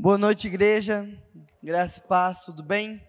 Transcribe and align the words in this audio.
Boa 0.00 0.16
noite, 0.16 0.46
igreja. 0.46 1.08
Graça 1.60 1.98
e 1.98 2.06
paz, 2.06 2.44
tudo 2.44 2.62
bem? 2.62 3.04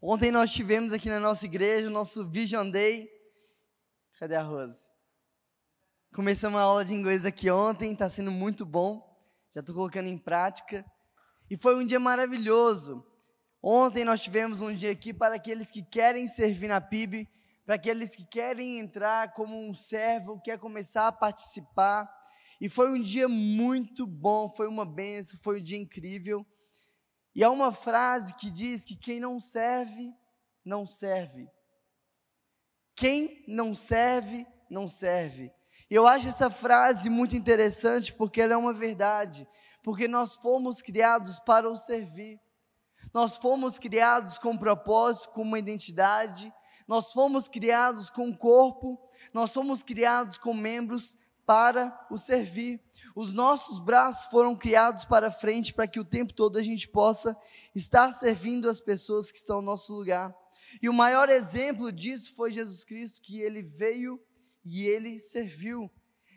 Ontem 0.00 0.30
nós 0.30 0.50
tivemos 0.50 0.90
aqui 0.90 1.10
na 1.10 1.20
nossa 1.20 1.44
igreja 1.44 1.86
o 1.86 1.90
nosso 1.90 2.26
Vision 2.30 2.70
Day. 2.70 3.06
Cadê 4.18 4.36
a 4.36 4.42
Rose? 4.42 4.88
Começamos 6.14 6.58
a 6.58 6.62
aula 6.62 6.82
de 6.82 6.94
inglês 6.94 7.26
aqui 7.26 7.50
ontem, 7.50 7.92
está 7.92 8.08
sendo 8.08 8.30
muito 8.30 8.64
bom. 8.64 9.06
Já 9.54 9.60
estou 9.60 9.74
colocando 9.74 10.06
em 10.06 10.16
prática. 10.16 10.82
E 11.50 11.58
foi 11.58 11.76
um 11.76 11.86
dia 11.86 12.00
maravilhoso. 12.00 13.04
Ontem 13.62 14.02
nós 14.02 14.22
tivemos 14.22 14.62
um 14.62 14.72
dia 14.72 14.90
aqui 14.90 15.12
para 15.12 15.34
aqueles 15.34 15.70
que 15.70 15.82
querem 15.82 16.26
servir 16.26 16.68
na 16.68 16.80
PIB, 16.80 17.28
para 17.66 17.74
aqueles 17.74 18.16
que 18.16 18.24
querem 18.24 18.78
entrar 18.78 19.34
como 19.34 19.68
um 19.68 19.74
servo, 19.74 20.40
quer 20.40 20.58
começar 20.58 21.06
a 21.06 21.12
participar. 21.12 22.10
E 22.60 22.68
foi 22.68 22.90
um 22.90 23.02
dia 23.02 23.28
muito 23.28 24.06
bom, 24.06 24.48
foi 24.48 24.66
uma 24.66 24.84
benção, 24.84 25.38
foi 25.38 25.60
um 25.60 25.62
dia 25.62 25.78
incrível. 25.78 26.46
E 27.34 27.44
há 27.44 27.50
uma 27.50 27.70
frase 27.70 28.34
que 28.34 28.50
diz 28.50 28.84
que 28.84 28.96
quem 28.96 29.20
não 29.20 29.38
serve, 29.38 30.10
não 30.64 30.86
serve. 30.86 31.50
Quem 32.94 33.44
não 33.46 33.74
serve, 33.74 34.46
não 34.70 34.88
serve. 34.88 35.52
E 35.90 35.94
eu 35.94 36.06
acho 36.06 36.28
essa 36.28 36.50
frase 36.50 37.10
muito 37.10 37.36
interessante 37.36 38.12
porque 38.12 38.40
ela 38.40 38.54
é 38.54 38.56
uma 38.56 38.72
verdade. 38.72 39.46
Porque 39.82 40.08
nós 40.08 40.34
fomos 40.36 40.80
criados 40.80 41.38
para 41.40 41.70
o 41.70 41.76
servir. 41.76 42.40
Nós 43.12 43.36
fomos 43.36 43.78
criados 43.78 44.38
com 44.38 44.52
um 44.52 44.58
propósito, 44.58 45.28
com 45.28 45.42
uma 45.42 45.58
identidade. 45.58 46.52
Nós 46.88 47.12
fomos 47.12 47.48
criados 47.48 48.08
com 48.08 48.28
um 48.28 48.36
corpo. 48.36 48.98
Nós 49.32 49.52
fomos 49.52 49.82
criados 49.82 50.38
com 50.38 50.54
membros 50.54 51.18
para 51.46 52.06
o 52.10 52.18
servir. 52.18 52.80
Os 53.14 53.32
nossos 53.32 53.78
braços 53.78 54.30
foram 54.30 54.56
criados 54.56 55.04
para 55.04 55.30
frente 55.30 55.72
para 55.72 55.86
que 55.86 56.00
o 56.00 56.04
tempo 56.04 56.34
todo 56.34 56.58
a 56.58 56.62
gente 56.62 56.88
possa 56.88 57.36
estar 57.74 58.12
servindo 58.12 58.68
as 58.68 58.80
pessoas 58.80 59.30
que 59.30 59.38
estão 59.38 59.56
no 59.56 59.66
nosso 59.66 59.94
lugar. 59.94 60.34
E 60.82 60.88
o 60.88 60.92
maior 60.92 61.28
exemplo 61.28 61.92
disso 61.92 62.34
foi 62.34 62.50
Jesus 62.50 62.84
Cristo, 62.84 63.22
que 63.22 63.40
ele 63.40 63.62
veio 63.62 64.20
e 64.64 64.86
ele 64.86 65.20
serviu. 65.20 65.90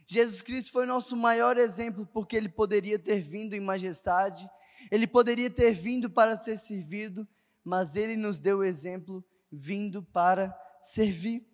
Jesus 0.07 0.41
Cristo 0.41 0.71
foi 0.71 0.85
nosso 0.85 1.17
maior 1.17 1.57
exemplo 1.57 2.05
porque 2.05 2.37
ele 2.37 2.49
poderia 2.49 2.97
ter 2.97 3.19
vindo 3.19 3.55
em 3.55 3.59
majestade, 3.59 4.49
ele 4.89 5.07
poderia 5.07 5.49
ter 5.49 5.71
vindo 5.71 6.09
para 6.09 6.37
ser 6.37 6.57
servido, 6.57 7.27
mas 7.63 7.95
ele 7.95 8.15
nos 8.15 8.39
deu 8.39 8.59
o 8.59 8.63
exemplo 8.63 9.23
vindo 9.51 10.01
para 10.03 10.55
servir. 10.81 11.45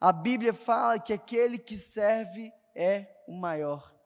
A 0.00 0.12
Bíblia 0.12 0.52
fala 0.52 0.98
que 0.98 1.12
aquele 1.12 1.58
que 1.58 1.78
serve 1.78 2.52
é 2.76 3.22
o 3.26 3.32
maior. 3.32 3.96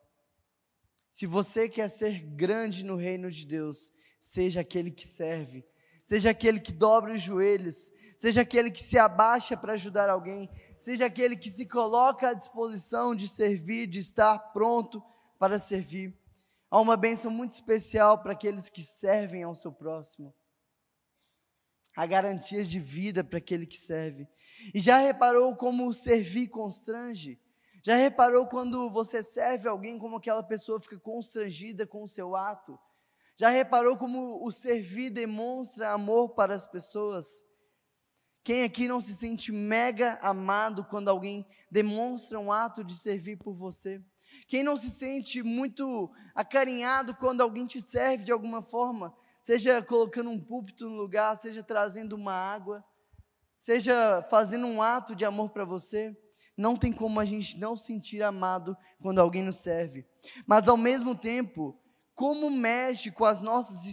Se 1.11 1.27
você 1.27 1.69
quer 1.69 1.89
ser 1.91 2.23
grande 2.23 2.85
no 2.85 2.95
reino 2.95 3.31
de 3.31 3.45
Deus, 3.45 3.93
seja 4.21 4.61
aquele 4.61 4.91
que 4.91 5.07
serve, 5.07 5.67
seja 6.05 6.31
aquele 6.31 6.61
que 6.61 6.73
dobra 6.73 7.13
os 7.13 7.21
joelhos, 7.21 7.93
seja 8.17 8.43
aquele 8.43 8.71
que 8.71 8.83
se 8.83 8.97
abaixa 8.97 9.57
para 9.57 9.73
ajudar 9.73 10.09
alguém, 10.09 10.49
seja 10.79 11.07
aquele 11.07 11.37
que 11.37 11.51
se 11.51 11.67
coloca 11.67 12.29
à 12.29 12.33
disposição 12.33 13.15
de 13.15 13.27
servir, 13.27 13.89
de 13.89 13.99
estar 13.99 14.39
pronto 14.53 15.03
para 15.39 15.59
servir. 15.59 16.17
Há 16.71 16.81
uma 16.81 16.97
bênção 16.97 17.31
muito 17.31 17.55
especial 17.55 18.23
para 18.23 18.33
aqueles 18.33 18.71
que 18.71 18.83
servem 18.83 19.43
ao 19.43 19.55
seu 19.55 19.73
próximo. 19.73 20.33
Há 21.97 22.07
garantias 22.07 22.71
de 22.71 22.79
vida 22.79 23.25
para 23.25 23.39
aquele 23.39 23.67
que 23.67 23.77
serve. 23.77 24.29
E 24.73 24.79
já 24.79 24.99
reparou 24.99 25.57
como 25.57 25.93
servir 25.93 26.49
constrange? 26.49 27.41
Já 27.83 27.95
reparou 27.95 28.47
quando 28.47 28.91
você 28.91 29.23
serve 29.23 29.67
alguém 29.67 29.99
como 29.99 30.17
aquela 30.17 30.43
pessoa 30.43 30.79
fica 30.79 30.99
constrangida 30.99 31.87
com 31.87 32.03
o 32.03 32.09
seu 32.09 32.37
ato? 32.37 32.79
Já 33.39 33.49
reparou 33.49 33.97
como 33.97 34.47
o 34.47 34.51
servir 34.53 35.09
demonstra 35.09 35.91
amor 35.91 36.35
para 36.35 36.55
as 36.55 36.67
pessoas? 36.67 37.43
Quem 38.45 38.65
aqui 38.65 38.87
não 38.87 39.01
se 39.01 39.15
sente 39.15 39.51
mega 39.51 40.19
amado 40.21 40.85
quando 40.85 41.09
alguém 41.09 41.47
demonstra 41.71 42.39
um 42.39 42.53
ato 42.53 42.85
de 42.85 42.95
servir 42.95 43.37
por 43.37 43.55
você? 43.55 44.03
Quem 44.47 44.63
não 44.63 44.77
se 44.77 44.91
sente 44.91 45.43
muito 45.43 46.11
acarinhado 46.35 47.15
quando 47.15 47.41
alguém 47.41 47.67
te 47.67 47.81
serve 47.81 48.25
de 48.25 48.33
alguma 48.33 48.61
forma? 48.61 49.15
Seja 49.41 49.83
colocando 49.83 50.29
um 50.29 50.39
púlpito 50.39 50.87
no 50.87 50.97
lugar, 50.97 51.39
seja 51.39 51.63
trazendo 51.63 52.15
uma 52.15 52.35
água, 52.35 52.85
seja 53.57 54.23
fazendo 54.31 54.67
um 54.67 54.83
ato 54.83 55.15
de 55.15 55.25
amor 55.25 55.49
para 55.49 55.65
você? 55.65 56.15
Não 56.61 56.77
tem 56.77 56.93
como 56.93 57.19
a 57.19 57.25
gente 57.25 57.59
não 57.59 57.75
sentir 57.75 58.23
amado 58.23 58.77
quando 59.01 59.19
alguém 59.19 59.43
nos 59.43 59.57
serve. 59.57 60.05
Mas 60.47 60.69
ao 60.69 60.77
mesmo 60.77 61.15
tempo, 61.15 61.81
como 62.15 62.51
mexe 62.51 63.11
com 63.11 63.25
as 63.25 63.41
nossas 63.41 63.87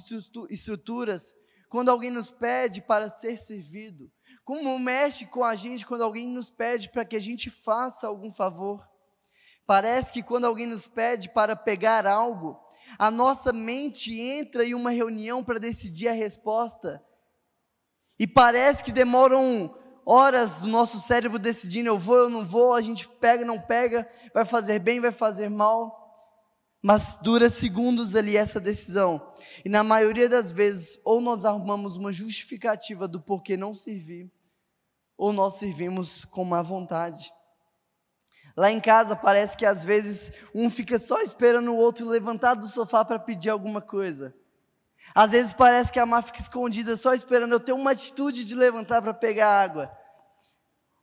estruturas 0.49 1.33
quando 1.69 1.87
alguém 1.87 2.11
nos 2.11 2.29
pede 2.29 2.81
para 2.81 3.09
ser 3.09 3.37
servido? 3.37 4.11
Como 4.43 4.77
mexe 4.77 5.25
com 5.27 5.45
a 5.45 5.55
gente 5.55 5.85
quando 5.85 6.03
alguém 6.03 6.27
nos 6.27 6.51
pede 6.51 6.91
para 6.91 7.05
que 7.05 7.15
a 7.15 7.21
gente 7.21 7.49
faça 7.49 8.05
algum 8.05 8.33
favor? 8.33 8.85
Parece 9.65 10.11
que 10.11 10.21
quando 10.21 10.43
alguém 10.43 10.65
nos 10.65 10.89
pede 10.89 11.29
para 11.29 11.55
pegar 11.55 12.05
algo, 12.05 12.59
a 12.99 13.09
nossa 13.09 13.53
mente 13.53 14.19
entra 14.19 14.65
em 14.65 14.73
uma 14.73 14.91
reunião 14.91 15.41
para 15.41 15.57
decidir 15.57 16.09
a 16.09 16.13
resposta. 16.13 17.01
E 18.19 18.27
parece 18.27 18.83
que 18.83 18.91
demoram 18.91 19.73
horas 20.07 20.61
do 20.61 20.67
nosso 20.67 21.01
cérebro 21.01 21.37
decidindo 21.37 21.89
eu 21.89 21.99
vou, 21.99 22.15
eu 22.15 22.29
não 22.29 22.45
vou, 22.45 22.73
a 22.73 22.81
gente 22.81 23.09
pega, 23.09 23.43
não 23.43 23.59
pega, 23.59 24.09
vai 24.33 24.45
fazer 24.45 24.79
bem, 24.79 25.01
vai 25.01 25.11
fazer 25.11 25.49
mal. 25.49 26.05
Mas 26.81 27.17
dura 27.21 27.49
segundos 27.49 28.15
ali 28.15 28.37
essa 28.37 28.57
decisão. 28.57 29.33
E 29.65 29.67
na 29.67 29.83
maioria 29.83 30.29
das 30.29 30.49
vezes, 30.49 30.97
ou 31.03 31.19
nós 31.19 31.43
arrumamos 31.43 31.97
uma 31.97 32.13
justificativa 32.13 33.05
do 33.05 33.19
porquê 33.19 33.57
não 33.57 33.75
servir, 33.75 34.31
ou 35.17 35.33
nós 35.33 35.55
servimos 35.55 36.23
com 36.23 36.45
má 36.45 36.61
vontade. 36.61 37.29
Lá 38.55 38.71
em 38.71 38.79
casa 38.79 39.13
parece 39.13 39.57
que 39.57 39.65
às 39.65 39.83
vezes 39.83 40.31
um 40.55 40.69
fica 40.69 40.97
só 40.97 41.19
esperando 41.19 41.71
o 41.73 41.77
outro 41.77 42.07
levantar 42.07 42.53
do 42.53 42.67
sofá 42.67 43.03
para 43.03 43.19
pedir 43.19 43.49
alguma 43.49 43.81
coisa. 43.81 44.33
Às 45.13 45.31
vezes 45.31 45.53
parece 45.53 45.91
que 45.91 45.99
a 45.99 46.05
Má 46.05 46.21
fica 46.21 46.39
escondida 46.39 46.95
só 46.95 47.13
esperando 47.13 47.51
eu 47.51 47.59
ter 47.59 47.73
uma 47.73 47.91
atitude 47.91 48.45
de 48.45 48.53
levantar 48.53 49.01
para 49.01 49.13
pegar 49.13 49.61
água. 49.61 49.91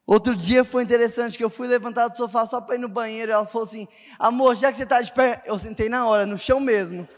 Outro 0.06 0.37
dia 0.37 0.65
foi 0.65 0.82
interessante 0.82 1.38
que 1.38 1.44
eu 1.44 1.49
fui 1.49 1.66
levantar 1.66 2.09
do 2.09 2.16
sofá 2.16 2.44
só 2.47 2.60
para 2.60 2.75
ir 2.75 2.78
no 2.78 2.88
banheiro 2.88 3.32
ela 3.32 3.47
falou 3.47 3.66
assim: 3.66 3.88
Amor, 4.19 4.55
já 4.55 4.71
que 4.71 4.77
você 4.77 4.84
está 4.84 5.00
de 5.00 5.10
pé, 5.12 5.43
eu 5.47 5.59
sentei 5.59 5.88
na 5.88 6.06
hora, 6.06 6.27
no 6.27 6.37
chão 6.37 6.60
mesmo. 6.60 7.09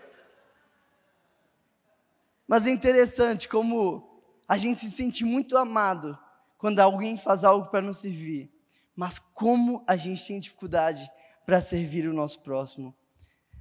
Mas 2.46 2.64
é 2.66 2.70
interessante 2.70 3.48
como 3.48 4.22
a 4.48 4.56
gente 4.56 4.80
se 4.80 4.90
sente 4.90 5.24
muito 5.24 5.58
amado 5.58 6.16
quando 6.58 6.78
alguém 6.78 7.16
faz 7.16 7.42
algo 7.42 7.68
para 7.68 7.82
nos 7.82 7.98
servir. 7.98 8.50
Mas 8.94 9.18
como 9.18 9.84
a 9.86 9.96
gente 9.96 10.24
tem 10.24 10.38
dificuldade 10.38 11.10
para 11.44 11.60
servir 11.60 12.08
o 12.08 12.14
nosso 12.14 12.40
próximo. 12.40 12.94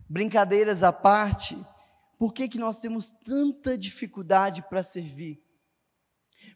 Brincadeiras 0.08 0.84
à 0.84 0.94
parte, 0.94 1.58
por 2.18 2.34
que, 2.34 2.48
que 2.48 2.58
nós 2.58 2.80
temos 2.80 3.12
tanta 3.12 3.78
dificuldade 3.78 4.62
para 4.64 4.81
servir? 4.81 5.44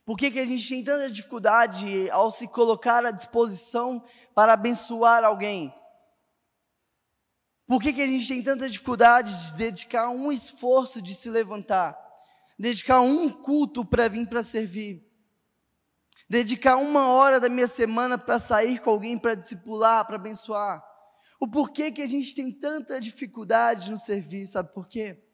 Por 0.05 0.17
que, 0.17 0.31
que 0.31 0.39
a 0.39 0.45
gente 0.45 0.67
tem 0.67 0.83
tanta 0.83 1.09
dificuldade 1.09 2.09
ao 2.09 2.31
se 2.31 2.47
colocar 2.47 3.05
à 3.05 3.11
disposição 3.11 4.03
para 4.33 4.53
abençoar 4.53 5.23
alguém? 5.23 5.73
Por 7.67 7.81
que, 7.81 7.93
que 7.93 8.01
a 8.01 8.07
gente 8.07 8.27
tem 8.27 8.41
tanta 8.41 8.67
dificuldade 8.67 9.47
de 9.47 9.53
dedicar 9.53 10.09
um 10.09 10.31
esforço 10.31 11.01
de 11.01 11.13
se 11.13 11.29
levantar? 11.29 11.97
Dedicar 12.57 13.01
um 13.01 13.29
culto 13.29 13.85
para 13.85 14.07
vir 14.07 14.27
para 14.27 14.41
servir? 14.41 15.07
Dedicar 16.27 16.77
uma 16.77 17.07
hora 17.09 17.39
da 17.39 17.49
minha 17.49 17.67
semana 17.67 18.17
para 18.17 18.39
sair 18.39 18.79
com 18.79 18.89
alguém 18.89 19.17
para 19.17 19.35
discipular, 19.35 20.05
para 20.05 20.15
abençoar? 20.15 20.83
O 21.39 21.47
porquê 21.47 21.91
que 21.91 22.01
a 22.01 22.07
gente 22.07 22.33
tem 22.33 22.51
tanta 22.51 22.99
dificuldade 22.99 23.91
no 23.91 23.97
servir, 23.97 24.47
sabe 24.47 24.73
por 24.73 24.87
quê? 24.87 25.28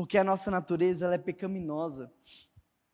Porque 0.00 0.16
a 0.16 0.24
nossa 0.24 0.50
natureza 0.50 1.04
ela 1.04 1.16
é 1.16 1.18
pecaminosa. 1.18 2.10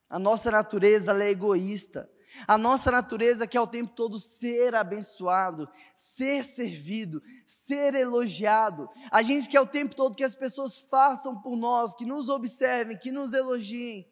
A 0.09 0.19
nossa 0.19 0.51
natureza 0.51 1.13
ela 1.13 1.23
é 1.23 1.31
egoísta. 1.31 2.11
A 2.49 2.59
nossa 2.59 2.91
natureza 2.91 3.47
quer 3.47 3.61
o 3.61 3.67
tempo 3.69 3.95
todo 3.95 4.19
ser 4.19 4.75
abençoado, 4.75 5.69
ser 5.95 6.43
servido, 6.43 7.23
ser 7.47 7.95
elogiado. 7.95 8.91
A 9.09 9.23
gente 9.23 9.49
quer 9.49 9.61
o 9.61 9.67
tempo 9.69 9.95
todo 9.95 10.17
que 10.17 10.25
as 10.25 10.35
pessoas 10.35 10.81
façam 10.81 11.41
por 11.41 11.57
nós, 11.57 11.95
que 11.95 12.05
nos 12.05 12.29
observem, 12.29 12.99
que 12.99 13.13
nos 13.13 13.33
elogiem. 13.33 14.11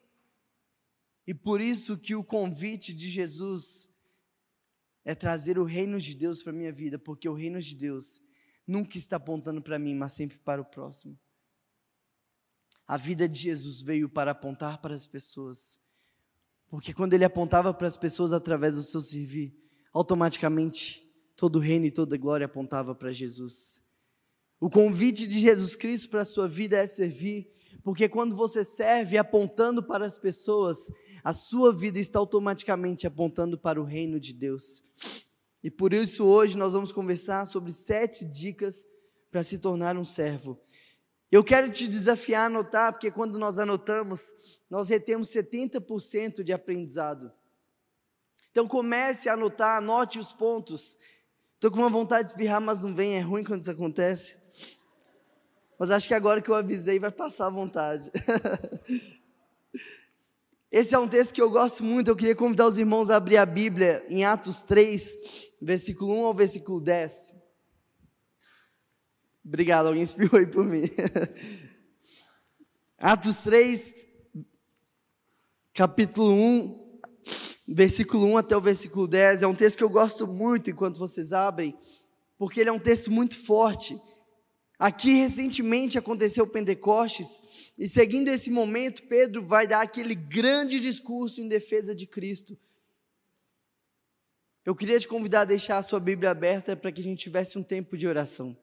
E 1.27 1.33
por 1.33 1.59
isso 1.59 1.97
que 1.97 2.15
o 2.15 2.23
convite 2.23 2.93
de 2.93 3.09
Jesus 3.09 3.93
é 5.03 5.13
trazer 5.13 5.59
o 5.59 5.65
reino 5.65 5.99
de 5.99 6.15
Deus 6.15 6.41
para 6.41 6.53
a 6.53 6.55
minha 6.55 6.71
vida, 6.71 6.97
porque 6.97 7.27
o 7.27 7.33
reino 7.33 7.59
de 7.59 7.75
Deus 7.75 8.21
nunca 8.65 8.97
está 8.97 9.17
apontando 9.17 9.61
para 9.61 9.77
mim, 9.77 9.93
mas 9.93 10.13
sempre 10.13 10.37
para 10.37 10.61
o 10.61 10.65
próximo. 10.65 11.19
A 12.87 12.97
vida 12.97 13.27
de 13.27 13.39
Jesus 13.39 13.81
veio 13.81 14.07
para 14.07 14.31
apontar 14.31 14.81
para 14.81 14.93
as 14.93 15.07
pessoas. 15.07 15.79
Porque 16.67 16.93
quando 16.93 17.13
ele 17.13 17.25
apontava 17.25 17.73
para 17.73 17.87
as 17.87 17.97
pessoas 17.97 18.33
através 18.33 18.75
do 18.75 18.83
seu 18.83 19.01
servir, 19.01 19.55
automaticamente 19.93 21.01
todo 21.35 21.57
o 21.57 21.59
reino 21.59 21.85
e 21.85 21.91
toda 21.91 22.15
a 22.15 22.17
glória 22.17 22.45
apontava 22.45 22.93
para 22.93 23.11
Jesus. 23.11 23.83
O 24.59 24.69
convite 24.69 25.27
de 25.27 25.39
Jesus 25.39 25.75
Cristo 25.75 26.09
para 26.09 26.21
a 26.21 26.25
sua 26.25 26.47
vida 26.47 26.77
é 26.77 26.85
servir, 26.87 27.53
Porque 27.83 28.09
quando 28.09 28.35
você 28.35 28.63
serve 28.63 29.15
apontando 29.15 29.83
para 29.83 30.05
as 30.07 30.17
pessoas, 30.17 30.91
a 31.23 31.33
sua 31.33 31.71
vida 31.71 31.99
está 31.99 32.17
automaticamente 32.17 33.05
apontando 33.05 33.59
para 33.59 33.79
o 33.79 33.83
reino 33.83 34.19
de 34.19 34.33
Deus. 34.33 34.83
E 35.63 35.69
por 35.69 35.93
isso 35.93 36.25
hoje 36.25 36.57
nós 36.57 36.73
vamos 36.73 36.91
conversar 36.91 37.45
sobre 37.45 37.71
sete 37.71 38.25
dicas 38.25 38.85
para 39.29 39.43
se 39.43 39.59
tornar 39.59 39.97
um 39.97 40.03
servo. 40.03 40.59
Eu 41.35 41.43
quero 41.43 41.69
te 41.69 41.85
desafiar 41.85 42.43
a 42.43 42.45
anotar, 42.45 42.93
porque 42.93 43.11
quando 43.11 43.37
nós 43.37 43.59
anotamos, 43.59 44.33
nós 44.69 44.87
retemos 44.87 45.27
70% 45.27 46.43
de 46.43 46.53
aprendizado. 46.53 47.29
Então 48.51 48.65
comece 48.65 49.27
a 49.27 49.33
anotar, 49.33 49.79
anote 49.79 50.17
os 50.17 50.31
pontos. 50.31 50.97
Estou 51.55 51.69
com 51.69 51.79
uma 51.79 51.89
vontade 51.89 52.23
de 52.23 52.31
espirrar, 52.31 52.61
mas 52.61 52.81
não 52.81 52.95
vem, 52.95 53.17
é 53.17 53.19
ruim 53.19 53.43
quando 53.43 53.63
isso 53.63 53.71
acontece. 53.71 54.37
Mas 55.77 55.91
acho 55.91 56.07
que 56.07 56.13
agora 56.13 56.41
que 56.41 56.49
eu 56.49 56.55
avisei 56.55 56.99
vai 56.99 57.11
passar 57.11 57.47
a 57.47 57.49
vontade. 57.49 58.09
Esse 60.71 60.95
é 60.95 60.99
um 60.99 61.09
texto 61.09 61.33
que 61.33 61.41
eu 61.41 61.49
gosto 61.49 61.83
muito. 61.83 62.07
Eu 62.07 62.15
queria 62.15 62.33
convidar 62.33 62.65
os 62.65 62.77
irmãos 62.77 63.09
a 63.09 63.17
abrir 63.17 63.35
a 63.35 63.45
Bíblia 63.45 64.05
em 64.07 64.23
Atos 64.23 64.63
3, 64.63 65.17
versículo 65.61 66.13
1 66.13 66.25
ao 66.27 66.33
versículo 66.33 66.79
10. 66.79 67.44
Obrigado, 69.47 69.85
alguém 69.85 70.01
espirrou 70.01 70.39
aí 70.39 70.47
por 70.47 70.65
mim. 70.65 70.89
Atos 72.97 73.43
3, 73.43 74.03
capítulo 75.71 76.33
1, 76.33 76.99
versículo 77.67 78.25
1 78.25 78.37
até 78.37 78.57
o 78.57 78.61
versículo 78.61 79.07
10. 79.07 79.43
É 79.43 79.47
um 79.47 79.53
texto 79.53 79.77
que 79.77 79.83
eu 79.83 79.89
gosto 79.89 80.25
muito 80.25 80.71
enquanto 80.71 80.97
vocês 80.97 81.31
abrem, 81.31 81.77
porque 82.39 82.59
ele 82.59 82.69
é 82.69 82.73
um 82.73 82.79
texto 82.79 83.11
muito 83.11 83.37
forte. 83.37 84.01
Aqui 84.79 85.13
recentemente 85.13 85.95
aconteceu 85.95 86.47
Pentecostes, 86.47 87.71
e 87.77 87.87
seguindo 87.87 88.29
esse 88.29 88.49
momento, 88.49 89.03
Pedro 89.03 89.45
vai 89.45 89.67
dar 89.67 89.81
aquele 89.81 90.15
grande 90.15 90.79
discurso 90.79 91.39
em 91.39 91.47
defesa 91.47 91.93
de 91.93 92.07
Cristo. 92.07 92.57
Eu 94.65 94.73
queria 94.73 94.99
te 94.99 95.07
convidar 95.07 95.41
a 95.41 95.45
deixar 95.45 95.77
a 95.77 95.83
sua 95.83 95.99
Bíblia 95.99 96.31
aberta 96.31 96.75
para 96.75 96.91
que 96.91 96.99
a 96.99 97.03
gente 97.03 97.21
tivesse 97.21 97.59
um 97.59 97.63
tempo 97.63 97.95
de 97.95 98.07
oração. 98.07 98.57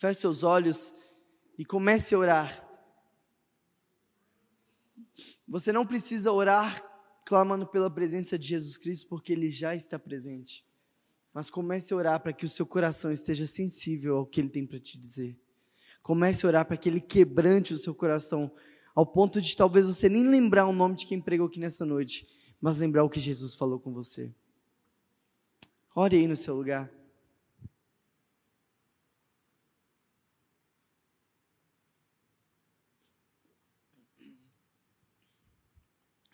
Feche 0.00 0.22
seus 0.22 0.42
olhos 0.42 0.94
e 1.58 1.64
comece 1.64 2.14
a 2.14 2.18
orar. 2.18 2.66
Você 5.46 5.74
não 5.74 5.84
precisa 5.84 6.32
orar 6.32 6.82
clamando 7.26 7.66
pela 7.66 7.90
presença 7.90 8.38
de 8.38 8.48
Jesus 8.48 8.78
Cristo, 8.78 9.10
porque 9.10 9.30
Ele 9.30 9.50
já 9.50 9.74
está 9.74 9.98
presente. 9.98 10.64
Mas 11.34 11.50
comece 11.50 11.92
a 11.92 11.98
orar 11.98 12.18
para 12.18 12.32
que 12.32 12.46
o 12.46 12.48
seu 12.48 12.64
coração 12.64 13.12
esteja 13.12 13.46
sensível 13.46 14.16
ao 14.16 14.26
que 14.26 14.40
Ele 14.40 14.48
tem 14.48 14.66
para 14.66 14.80
te 14.80 14.98
dizer. 14.98 15.38
Comece 16.02 16.46
a 16.46 16.48
orar 16.48 16.64
para 16.64 16.78
que 16.78 16.88
Ele 16.88 17.02
quebrante 17.02 17.74
o 17.74 17.78
seu 17.78 17.94
coração, 17.94 18.50
ao 18.94 19.04
ponto 19.04 19.38
de 19.38 19.54
talvez 19.54 19.86
você 19.86 20.08
nem 20.08 20.26
lembrar 20.26 20.64
o 20.64 20.72
nome 20.72 20.96
de 20.96 21.04
quem 21.04 21.20
pregou 21.20 21.46
aqui 21.46 21.60
nessa 21.60 21.84
noite, 21.84 22.26
mas 22.58 22.78
lembrar 22.78 23.04
o 23.04 23.10
que 23.10 23.20
Jesus 23.20 23.54
falou 23.54 23.78
com 23.78 23.92
você. 23.92 24.34
Ore 25.94 26.16
aí 26.16 26.26
no 26.26 26.36
seu 26.36 26.56
lugar. 26.56 26.99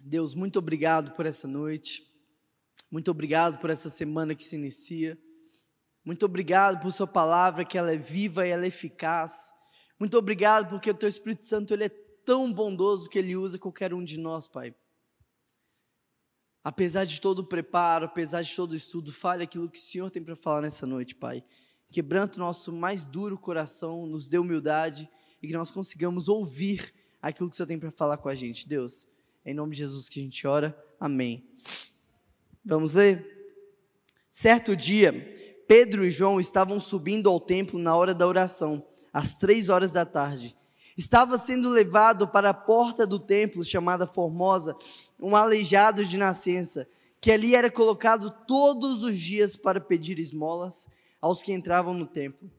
Deus, 0.09 0.37
muito 0.37 0.61
obrigado 0.61 1.17
por 1.17 1.27
essa 1.27 1.49
noite. 1.49 2.09
Muito 2.89 3.11
obrigado 3.11 3.59
por 3.59 3.71
essa 3.71 3.91
semana 3.91 4.37
que 4.37 4.45
se 4.45 4.55
inicia. 4.55 5.19
Muito 6.05 6.25
obrigado 6.25 6.81
por 6.81 6.93
sua 6.93 7.09
palavra, 7.09 7.65
que 7.65 7.77
ela 7.77 7.93
é 7.93 7.97
viva 7.97 8.47
e 8.47 8.51
ela 8.51 8.65
é 8.65 8.69
eficaz. 8.69 9.53
Muito 9.99 10.17
obrigado 10.17 10.69
porque 10.69 10.89
o 10.89 10.95
teu 10.95 11.09
Espírito 11.09 11.45
Santo 11.45 11.75
ele 11.75 11.87
é 11.87 11.89
tão 12.25 12.53
bondoso 12.53 13.09
que 13.09 13.19
ele 13.19 13.35
usa 13.35 13.59
qualquer 13.59 13.93
um 13.93 14.05
de 14.05 14.17
nós, 14.17 14.47
Pai. 14.47 14.73
Apesar 16.63 17.05
de 17.05 17.21
todo 17.21 17.41
o 17.41 17.45
preparo, 17.45 18.07
apesar 18.07 18.43
de 18.43 18.55
todo 18.55 18.73
o 18.73 18.77
estudo, 18.77 19.13
fale 19.13 19.43
aquilo 19.43 19.69
que 19.69 19.79
o 19.79 19.83
Senhor 19.83 20.09
tem 20.09 20.23
para 20.23 20.37
falar 20.37 20.61
nessa 20.61 20.87
noite, 20.87 21.17
Pai. 21.17 21.43
Quebrando 21.91 22.37
o 22.37 22.39
nosso 22.39 22.73
mais 22.73 23.05
duro 23.05 23.37
coração, 23.37 24.07
nos 24.07 24.29
dê 24.29 24.39
humildade 24.39 25.11
e 25.43 25.49
que 25.49 25.53
nós 25.53 25.73
consigamos 25.73 26.29
ouvir 26.29 26.95
aquilo 27.21 27.51
que 27.51 27.55
o 27.55 27.57
Senhor 27.57 27.67
tem 27.67 27.79
para 27.79 27.91
falar 27.91 28.19
com 28.19 28.29
a 28.29 28.37
gente. 28.37 28.69
Deus, 28.69 29.09
em 29.47 29.55
nome 29.55 29.73
de 29.73 29.79
Jesus 29.79 30.09
que 30.09 30.19
a 30.19 30.23
gente 30.25 30.45
ora. 30.45 30.77
Amém. 30.99 31.49
Vamos 32.65 32.95
ler? 32.95 33.25
Certo 34.29 34.75
dia, 34.75 35.13
Pedro 35.69 36.05
e 36.05 36.11
João 36.11 36.41
estavam 36.41 36.81
subindo 36.81 37.31
ao 37.31 37.39
templo 37.39 37.79
na 37.79 37.95
hora 37.95 38.13
da 38.13 38.27
oração, 38.27 38.85
às 39.13 39.39
três 39.39 39.69
horas 39.69 39.93
da 39.93 40.05
tarde. 40.05 40.57
Estava 40.97 41.39
sendo 41.39 41.69
levado 41.69 42.27
para 42.27 42.51
a 42.51 42.55
porta 42.55 43.07
do 43.07 43.21
templo, 43.21 43.65
chamada 43.65 44.05
Formosa, 44.05 44.77
um 45.21 45.37
aleijado 45.37 46.05
de 46.05 46.17
nascença, 46.17 46.89
que 47.21 47.31
ali 47.31 47.55
era 47.55 47.71
colocado 47.71 48.31
todos 48.49 49.05
os 49.05 49.17
dias 49.17 49.57
para 49.57 49.81
pedir 49.81 50.19
esmolas 50.19 50.89
aos 51.21 51.41
que 51.43 51.53
entravam 51.53 51.95
no 51.95 52.07
templo. 52.07 52.51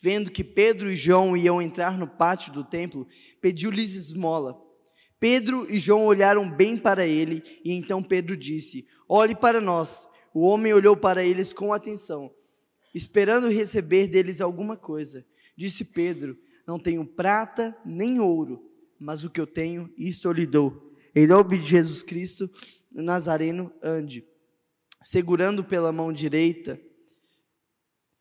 Vendo 0.00 0.30
que 0.30 0.42
Pedro 0.42 0.90
e 0.90 0.96
João 0.96 1.36
iam 1.36 1.60
entrar 1.60 1.98
no 1.98 2.06
pátio 2.06 2.52
do 2.54 2.64
templo, 2.64 3.06
pediu-lhes 3.38 3.94
esmola. 3.94 4.69
Pedro 5.20 5.70
e 5.70 5.78
João 5.78 6.06
olharam 6.06 6.50
bem 6.50 6.78
para 6.78 7.06
ele, 7.06 7.44
e 7.62 7.72
então 7.72 8.02
Pedro 8.02 8.34
disse: 8.34 8.86
Olhe 9.06 9.36
para 9.36 9.60
nós. 9.60 10.08
O 10.32 10.46
homem 10.46 10.72
olhou 10.72 10.96
para 10.96 11.24
eles 11.24 11.52
com 11.52 11.72
atenção, 11.72 12.32
esperando 12.94 13.48
receber 13.48 14.06
deles 14.06 14.40
alguma 14.40 14.76
coisa. 14.76 15.26
Disse 15.54 15.84
Pedro: 15.84 16.38
Não 16.66 16.78
tenho 16.78 17.04
prata 17.04 17.76
nem 17.84 18.18
ouro, 18.18 18.64
mas 18.98 19.22
o 19.22 19.28
que 19.28 19.40
eu 19.40 19.46
tenho, 19.46 19.92
isso 19.98 20.26
eu 20.26 20.32
lhe 20.32 20.46
dou. 20.46 20.90
Em 21.14 21.26
nome 21.26 21.58
de 21.58 21.66
Jesus 21.66 22.02
Cristo, 22.02 22.50
Nazareno, 22.94 23.70
ande. 23.82 24.24
Segurando 25.04 25.62
pela 25.62 25.92
mão 25.92 26.12
direita, 26.12 26.80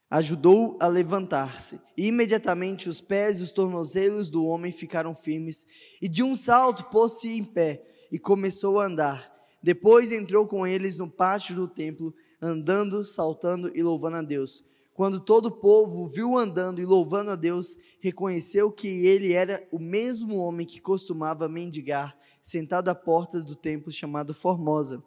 ajudou 0.10 0.78
a 0.80 0.88
levantar-se. 0.88 1.80
Imediatamente 1.96 2.90
os 2.90 3.00
pés 3.00 3.40
e 3.40 3.44
os 3.44 3.52
tornozelos 3.52 4.30
do 4.30 4.46
homem 4.46 4.72
ficaram 4.72 5.14
firmes, 5.14 5.68
e 6.02 6.08
de 6.08 6.24
um 6.24 6.36
salto 6.36 6.86
pôs-se 6.86 7.30
em 7.30 7.44
pé 7.44 7.84
e 8.12 8.18
começou 8.18 8.80
a 8.80 8.86
andar. 8.86 9.32
Depois 9.62 10.12
entrou 10.12 10.48
com 10.48 10.66
eles 10.66 10.98
no 10.98 11.10
pátio 11.10 11.56
do 11.56 11.68
templo, 11.68 12.14
andando, 12.42 13.06
saltando 13.06 13.72
e 13.76 13.84
louvando 13.84 14.18
a 14.18 14.22
Deus. 14.22 14.64
Quando 14.94 15.20
todo 15.20 15.46
o 15.46 15.52
povo 15.52 16.08
viu 16.08 16.38
andando 16.38 16.82
e 16.82 16.86
louvando 16.86 17.32
a 17.32 17.36
Deus, 17.36 17.78
reconheceu 18.02 18.72
que 18.72 19.06
ele 19.06 19.32
era 19.32 19.66
o 19.72 19.80
mesmo 19.80 20.36
homem 20.38 20.66
que 20.66 20.82
costumava 20.82 21.48
mendigar, 21.48 22.18
sentado 22.42 22.90
à 22.90 22.95
porta 22.95 23.40
do 23.40 23.56
templo 23.56 23.92
chamado 23.92 24.33
Formosa. 24.33 25.04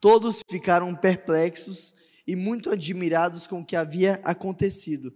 Todos 0.00 0.42
ficaram 0.50 0.94
perplexos 0.94 1.94
e 2.26 2.34
muito 2.34 2.70
admirados 2.70 3.46
com 3.46 3.60
o 3.60 3.64
que 3.64 3.76
havia 3.76 4.20
acontecido. 4.24 5.14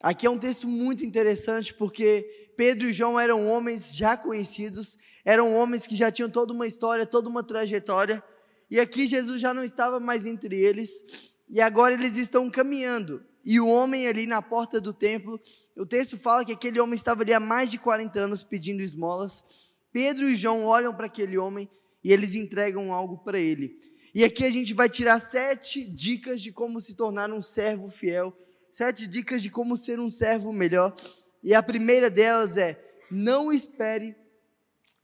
Aqui 0.00 0.26
é 0.26 0.30
um 0.30 0.38
texto 0.38 0.66
muito 0.66 1.04
interessante 1.04 1.72
porque 1.72 2.50
Pedro 2.56 2.88
e 2.88 2.92
João 2.92 3.20
eram 3.20 3.46
homens 3.46 3.94
já 3.94 4.16
conhecidos, 4.16 4.98
eram 5.24 5.54
homens 5.54 5.86
que 5.86 5.94
já 5.94 6.10
tinham 6.10 6.28
toda 6.28 6.52
uma 6.52 6.66
história, 6.66 7.06
toda 7.06 7.28
uma 7.28 7.44
trajetória, 7.44 8.22
e 8.68 8.80
aqui 8.80 9.06
Jesus 9.06 9.40
já 9.40 9.54
não 9.54 9.62
estava 9.62 10.00
mais 10.00 10.26
entre 10.26 10.58
eles, 10.58 11.36
e 11.48 11.60
agora 11.60 11.94
eles 11.94 12.16
estão 12.16 12.50
caminhando. 12.50 13.22
E 13.44 13.60
o 13.60 13.68
homem 13.68 14.08
ali 14.08 14.26
na 14.26 14.40
porta 14.40 14.80
do 14.80 14.92
templo, 14.92 15.40
o 15.76 15.84
texto 15.84 16.16
fala 16.16 16.44
que 16.44 16.52
aquele 16.52 16.80
homem 16.80 16.94
estava 16.94 17.22
ali 17.22 17.32
há 17.32 17.40
mais 17.40 17.70
de 17.70 17.78
40 17.78 18.18
anos 18.18 18.42
pedindo 18.42 18.82
esmolas. 18.82 19.44
Pedro 19.92 20.28
e 20.28 20.34
João 20.34 20.64
olham 20.64 20.94
para 20.94 21.06
aquele 21.06 21.36
homem 21.36 21.68
e 22.02 22.12
eles 22.12 22.34
entregam 22.34 22.92
algo 22.92 23.18
para 23.18 23.38
ele. 23.38 23.78
E 24.14 24.24
aqui 24.24 24.44
a 24.44 24.50
gente 24.50 24.74
vai 24.74 24.88
tirar 24.88 25.18
sete 25.18 25.84
dicas 25.84 26.42
de 26.42 26.52
como 26.52 26.80
se 26.80 26.94
tornar 26.94 27.30
um 27.30 27.40
servo 27.40 27.88
fiel, 27.88 28.36
sete 28.70 29.06
dicas 29.06 29.42
de 29.42 29.50
como 29.50 29.76
ser 29.76 29.98
um 29.98 30.10
servo 30.10 30.52
melhor. 30.52 30.94
E 31.42 31.54
a 31.54 31.62
primeira 31.62 32.10
delas 32.10 32.56
é: 32.56 32.78
não 33.10 33.50
espere 33.50 34.14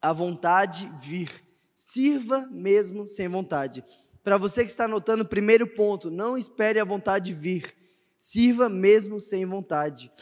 a 0.00 0.12
vontade 0.12 0.90
vir, 1.00 1.30
sirva 1.74 2.46
mesmo 2.50 3.08
sem 3.08 3.28
vontade. 3.28 3.82
Para 4.22 4.36
você 4.36 4.62
que 4.62 4.70
está 4.70 4.84
anotando, 4.84 5.26
primeiro 5.26 5.66
ponto: 5.66 6.10
não 6.10 6.36
espere 6.36 6.78
a 6.78 6.84
vontade 6.84 7.32
vir, 7.32 7.74
sirva 8.18 8.68
mesmo 8.68 9.18
sem 9.18 9.46
vontade. 9.46 10.12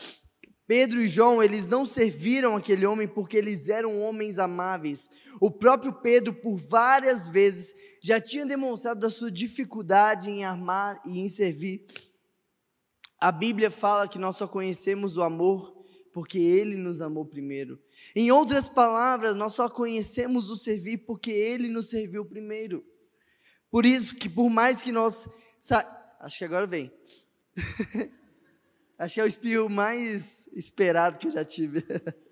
Pedro 0.66 1.00
e 1.00 1.08
João, 1.08 1.42
eles 1.42 1.68
não 1.68 1.86
serviram 1.86 2.56
aquele 2.56 2.84
homem 2.84 3.06
porque 3.06 3.36
eles 3.36 3.68
eram 3.68 4.00
homens 4.00 4.38
amáveis. 4.38 5.08
O 5.40 5.50
próprio 5.50 5.92
Pedro, 5.92 6.34
por 6.34 6.56
várias 6.56 7.28
vezes, 7.28 7.72
já 8.02 8.20
tinha 8.20 8.44
demonstrado 8.44 9.06
a 9.06 9.10
sua 9.10 9.30
dificuldade 9.30 10.28
em 10.28 10.44
armar 10.44 11.00
e 11.06 11.20
em 11.20 11.28
servir. 11.28 11.86
A 13.20 13.30
Bíblia 13.30 13.70
fala 13.70 14.08
que 14.08 14.18
nós 14.18 14.36
só 14.36 14.48
conhecemos 14.48 15.16
o 15.16 15.22
amor 15.22 15.76
porque 16.12 16.38
ele 16.38 16.76
nos 16.76 17.00
amou 17.00 17.24
primeiro. 17.24 17.78
Em 18.14 18.32
outras 18.32 18.68
palavras, 18.68 19.36
nós 19.36 19.52
só 19.52 19.68
conhecemos 19.68 20.50
o 20.50 20.56
servir 20.56 20.98
porque 20.98 21.30
ele 21.30 21.68
nos 21.68 21.88
serviu 21.88 22.24
primeiro. 22.24 22.84
Por 23.70 23.86
isso 23.86 24.16
que 24.16 24.28
por 24.28 24.50
mais 24.50 24.82
que 24.82 24.90
nós 24.90 25.28
acho 26.20 26.38
que 26.38 26.44
agora 26.44 26.66
vem. 26.66 26.90
Acho 28.98 29.14
que 29.14 29.20
é 29.20 29.24
o 29.24 29.28
espirro 29.28 29.68
mais 29.68 30.48
esperado 30.54 31.18
que 31.18 31.28
eu 31.28 31.32
já 31.32 31.44
tive. 31.44 31.84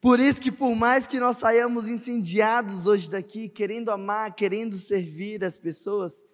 Por 0.00 0.20
isso 0.20 0.40
que 0.40 0.52
por 0.52 0.76
mais 0.76 1.08
que 1.08 1.18
nós 1.18 1.38
saiamos 1.38 1.88
incendiados 1.88 2.86
hoje 2.86 3.10
daqui, 3.10 3.48
querendo 3.48 3.90
amar, 3.90 4.32
querendo 4.32 4.76
servir 4.76 5.42
as 5.42 5.58
pessoas, 5.58 6.24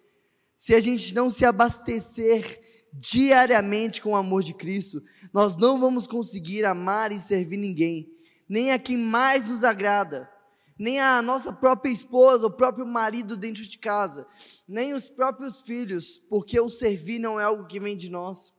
se 0.55 0.75
a 0.75 0.79
gente 0.79 1.15
não 1.15 1.31
se 1.31 1.43
abastecer 1.43 2.61
diariamente 2.93 4.01
com 4.01 4.11
o 4.11 4.15
amor 4.15 4.43
de 4.43 4.53
Cristo, 4.53 5.03
nós 5.33 5.57
não 5.57 5.79
vamos 5.79 6.05
conseguir 6.05 6.63
amar 6.63 7.11
e 7.11 7.19
servir 7.19 7.57
ninguém, 7.57 8.07
nem 8.47 8.71
a 8.71 8.77
quem 8.77 8.97
mais 8.97 9.49
nos 9.49 9.63
agrada, 9.63 10.29
nem 10.77 10.99
a 10.99 11.21
nossa 11.21 11.53
própria 11.53 11.91
esposa, 11.91 12.47
o 12.47 12.51
próprio 12.51 12.85
marido 12.85 13.37
dentro 13.37 13.63
de 13.63 13.77
casa, 13.77 14.27
nem 14.67 14.93
os 14.93 15.09
próprios 15.09 15.61
filhos, 15.61 16.19
porque 16.29 16.59
o 16.59 16.69
servir 16.69 17.19
não 17.19 17.39
é 17.39 17.43
algo 17.43 17.65
que 17.65 17.79
vem 17.79 17.95
de 17.95 18.09
nós. 18.09 18.53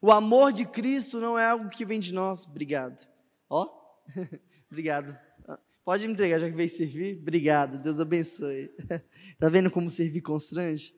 O 0.00 0.10
amor 0.10 0.52
de 0.52 0.64
Cristo 0.64 1.20
não 1.20 1.38
é 1.38 1.46
algo 1.46 1.68
que 1.68 1.84
vem 1.84 2.00
de 2.00 2.12
nós. 2.12 2.44
Obrigado. 2.44 3.08
Ó, 3.48 3.68
obrigado. 4.70 5.16
Pode 5.84 6.06
me 6.06 6.12
entregar, 6.12 6.40
já 6.40 6.50
que 6.50 6.56
veio 6.56 6.68
servir? 6.68 7.18
Obrigado, 7.20 7.80
Deus 7.80 8.00
abençoe. 8.00 8.74
Está 9.30 9.48
vendo 9.50 9.70
como 9.70 9.88
servir 9.88 10.20
constrange? 10.20 10.92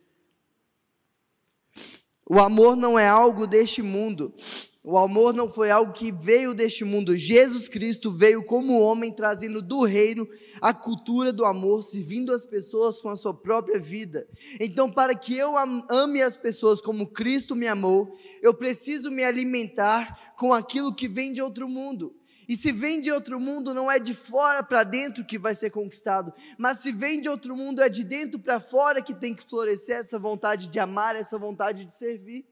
O 2.24 2.38
amor 2.38 2.74
não 2.74 2.98
é 2.98 3.06
algo 3.06 3.46
deste 3.46 3.82
mundo. 3.82 4.34
O 4.82 4.96
amor 4.96 5.34
não 5.34 5.48
foi 5.48 5.70
algo 5.70 5.92
que 5.92 6.12
veio 6.12 6.54
deste 6.54 6.84
mundo. 6.84 7.16
Jesus 7.16 7.68
Cristo 7.68 8.10
veio 8.10 8.44
como 8.44 8.80
homem, 8.80 9.12
trazendo 9.12 9.60
do 9.60 9.82
reino 9.82 10.26
a 10.62 10.72
cultura 10.72 11.32
do 11.32 11.44
amor, 11.44 11.82
servindo 11.82 12.32
as 12.32 12.46
pessoas 12.46 13.00
com 13.00 13.08
a 13.08 13.16
sua 13.16 13.34
própria 13.34 13.78
vida. 13.78 14.26
Então, 14.60 14.90
para 14.90 15.14
que 15.14 15.36
eu 15.36 15.54
ame 15.90 16.22
as 16.22 16.36
pessoas 16.36 16.80
como 16.80 17.08
Cristo 17.08 17.56
me 17.56 17.66
amou, 17.66 18.16
eu 18.40 18.54
preciso 18.54 19.10
me 19.10 19.24
alimentar 19.24 20.34
com 20.36 20.52
aquilo 20.52 20.94
que 20.94 21.08
vem 21.08 21.32
de 21.32 21.42
outro 21.42 21.68
mundo. 21.68 22.14
E 22.48 22.56
se 22.56 22.72
vem 22.72 22.98
de 22.98 23.12
outro 23.12 23.38
mundo, 23.38 23.74
não 23.74 23.90
é 23.90 23.98
de 23.98 24.14
fora 24.14 24.62
para 24.62 24.84
dentro 24.84 25.22
que 25.22 25.38
vai 25.38 25.54
ser 25.54 25.68
conquistado, 25.68 26.32
mas 26.56 26.78
se 26.78 26.90
vem 26.90 27.20
de 27.20 27.28
outro 27.28 27.54
mundo, 27.54 27.82
é 27.82 27.90
de 27.90 28.02
dentro 28.02 28.38
para 28.38 28.58
fora 28.58 29.02
que 29.02 29.12
tem 29.12 29.34
que 29.34 29.44
florescer 29.44 29.96
essa 29.96 30.18
vontade 30.18 30.70
de 30.70 30.78
amar, 30.78 31.14
essa 31.14 31.36
vontade 31.36 31.84
de 31.84 31.92
servir. 31.92 32.46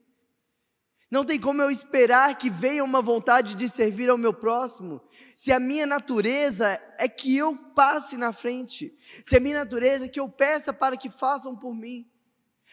Não 1.09 1.23
tem 1.23 1.39
como 1.39 1.61
eu 1.61 1.71
esperar 1.71 2.37
que 2.37 2.49
venha 2.49 2.83
uma 2.83 3.01
vontade 3.01 3.55
de 3.55 3.69
servir 3.69 4.09
ao 4.09 4.17
meu 4.17 4.33
próximo, 4.33 5.01
se 5.33 5.51
a 5.53 5.59
minha 5.59 5.85
natureza 5.85 6.81
é 6.97 7.07
que 7.07 7.37
eu 7.37 7.55
passe 7.73 8.17
na 8.17 8.33
frente, 8.33 8.93
se 9.23 9.37
a 9.37 9.39
minha 9.39 9.55
natureza 9.55 10.05
é 10.05 10.09
que 10.09 10.19
eu 10.19 10.27
peça 10.27 10.73
para 10.73 10.97
que 10.97 11.09
façam 11.09 11.55
por 11.55 11.73
mim. 11.73 12.05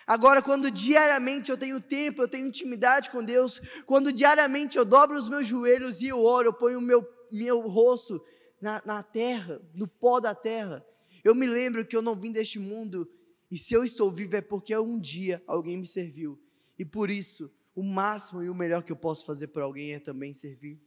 Agora, 0.07 0.43
quando 0.43 0.71
diariamente 0.71 1.51
eu 1.51 1.57
tenho 1.57 1.81
tempo, 1.81 2.23
eu 2.23 2.29
tenho 2.29 2.47
intimidade 2.47 3.09
com 3.11 3.23
Deus, 3.23 3.61
quando 3.87 4.13
diariamente 4.13 4.77
eu 4.77 4.85
dobro 4.85 5.17
os 5.17 5.29
meus 5.29 5.47
joelhos 5.47 6.03
e 6.03 6.09
eu 6.09 6.23
oro, 6.23 6.49
eu 6.49 6.53
ponho 6.53 6.79
o 6.79 6.83
meu 6.83 7.09
meu 7.35 7.61
rosto 7.69 8.25
na, 8.61 8.81
na 8.85 9.03
terra, 9.03 9.61
no 9.75 9.89
pó 9.89 10.21
da 10.21 10.35
terra. 10.35 10.87
Eu 11.23 11.35
me 11.35 11.47
lembro 11.47 11.85
que 11.85 11.97
eu 11.97 12.03
não 12.03 12.15
vim 12.15 12.31
deste 12.31 12.59
mundo, 12.59 13.11
e 13.51 13.59
se 13.59 13.75
eu 13.75 13.85
estou 13.85 14.11
vivo 14.11 14.37
é 14.37 14.41
porque 14.41 14.77
um 14.77 14.99
dia 14.99 15.43
alguém 15.47 15.77
me 15.77 15.87
serviu. 15.87 16.41
E 16.79 16.85
por 16.85 17.11
isso, 17.11 17.51
o 17.75 17.83
máximo 17.83 18.43
e 18.43 18.49
o 18.49 18.55
melhor 18.55 18.83
que 18.83 18.93
eu 18.93 18.97
posso 18.97 19.25
fazer 19.25 19.49
por 19.49 19.63
alguém 19.63 19.93
é 19.93 19.99
também 19.99 20.33
servir. 20.33 20.81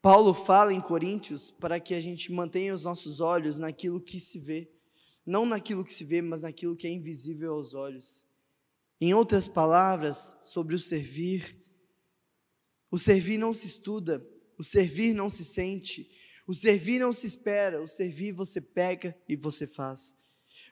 Paulo 0.00 0.32
fala 0.32 0.72
em 0.72 0.80
Coríntios 0.80 1.50
para 1.50 1.80
que 1.80 1.92
a 1.92 2.00
gente 2.00 2.30
mantenha 2.30 2.74
os 2.74 2.84
nossos 2.84 3.20
olhos 3.20 3.58
naquilo 3.58 4.00
que 4.00 4.20
se 4.20 4.38
vê, 4.38 4.70
não 5.26 5.44
naquilo 5.44 5.84
que 5.84 5.92
se 5.92 6.04
vê, 6.04 6.22
mas 6.22 6.42
naquilo 6.42 6.76
que 6.76 6.86
é 6.86 6.90
invisível 6.90 7.54
aos 7.54 7.74
olhos. 7.74 8.24
Em 9.00 9.12
outras 9.12 9.48
palavras, 9.48 10.36
sobre 10.40 10.74
o 10.74 10.78
servir, 10.78 11.56
o 12.90 12.96
servir 12.96 13.38
não 13.38 13.52
se 13.52 13.66
estuda, 13.66 14.24
o 14.56 14.64
servir 14.64 15.12
não 15.12 15.28
se 15.28 15.44
sente, 15.44 16.10
o 16.46 16.54
servir 16.54 16.98
não 16.98 17.12
se 17.12 17.26
espera, 17.26 17.82
o 17.82 17.86
servir 17.86 18.32
você 18.32 18.60
pega 18.60 19.16
e 19.28 19.36
você 19.36 19.66
faz. 19.66 20.16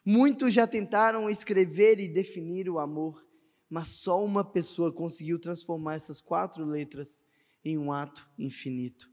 Muitos 0.04 0.54
já 0.54 0.66
tentaram 0.66 1.28
escrever 1.28 2.00
e 2.00 2.08
definir 2.08 2.70
o 2.70 2.78
amor, 2.78 3.26
mas 3.68 3.88
só 3.88 4.24
uma 4.24 4.44
pessoa 4.44 4.92
conseguiu 4.92 5.38
transformar 5.38 5.94
essas 5.94 6.20
quatro 6.20 6.64
letras 6.64 7.24
em 7.64 7.76
um 7.76 7.92
ato 7.92 8.28
infinito. 8.38 9.10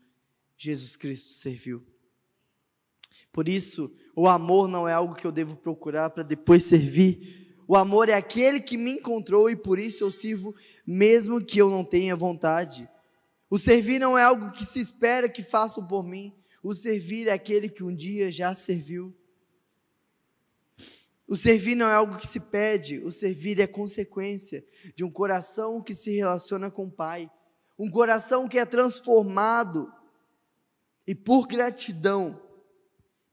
Jesus 0.57 0.95
Cristo 0.95 1.29
serviu. 1.29 1.83
Por 3.31 3.49
isso, 3.49 3.91
o 4.15 4.27
amor 4.27 4.67
não 4.67 4.87
é 4.87 4.93
algo 4.93 5.15
que 5.15 5.25
eu 5.25 5.31
devo 5.31 5.55
procurar 5.55 6.11
para 6.11 6.23
depois 6.23 6.63
servir. 6.63 7.55
O 7.67 7.75
amor 7.75 8.09
é 8.09 8.13
aquele 8.13 8.59
que 8.59 8.77
me 8.77 8.91
encontrou 8.91 9.49
e 9.49 9.55
por 9.55 9.79
isso 9.79 10.03
eu 10.03 10.11
sirvo, 10.11 10.55
mesmo 10.85 11.43
que 11.43 11.59
eu 11.59 11.69
não 11.69 11.83
tenha 11.83 12.15
vontade. 12.15 12.87
O 13.49 13.57
servir 13.57 13.99
não 13.99 14.17
é 14.17 14.23
algo 14.23 14.51
que 14.51 14.65
se 14.65 14.79
espera 14.79 15.29
que 15.29 15.43
façam 15.43 15.85
por 15.85 16.05
mim. 16.05 16.33
O 16.61 16.73
servir 16.73 17.27
é 17.27 17.31
aquele 17.31 17.69
que 17.69 17.83
um 17.83 17.93
dia 17.93 18.31
já 18.31 18.53
serviu. 18.53 19.15
O 21.33 21.35
servir 21.35 21.73
não 21.73 21.89
é 21.89 21.95
algo 21.95 22.15
que 22.15 22.27
se 22.27 22.39
pede, 22.39 22.99
o 22.99 23.09
servir 23.09 23.59
é 23.59 23.65
consequência 23.65 24.63
de 24.95 25.03
um 25.03 25.09
coração 25.09 25.81
que 25.81 25.91
se 25.91 26.11
relaciona 26.15 26.69
com 26.69 26.85
o 26.85 26.91
Pai, 26.91 27.27
um 27.75 27.89
coração 27.89 28.47
que 28.47 28.59
é 28.59 28.65
transformado 28.67 29.91
e 31.07 31.15
por 31.15 31.47
gratidão 31.47 32.39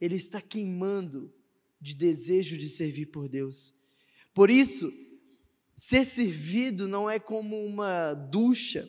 ele 0.01 0.17
está 0.17 0.41
queimando 0.41 1.31
de 1.79 1.95
desejo 1.95 2.57
de 2.57 2.71
servir 2.71 3.05
por 3.05 3.29
Deus. 3.29 3.75
Por 4.33 4.49
isso, 4.49 4.91
ser 5.77 6.07
servido 6.07 6.89
não 6.89 7.11
é 7.11 7.19
como 7.19 7.63
uma 7.67 8.15
ducha 8.15 8.89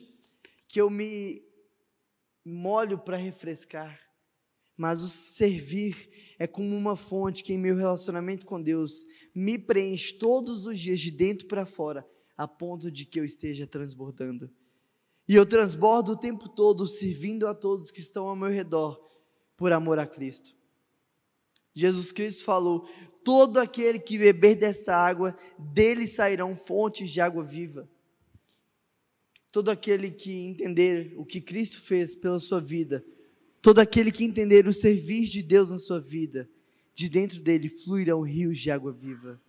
que 0.66 0.80
eu 0.80 0.88
me 0.88 1.44
molho 2.42 2.96
para 2.96 3.18
refrescar, 3.18 4.00
mas 4.82 5.04
o 5.04 5.08
servir 5.08 6.10
é 6.40 6.44
como 6.44 6.76
uma 6.76 6.96
fonte 6.96 7.44
que 7.44 7.52
em 7.52 7.56
meu 7.56 7.76
relacionamento 7.76 8.44
com 8.44 8.60
Deus 8.60 9.06
me 9.32 9.56
preenche 9.56 10.14
todos 10.14 10.66
os 10.66 10.76
dias 10.76 10.98
de 10.98 11.12
dentro 11.12 11.46
para 11.46 11.64
fora, 11.64 12.04
a 12.36 12.48
ponto 12.48 12.90
de 12.90 13.04
que 13.04 13.20
eu 13.20 13.24
esteja 13.24 13.64
transbordando. 13.64 14.50
E 15.28 15.36
eu 15.36 15.46
transbordo 15.46 16.10
o 16.10 16.16
tempo 16.16 16.48
todo 16.48 16.84
servindo 16.88 17.46
a 17.46 17.54
todos 17.54 17.92
que 17.92 18.00
estão 18.00 18.26
ao 18.26 18.34
meu 18.34 18.48
redor 18.48 19.00
por 19.56 19.70
amor 19.70 20.00
a 20.00 20.06
Cristo. 20.06 20.52
Jesus 21.72 22.10
Cristo 22.10 22.42
falou: 22.42 22.88
todo 23.22 23.58
aquele 23.58 24.00
que 24.00 24.18
beber 24.18 24.56
dessa 24.56 24.96
água, 24.96 25.36
dele 25.56 26.08
sairão 26.08 26.56
fontes 26.56 27.08
de 27.08 27.20
água 27.20 27.44
viva 27.44 27.88
todo 29.52 29.70
aquele 29.70 30.10
que 30.10 30.32
entender 30.46 31.12
o 31.18 31.26
que 31.26 31.38
Cristo 31.38 31.78
fez 31.78 32.16
pela 32.16 32.40
sua 32.40 32.58
vida, 32.58 33.04
todo 33.62 33.78
aquele 33.78 34.10
que 34.10 34.24
entender 34.24 34.66
o 34.66 34.72
servir 34.74 35.28
de 35.28 35.42
Deus 35.42 35.70
na 35.70 35.78
sua 35.78 36.00
vida, 36.00 36.50
de 36.94 37.08
dentro 37.08 37.40
dele 37.40 37.68
fluirão 37.68 38.20
rios 38.20 38.58
de 38.58 38.70
água 38.70 38.92
viva. 38.92 39.40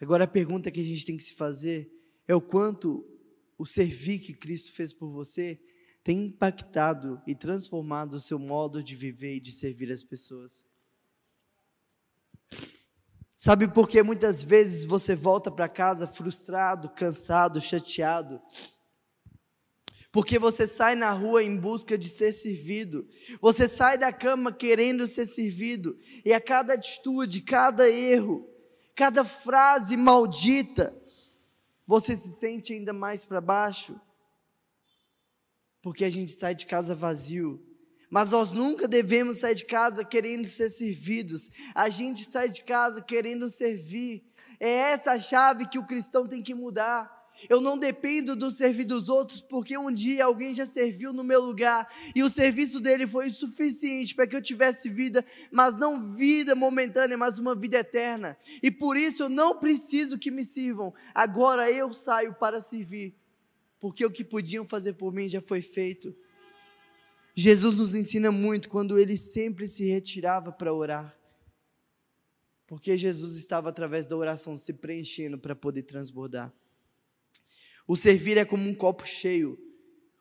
Agora 0.00 0.24
a 0.24 0.28
pergunta 0.28 0.70
que 0.70 0.80
a 0.80 0.84
gente 0.84 1.06
tem 1.06 1.16
que 1.16 1.22
se 1.22 1.34
fazer 1.34 1.90
é 2.26 2.34
o 2.34 2.40
quanto 2.40 3.06
o 3.56 3.64
servir 3.64 4.18
que 4.18 4.34
Cristo 4.34 4.72
fez 4.72 4.92
por 4.92 5.08
você 5.08 5.58
tem 6.02 6.26
impactado 6.26 7.22
e 7.26 7.34
transformado 7.34 8.14
o 8.14 8.20
seu 8.20 8.38
modo 8.38 8.82
de 8.82 8.94
viver 8.94 9.36
e 9.36 9.40
de 9.40 9.50
servir 9.50 9.90
as 9.90 10.02
pessoas. 10.02 10.62
Sabe 13.34 13.68
por 13.68 13.88
que 13.88 14.02
muitas 14.02 14.42
vezes 14.42 14.84
você 14.84 15.16
volta 15.16 15.50
para 15.50 15.68
casa 15.68 16.06
frustrado, 16.06 16.90
cansado, 16.90 17.60
chateado? 17.60 18.40
Porque 20.14 20.38
você 20.38 20.64
sai 20.64 20.94
na 20.94 21.10
rua 21.10 21.42
em 21.42 21.56
busca 21.56 21.98
de 21.98 22.08
ser 22.08 22.30
servido. 22.30 23.04
Você 23.40 23.66
sai 23.66 23.98
da 23.98 24.12
cama 24.12 24.52
querendo 24.52 25.08
ser 25.08 25.26
servido. 25.26 25.98
E 26.24 26.32
a 26.32 26.40
cada 26.40 26.74
atitude, 26.74 27.40
cada 27.40 27.90
erro, 27.90 28.48
cada 28.94 29.24
frase 29.24 29.96
maldita, 29.96 30.96
você 31.84 32.14
se 32.14 32.30
sente 32.30 32.72
ainda 32.72 32.92
mais 32.92 33.26
para 33.26 33.40
baixo. 33.40 34.00
Porque 35.82 36.04
a 36.04 36.10
gente 36.10 36.30
sai 36.30 36.54
de 36.54 36.66
casa 36.66 36.94
vazio, 36.94 37.60
mas 38.08 38.30
nós 38.30 38.52
nunca 38.52 38.86
devemos 38.86 39.38
sair 39.38 39.56
de 39.56 39.64
casa 39.64 40.04
querendo 40.04 40.46
ser 40.46 40.70
servidos. 40.70 41.50
A 41.74 41.88
gente 41.88 42.24
sai 42.24 42.48
de 42.48 42.62
casa 42.62 43.02
querendo 43.02 43.50
servir. 43.50 44.24
É 44.60 44.92
essa 44.92 45.10
a 45.10 45.18
chave 45.18 45.68
que 45.68 45.76
o 45.76 45.84
cristão 45.84 46.24
tem 46.24 46.40
que 46.40 46.54
mudar. 46.54 47.13
Eu 47.48 47.60
não 47.60 47.76
dependo 47.76 48.36
do 48.36 48.50
servir 48.50 48.84
dos 48.84 49.08
outros, 49.08 49.40
porque 49.40 49.76
um 49.76 49.92
dia 49.92 50.24
alguém 50.24 50.54
já 50.54 50.64
serviu 50.64 51.12
no 51.12 51.24
meu 51.24 51.44
lugar 51.44 51.86
e 52.14 52.22
o 52.22 52.30
serviço 52.30 52.80
dele 52.80 53.06
foi 53.06 53.30
suficiente 53.30 54.14
para 54.14 54.26
que 54.26 54.36
eu 54.36 54.42
tivesse 54.42 54.88
vida, 54.88 55.24
mas 55.50 55.76
não 55.76 56.14
vida 56.14 56.54
momentânea, 56.54 57.18
mas 57.18 57.38
uma 57.38 57.54
vida 57.54 57.78
eterna. 57.78 58.36
E 58.62 58.70
por 58.70 58.96
isso 58.96 59.24
eu 59.24 59.28
não 59.28 59.58
preciso 59.58 60.18
que 60.18 60.30
me 60.30 60.44
sirvam. 60.44 60.94
Agora 61.14 61.70
eu 61.70 61.92
saio 61.92 62.34
para 62.34 62.60
servir, 62.60 63.14
porque 63.80 64.04
o 64.04 64.10
que 64.10 64.24
podiam 64.24 64.64
fazer 64.64 64.94
por 64.94 65.12
mim 65.12 65.28
já 65.28 65.40
foi 65.40 65.60
feito. 65.60 66.14
Jesus 67.34 67.78
nos 67.78 67.94
ensina 67.94 68.30
muito 68.30 68.68
quando 68.68 68.96
ele 68.96 69.16
sempre 69.16 69.68
se 69.68 69.84
retirava 69.90 70.52
para 70.52 70.72
orar. 70.72 71.16
Porque 72.66 72.96
Jesus 72.96 73.34
estava 73.34 73.68
através 73.68 74.06
da 74.06 74.16
oração 74.16 74.56
se 74.56 74.72
preenchendo 74.72 75.38
para 75.38 75.54
poder 75.54 75.82
transbordar. 75.82 76.52
O 77.86 77.96
servir 77.96 78.36
é 78.38 78.44
como 78.44 78.68
um 78.68 78.74
copo 78.74 79.06
cheio. 79.06 79.58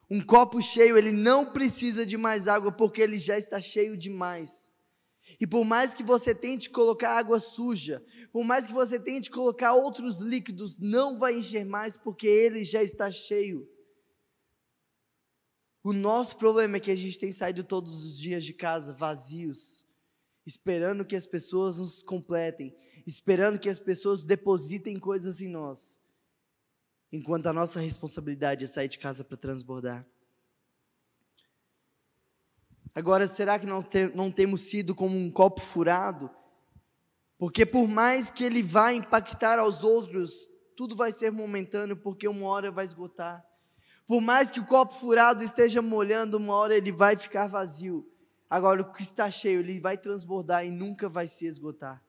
Um 0.10 0.22
copo 0.22 0.62
cheio, 0.62 0.98
ele 0.98 1.12
não 1.12 1.52
precisa 1.52 2.06
de 2.06 2.18
mais 2.18 2.48
água 2.48 2.72
porque 2.72 3.02
ele 3.02 3.18
já 3.18 3.38
está 3.38 3.60
cheio 3.60 3.98
demais. 3.98 4.72
E 5.40 5.48
por 5.48 5.64
mais 5.66 5.94
que 5.94 6.04
você 6.04 6.36
tente 6.36 6.70
colocar 6.70 7.18
água 7.18 7.40
suja, 7.40 8.04
por 8.32 8.44
mais 8.44 8.68
que 8.68 8.74
você 8.74 9.00
tente 9.00 9.32
colocar 9.32 9.74
outros 9.74 10.20
líquidos, 10.20 10.78
não 10.80 11.18
vai 11.18 11.36
encher 11.38 11.66
mais 11.66 11.98
porque 11.98 12.28
ele 12.28 12.64
já 12.64 12.84
está 12.84 13.10
cheio. 13.10 13.68
O 15.84 15.92
nosso 15.92 16.38
problema 16.38 16.78
é 16.78 16.80
que 16.80 16.92
a 16.92 16.96
gente 16.96 17.18
tem 17.18 17.32
saído 17.32 17.64
todos 17.64 18.06
os 18.06 18.18
dias 18.18 18.44
de 18.44 18.54
casa 18.54 18.94
vazios, 18.94 19.86
esperando 20.46 21.04
que 21.04 21.16
as 21.16 21.26
pessoas 21.26 21.78
nos 21.78 22.02
completem, 22.02 22.76
esperando 23.06 23.60
que 23.60 23.70
as 23.70 23.80
pessoas 23.80 24.26
depositem 24.26 24.98
coisas 24.98 25.42
em 25.42 25.48
nós, 25.50 26.00
enquanto 27.14 27.46
a 27.46 27.54
nossa 27.54 27.80
responsabilidade 27.80 28.64
é 28.64 28.68
sair 28.68 28.88
de 28.88 28.98
casa 28.98 29.24
para 29.24 29.38
transbordar. 29.38 30.04
Agora, 32.96 33.28
será 33.28 33.60
que 33.60 33.68
nós 33.68 33.86
não 34.16 34.32
temos 34.32 34.62
sido 34.62 34.96
como 34.96 35.16
um 35.16 35.32
copo 35.32 35.62
furado? 35.62 36.30
Porque 37.38 37.68
por 37.68 37.88
mais 37.88 38.32
que 38.32 38.44
ele 38.44 38.64
vá 38.64 38.92
impactar 38.92 39.60
aos 39.60 39.84
outros, 39.84 40.48
tudo 40.76 40.96
vai 40.96 41.12
ser 41.12 41.32
momentâneo, 41.32 41.96
porque 41.96 42.28
uma 42.28 42.48
hora 42.48 42.72
vai 42.72 42.84
esgotar. 42.84 43.46
Por 44.08 44.20
mais 44.20 44.50
que 44.50 44.60
o 44.60 44.66
copo 44.66 44.96
furado 44.96 45.44
esteja 45.44 45.84
molhando, 45.84 46.38
uma 46.38 46.56
hora 46.56 46.76
ele 46.76 46.92
vai 46.92 47.16
ficar 47.16 47.48
vazio. 47.48 48.12
Agora, 48.50 48.82
o 48.82 48.92
que 48.92 49.04
está 49.04 49.30
cheio, 49.30 49.60
ele 49.60 49.80
vai 49.80 49.98
transbordar 49.98 50.66
e 50.66 50.72
nunca 50.72 51.08
vai 51.08 51.28
se 51.28 51.46
esgotar. 51.46 52.04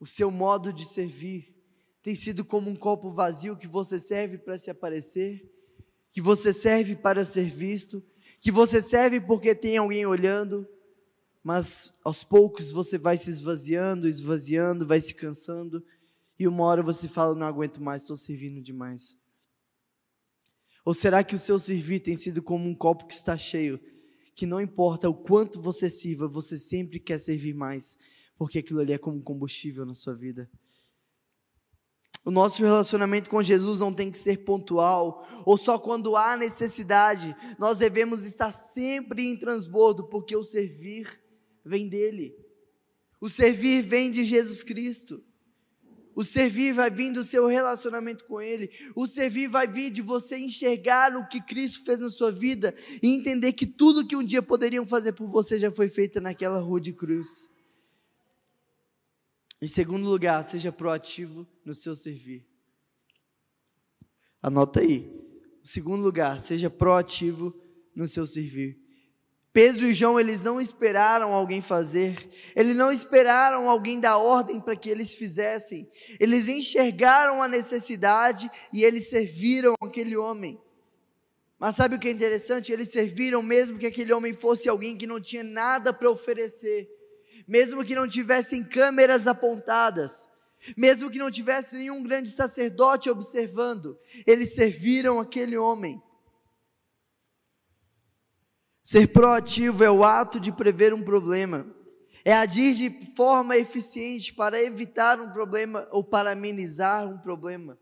O 0.00 0.06
seu 0.06 0.30
modo 0.30 0.72
de 0.72 0.86
servir 0.86 1.54
tem 2.02 2.14
sido 2.14 2.44
como 2.44 2.70
um 2.70 2.74
copo 2.74 3.10
vazio 3.10 3.56
que 3.56 3.66
você 3.66 4.00
serve 4.00 4.38
para 4.38 4.56
se 4.56 4.70
aparecer, 4.70 5.46
que 6.10 6.20
você 6.20 6.52
serve 6.52 6.96
para 6.96 7.24
ser 7.24 7.44
visto, 7.44 8.02
que 8.40 8.50
você 8.50 8.80
serve 8.80 9.20
porque 9.20 9.54
tem 9.54 9.76
alguém 9.76 10.06
olhando, 10.06 10.66
mas 11.44 11.92
aos 12.02 12.24
poucos 12.24 12.70
você 12.70 12.96
vai 12.96 13.18
se 13.18 13.28
esvaziando, 13.28 14.08
esvaziando, 14.08 14.86
vai 14.86 15.00
se 15.00 15.14
cansando 15.14 15.84
e 16.38 16.48
uma 16.48 16.64
hora 16.64 16.82
você 16.82 17.06
fala: 17.06 17.34
não 17.34 17.46
aguento 17.46 17.82
mais, 17.82 18.00
estou 18.00 18.16
servindo 18.16 18.62
demais? 18.62 19.18
Ou 20.82 20.94
será 20.94 21.22
que 21.22 21.34
o 21.34 21.38
seu 21.38 21.58
servir 21.58 22.00
tem 22.00 22.16
sido 22.16 22.42
como 22.42 22.66
um 22.66 22.74
copo 22.74 23.06
que 23.06 23.12
está 23.12 23.36
cheio, 23.36 23.78
que 24.34 24.46
não 24.46 24.58
importa 24.58 25.10
o 25.10 25.14
quanto 25.14 25.60
você 25.60 25.90
sirva, 25.90 26.26
você 26.26 26.58
sempre 26.58 26.98
quer 26.98 27.18
servir 27.18 27.52
mais, 27.54 27.98
porque 28.40 28.60
aquilo 28.60 28.80
ali 28.80 28.94
é 28.94 28.96
como 28.96 29.22
combustível 29.22 29.84
na 29.84 29.92
sua 29.92 30.14
vida? 30.14 30.50
O 32.24 32.30
nosso 32.30 32.62
relacionamento 32.62 33.28
com 33.28 33.42
Jesus 33.42 33.80
não 33.80 33.92
tem 33.92 34.10
que 34.10 34.16
ser 34.16 34.46
pontual 34.46 35.28
ou 35.44 35.58
só 35.58 35.78
quando 35.78 36.16
há 36.16 36.38
necessidade. 36.38 37.36
Nós 37.58 37.76
devemos 37.76 38.24
estar 38.24 38.50
sempre 38.50 39.28
em 39.28 39.36
transbordo, 39.36 40.08
porque 40.08 40.34
o 40.34 40.42
servir 40.42 41.20
vem 41.62 41.86
dele. 41.86 42.34
O 43.20 43.28
servir 43.28 43.82
vem 43.82 44.10
de 44.10 44.24
Jesus 44.24 44.62
Cristo. 44.62 45.22
O 46.14 46.24
servir 46.24 46.72
vai 46.72 46.90
vir 46.90 47.12
do 47.12 47.22
seu 47.22 47.46
relacionamento 47.46 48.24
com 48.24 48.40
Ele. 48.40 48.70
O 48.96 49.06
servir 49.06 49.48
vai 49.48 49.66
vir 49.66 49.90
de 49.90 50.00
você 50.00 50.38
enxergar 50.38 51.14
o 51.14 51.28
que 51.28 51.42
Cristo 51.42 51.84
fez 51.84 52.00
na 52.00 52.08
sua 52.08 52.32
vida 52.32 52.74
e 53.02 53.14
entender 53.14 53.52
que 53.52 53.66
tudo 53.66 54.06
que 54.06 54.16
um 54.16 54.24
dia 54.24 54.40
poderiam 54.40 54.86
fazer 54.86 55.12
por 55.12 55.28
você 55.28 55.58
já 55.58 55.70
foi 55.70 55.90
feito 55.90 56.22
naquela 56.22 56.58
rua 56.58 56.80
de 56.80 56.94
cruz. 56.94 57.50
Em 59.60 59.66
segundo 59.66 60.08
lugar, 60.08 60.42
seja 60.44 60.72
proativo 60.72 61.46
no 61.64 61.74
seu 61.74 61.94
servir. 61.94 62.46
Anota 64.42 64.80
aí. 64.80 65.12
Em 65.62 65.66
segundo 65.66 66.02
lugar, 66.02 66.40
seja 66.40 66.70
proativo 66.70 67.54
no 67.94 68.06
seu 68.06 68.26
servir. 68.26 68.78
Pedro 69.52 69.84
e 69.84 69.92
João, 69.92 70.18
eles 70.18 70.42
não 70.42 70.60
esperaram 70.60 71.34
alguém 71.34 71.60
fazer, 71.60 72.16
eles 72.54 72.74
não 72.76 72.92
esperaram 72.92 73.68
alguém 73.68 73.98
dar 73.98 74.16
ordem 74.16 74.60
para 74.60 74.76
que 74.76 74.88
eles 74.88 75.12
fizessem, 75.14 75.90
eles 76.20 76.46
enxergaram 76.48 77.42
a 77.42 77.48
necessidade 77.48 78.48
e 78.72 78.84
eles 78.84 79.10
serviram 79.10 79.74
aquele 79.82 80.16
homem. 80.16 80.58
Mas 81.58 81.74
sabe 81.74 81.96
o 81.96 81.98
que 81.98 82.08
é 82.08 82.12
interessante? 82.12 82.72
Eles 82.72 82.90
serviram 82.90 83.42
mesmo 83.42 83.78
que 83.78 83.86
aquele 83.86 84.12
homem 84.12 84.32
fosse 84.32 84.68
alguém 84.68 84.96
que 84.96 85.06
não 85.06 85.20
tinha 85.20 85.42
nada 85.42 85.92
para 85.92 86.08
oferecer, 86.08 86.88
mesmo 87.50 87.84
que 87.84 87.96
não 87.96 88.06
tivessem 88.06 88.62
câmeras 88.62 89.26
apontadas, 89.26 90.30
mesmo 90.76 91.10
que 91.10 91.18
não 91.18 91.32
tivesse 91.32 91.74
nenhum 91.74 92.00
grande 92.00 92.30
sacerdote 92.30 93.10
observando, 93.10 93.98
eles 94.24 94.54
serviram 94.54 95.18
aquele 95.18 95.56
homem. 95.56 96.00
Ser 98.80 99.08
proativo 99.08 99.82
é 99.82 99.90
o 99.90 100.04
ato 100.04 100.38
de 100.38 100.52
prever 100.52 100.94
um 100.94 101.02
problema, 101.02 101.66
é 102.24 102.32
agir 102.32 102.72
de 102.72 103.16
forma 103.16 103.56
eficiente 103.56 104.32
para 104.32 104.62
evitar 104.62 105.18
um 105.18 105.32
problema 105.32 105.88
ou 105.90 106.04
para 106.04 106.30
amenizar 106.30 107.08
um 107.08 107.18
problema. 107.18 107.76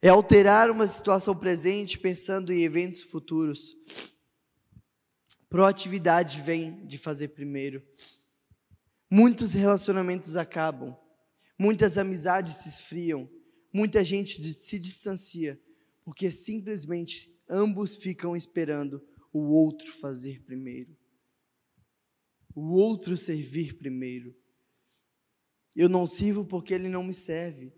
É 0.00 0.08
alterar 0.08 0.70
uma 0.70 0.86
situação 0.86 1.36
presente 1.36 1.98
pensando 1.98 2.54
em 2.54 2.62
eventos 2.62 3.02
futuros. 3.02 3.76
Proatividade 5.54 6.40
vem 6.40 6.84
de 6.84 6.98
fazer 6.98 7.28
primeiro. 7.28 7.80
Muitos 9.08 9.52
relacionamentos 9.52 10.34
acabam, 10.34 10.96
muitas 11.56 11.96
amizades 11.96 12.56
se 12.56 12.68
esfriam, 12.70 13.30
muita 13.72 14.04
gente 14.04 14.42
se 14.52 14.80
distancia, 14.80 15.56
porque 16.04 16.28
simplesmente 16.32 17.32
ambos 17.48 17.94
ficam 17.94 18.34
esperando 18.34 19.00
o 19.32 19.52
outro 19.52 19.92
fazer 19.92 20.42
primeiro, 20.42 20.98
o 22.52 22.72
outro 22.72 23.16
servir 23.16 23.78
primeiro. 23.78 24.34
Eu 25.76 25.88
não 25.88 26.04
sirvo 26.04 26.44
porque 26.44 26.74
ele 26.74 26.88
não 26.88 27.04
me 27.04 27.14
serve, 27.14 27.72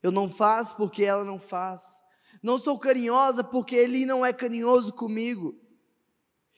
eu 0.00 0.12
não 0.12 0.30
faço 0.30 0.76
porque 0.76 1.02
ela 1.02 1.24
não 1.24 1.40
faz, 1.40 2.04
não 2.40 2.56
sou 2.56 2.78
carinhosa 2.78 3.42
porque 3.42 3.74
ele 3.74 4.06
não 4.06 4.24
é 4.24 4.32
carinhoso 4.32 4.92
comigo, 4.92 5.60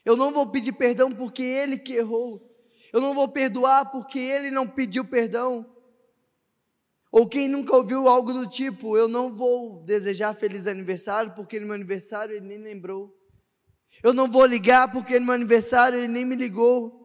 eu 0.06 0.16
não 0.16 0.32
vou 0.32 0.46
pedir 0.46 0.72
perdão 0.72 1.10
porque 1.10 1.42
ele 1.42 1.76
que 1.76 1.94
errou, 1.94 2.40
eu 2.92 3.00
não 3.00 3.12
vou 3.12 3.28
perdoar 3.28 3.90
porque 3.90 4.20
ele 4.20 4.50
não 4.52 4.66
pediu 4.66 5.04
perdão. 5.04 5.70
Ou 7.10 7.28
quem 7.28 7.48
nunca 7.48 7.74
ouviu 7.74 8.08
algo 8.08 8.32
do 8.32 8.48
tipo, 8.48 8.96
eu 8.96 9.08
não 9.08 9.32
vou 9.32 9.82
desejar 9.82 10.34
feliz 10.34 10.66
aniversário 10.66 11.34
porque 11.34 11.58
no 11.58 11.66
meu 11.66 11.74
aniversário 11.74 12.36
ele 12.36 12.46
nem 12.46 12.58
lembrou. 12.58 13.14
Eu 14.02 14.14
não 14.14 14.30
vou 14.30 14.46
ligar 14.46 14.92
porque 14.92 15.18
no 15.18 15.26
meu 15.26 15.34
aniversário 15.34 15.98
ele 15.98 16.08
nem 16.08 16.24
me 16.24 16.36
ligou. 16.36 17.04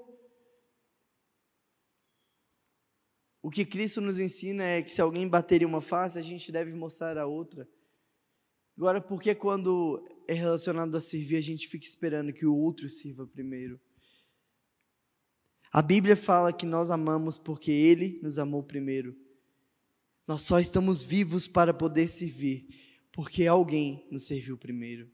O 3.42 3.50
que 3.50 3.66
Cristo 3.66 4.00
nos 4.00 4.20
ensina 4.20 4.64
é 4.64 4.82
que 4.84 4.92
se 4.92 5.02
alguém 5.02 5.28
bater 5.28 5.64
em 5.64 5.66
uma 5.66 5.82
face, 5.82 6.20
a 6.20 6.22
gente 6.22 6.52
deve 6.52 6.72
mostrar 6.74 7.18
a 7.18 7.26
outra. 7.26 7.68
Agora, 8.78 9.02
por 9.02 9.20
que 9.20 9.34
quando 9.34 10.06
é 10.32 10.34
relacionado 10.34 10.96
a 10.96 11.02
servir, 11.02 11.36
a 11.36 11.42
gente 11.42 11.68
fica 11.68 11.86
esperando 11.86 12.32
que 12.32 12.46
o 12.46 12.56
outro 12.56 12.90
sirva 12.90 13.28
primeiro? 13.28 13.78
A 15.74 15.82
Bíblia 15.82 16.16
fala 16.16 16.54
que 16.54 16.66
nós 16.66 16.90
amamos 16.90 17.38
porque 17.38 17.70
Ele 17.70 18.18
nos 18.24 18.40
amou 18.40 18.64
primeiro. 18.64 19.14
Nós 20.26 20.44
só 20.44 20.58
estamos 20.58 21.04
vivos 21.04 21.50
para 21.50 21.74
poder 21.74 22.08
servir, 22.08 22.66
porque 23.12 23.46
alguém 23.46 24.08
nos 24.10 24.24
serviu 24.24 24.58
primeiro. 24.58 25.12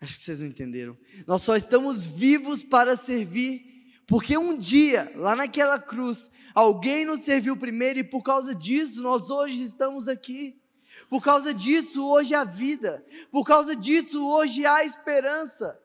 Acho 0.00 0.16
que 0.16 0.22
vocês 0.24 0.40
não 0.40 0.48
entenderam. 0.48 0.98
Nós 1.24 1.42
só 1.42 1.54
estamos 1.54 2.04
vivos 2.04 2.64
para 2.64 2.96
servir, 2.96 4.02
porque 4.08 4.36
um 4.36 4.58
dia, 4.58 5.12
lá 5.14 5.36
naquela 5.36 5.78
cruz, 5.78 6.28
alguém 6.52 7.04
nos 7.04 7.20
serviu 7.20 7.56
primeiro 7.56 8.00
e 8.00 8.04
por 8.04 8.24
causa 8.24 8.52
disso 8.52 9.00
nós 9.02 9.30
hoje 9.30 9.62
estamos 9.62 10.08
aqui. 10.08 10.60
Por 11.08 11.22
causa 11.22 11.52
disso 11.52 12.06
hoje 12.06 12.34
há 12.34 12.44
vida. 12.44 13.04
Por 13.30 13.44
causa 13.44 13.76
disso 13.76 14.26
hoje 14.26 14.66
há 14.66 14.84
esperança. 14.84 15.78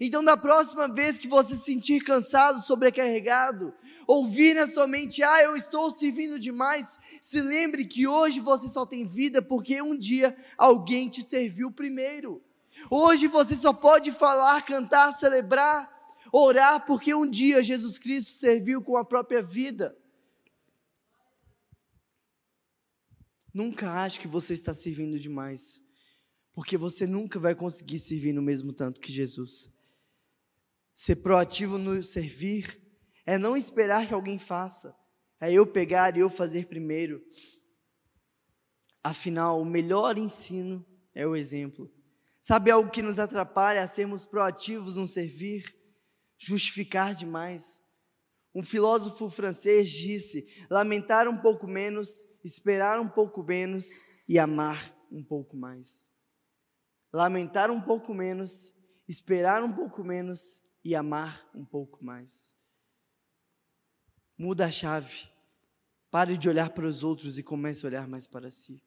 Então, 0.00 0.22
da 0.22 0.36
próxima 0.36 0.86
vez 0.88 1.18
que 1.18 1.26
você 1.26 1.54
se 1.54 1.64
sentir 1.64 2.00
cansado, 2.00 2.62
sobrecarregado, 2.62 3.72
ouvir 4.06 4.54
na 4.54 4.66
sua 4.66 4.86
mente, 4.86 5.22
ah, 5.22 5.42
eu 5.42 5.56
estou 5.56 5.90
servindo 5.90 6.38
demais, 6.38 6.98
se 7.20 7.40
lembre 7.40 7.84
que 7.86 8.06
hoje 8.06 8.40
você 8.40 8.68
só 8.68 8.84
tem 8.84 9.04
vida 9.04 9.40
porque 9.40 9.80
um 9.80 9.96
dia 9.96 10.36
alguém 10.56 11.08
te 11.08 11.22
serviu 11.22 11.70
primeiro. 11.70 12.42
Hoje 12.90 13.26
você 13.26 13.54
só 13.54 13.72
pode 13.72 14.10
falar, 14.10 14.62
cantar, 14.64 15.12
celebrar, 15.12 15.90
orar, 16.32 16.84
porque 16.84 17.14
um 17.14 17.26
dia 17.26 17.62
Jesus 17.62 17.98
Cristo 17.98 18.32
serviu 18.32 18.82
com 18.82 18.96
a 18.96 19.04
própria 19.04 19.42
vida. 19.42 19.96
Nunca 23.52 23.92
ache 23.92 24.20
que 24.20 24.28
você 24.28 24.54
está 24.54 24.72
servindo 24.72 25.18
demais, 25.18 25.80
porque 26.52 26.76
você 26.76 27.06
nunca 27.06 27.38
vai 27.38 27.54
conseguir 27.54 27.98
servir 27.98 28.32
no 28.32 28.42
mesmo 28.42 28.72
tanto 28.72 29.00
que 29.00 29.12
Jesus. 29.12 29.76
Ser 30.94 31.16
proativo 31.16 31.78
no 31.78 32.02
servir 32.02 32.80
é 33.26 33.38
não 33.38 33.56
esperar 33.56 34.06
que 34.06 34.14
alguém 34.14 34.38
faça, 34.38 34.94
é 35.40 35.52
eu 35.52 35.66
pegar 35.66 36.16
e 36.16 36.20
eu 36.20 36.30
fazer 36.30 36.66
primeiro. 36.66 37.24
Afinal, 39.02 39.60
o 39.60 39.64
melhor 39.64 40.18
ensino 40.18 40.86
é 41.14 41.26
o 41.26 41.34
exemplo. 41.34 41.90
Sabe 42.42 42.70
algo 42.70 42.90
que 42.90 43.02
nos 43.02 43.18
atrapalha 43.18 43.82
a 43.82 43.88
sermos 43.88 44.26
proativos 44.26 44.96
no 44.96 45.06
servir? 45.06 45.74
Justificar 46.38 47.14
demais. 47.14 47.82
Um 48.54 48.62
filósofo 48.62 49.28
francês 49.28 49.90
disse: 49.90 50.46
lamentar 50.68 51.28
um 51.28 51.36
pouco 51.36 51.66
menos, 51.66 52.24
esperar 52.44 53.00
um 53.00 53.08
pouco 53.08 53.42
menos 53.42 54.02
e 54.28 54.38
amar 54.38 54.94
um 55.10 55.22
pouco 55.22 55.56
mais. 55.56 56.12
Lamentar 57.12 57.70
um 57.70 57.80
pouco 57.80 58.14
menos, 58.14 58.72
esperar 59.08 59.62
um 59.62 59.72
pouco 59.72 60.04
menos 60.04 60.62
e 60.84 60.94
amar 60.94 61.48
um 61.54 61.64
pouco 61.64 62.04
mais. 62.04 62.54
Muda 64.38 64.66
a 64.66 64.70
chave. 64.70 65.28
Pare 66.10 66.36
de 66.36 66.48
olhar 66.48 66.70
para 66.70 66.86
os 66.86 67.04
outros 67.04 67.38
e 67.38 67.42
comece 67.42 67.84
a 67.84 67.88
olhar 67.88 68.08
mais 68.08 68.26
para 68.26 68.50
si. 68.50 68.82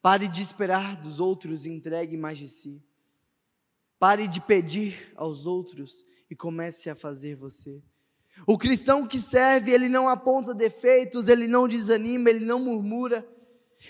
Pare 0.00 0.28
de 0.28 0.42
esperar 0.42 0.96
dos 0.96 1.18
outros 1.18 1.66
e 1.66 1.70
entregue 1.70 2.16
mais 2.16 2.38
de 2.38 2.48
si. 2.48 2.82
Pare 3.98 4.28
de 4.28 4.40
pedir 4.40 5.12
aos 5.16 5.46
outros 5.46 6.04
e 6.30 6.36
comece 6.36 6.88
a 6.88 6.94
fazer 6.94 7.34
você. 7.34 7.82
O 8.46 8.56
cristão 8.56 9.06
que 9.06 9.20
serve, 9.20 9.72
ele 9.72 9.88
não 9.88 10.08
aponta 10.08 10.54
defeitos, 10.54 11.28
ele 11.28 11.46
não 11.46 11.68
desanima, 11.68 12.30
ele 12.30 12.44
não 12.44 12.58
murmura, 12.58 13.26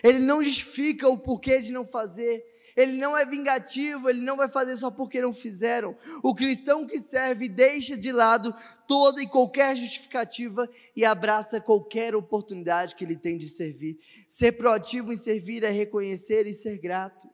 ele 0.03 0.19
não 0.19 0.43
justifica 0.43 1.09
o 1.09 1.19
porquê 1.19 1.61
de 1.61 1.73
não 1.73 1.85
fazer, 1.85 2.45
ele 2.77 2.93
não 2.93 3.17
é 3.17 3.25
vingativo, 3.25 4.09
ele 4.09 4.21
não 4.21 4.37
vai 4.37 4.49
fazer 4.49 4.77
só 4.77 4.91
porque 4.91 5.21
não 5.21 5.33
fizeram. 5.33 5.97
O 6.23 6.35
cristão 6.35 6.87
que 6.87 6.99
serve 6.99 7.49
deixa 7.49 7.97
de 7.97 8.13
lado 8.13 8.55
toda 8.87 9.23
e 9.23 9.27
qualquer 9.27 9.77
justificativa 9.77 10.69
e 10.95 11.05
abraça 11.05 11.61
qualquer 11.61 12.15
oportunidade 12.15 12.95
que 12.95 13.05
ele 13.05 13.17
tem 13.17 13.37
de 13.37 13.49
servir. 13.49 13.99
Ser 14.29 14.53
proativo 14.53 15.13
em 15.13 15.17
servir 15.17 15.65
é 15.65 15.71
reconhecer 15.71 16.47
e 16.47 16.55
ser 16.55 16.79
grato 16.79 17.29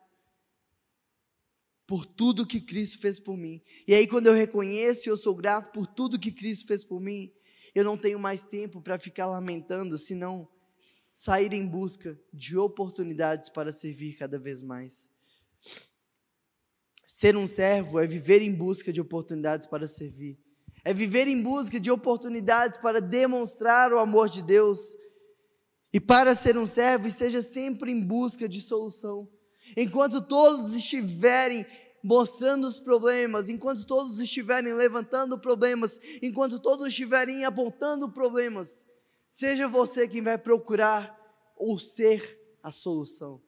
por 1.87 2.07
tudo 2.07 2.47
que 2.47 2.61
Cristo 2.61 2.99
fez 2.99 3.21
por 3.21 3.37
mim. 3.37 3.61
E 3.87 3.95
aí, 3.95 4.07
quando 4.07 4.27
eu 4.27 4.35
reconheço 4.35 5.09
e 5.09 5.11
eu 5.11 5.17
sou 5.17 5.35
grato 5.35 5.71
por 5.71 5.87
tudo 5.87 6.19
que 6.19 6.33
Cristo 6.33 6.67
fez 6.67 6.85
por 6.85 7.01
mim, 7.01 7.31
eu 7.75 7.85
não 7.85 7.97
tenho 7.97 8.19
mais 8.19 8.47
tempo 8.47 8.81
para 8.81 8.99
ficar 8.99 9.27
lamentando, 9.27 9.99
senão 9.99 10.49
sair 11.13 11.53
em 11.53 11.67
busca 11.67 12.19
de 12.33 12.57
oportunidades 12.57 13.49
para 13.49 13.73
servir 13.73 14.17
cada 14.17 14.39
vez 14.39 14.63
mais. 14.63 15.09
Ser 17.07 17.37
um 17.37 17.47
servo 17.47 18.01
é 18.01 18.07
viver 18.07 18.43
em 18.43 18.53
busca 18.53 18.93
de 18.93 19.01
oportunidades 19.01 19.67
para 19.67 19.87
servir, 19.87 20.39
é 20.85 20.93
viver 20.93 21.29
em 21.29 21.41
busca 21.43 21.79
de 21.79 21.91
oportunidades 21.91 22.79
para 22.79 23.01
demonstrar 23.01 23.93
o 23.93 23.99
amor 23.99 24.29
de 24.29 24.43
Deus. 24.43 24.97
E 25.93 26.01
para 26.01 26.35
ser 26.35 26.59
um 26.59 26.67
servo, 26.67 27.07
esteja 27.07 27.41
sempre 27.41 27.93
em 27.93 28.05
busca 28.05 28.49
de 28.49 28.61
solução. 28.61 29.29
Enquanto 29.77 30.21
todos 30.21 30.75
estiverem 30.75 31.67
mostrando 32.03 32.67
os 32.67 32.79
problemas, 32.79 33.49
enquanto 33.49 33.87
todos 33.87 34.21
estiverem 34.21 34.75
levantando 34.75 35.39
problemas, 35.39 35.99
enquanto 36.21 36.61
todos 36.61 36.87
estiverem 36.87 37.47
apontando 37.47 38.11
problemas, 38.11 38.87
seja 39.29 39.67
você 39.67 40.07
quem 40.07 40.21
vai 40.21 40.37
procurar 40.37 41.19
ou 41.57 41.79
ser 41.79 42.39
a 42.63 42.71
solução. 42.71 43.41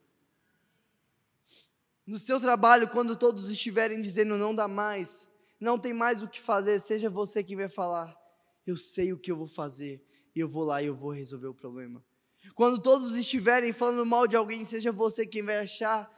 No 2.07 2.19
seu 2.19 2.41
trabalho, 2.41 2.89
quando 2.89 3.15
todos 3.15 3.51
estiverem 3.51 4.01
dizendo 4.01 4.39
não 4.39 4.55
dá 4.55 4.67
mais, 4.67 5.29
não 5.61 5.79
tem 5.79 5.93
mais 5.93 6.23
o 6.23 6.29
que 6.29 6.41
fazer, 6.41 6.81
seja 6.81 7.11
você 7.11 7.45
quem 7.45 7.57
vai 7.57 7.69
falar, 7.69 8.17
eu 8.67 8.77
sei 8.77 9.13
o 9.13 9.19
que 9.19 9.31
eu 9.31 9.37
vou 9.37 9.47
fazer, 9.47 10.03
e 10.35 10.41
eu 10.41 10.49
vou 10.49 10.65
lá 10.65 10.83
e 10.83 10.87
eu 10.87 10.95
vou 10.95 11.11
resolver 11.11 11.49
o 11.49 11.55
problema. 11.55 12.03
Quando 12.55 12.81
todos 12.81 13.17
estiverem 13.17 13.73
falando 13.73 14.07
mal 14.07 14.27
de 14.27 14.37
alguém, 14.37 14.65
seja 14.65 14.93
você 14.93 15.27
quem 15.27 15.43
vai 15.43 15.59
achar 15.59 16.11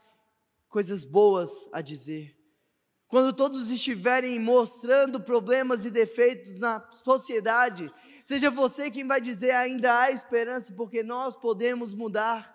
coisas 0.69 1.05
boas 1.05 1.69
a 1.73 1.81
dizer. 1.81 2.39
Quando 3.09 3.33
todos 3.33 3.71
estiverem 3.71 4.39
mostrando 4.39 5.19
problemas 5.19 5.87
e 5.87 5.91
defeitos 5.91 6.61
na 6.61 6.87
sociedade, 6.93 7.91
seja 8.23 8.51
você 8.51 8.91
quem 8.91 9.07
vai 9.07 9.19
dizer 9.19 9.53
ainda 9.53 9.99
há 9.99 10.11
esperança, 10.11 10.75
porque 10.75 11.03
nós 11.03 11.35
podemos 11.35 11.95
mudar. 11.95 12.55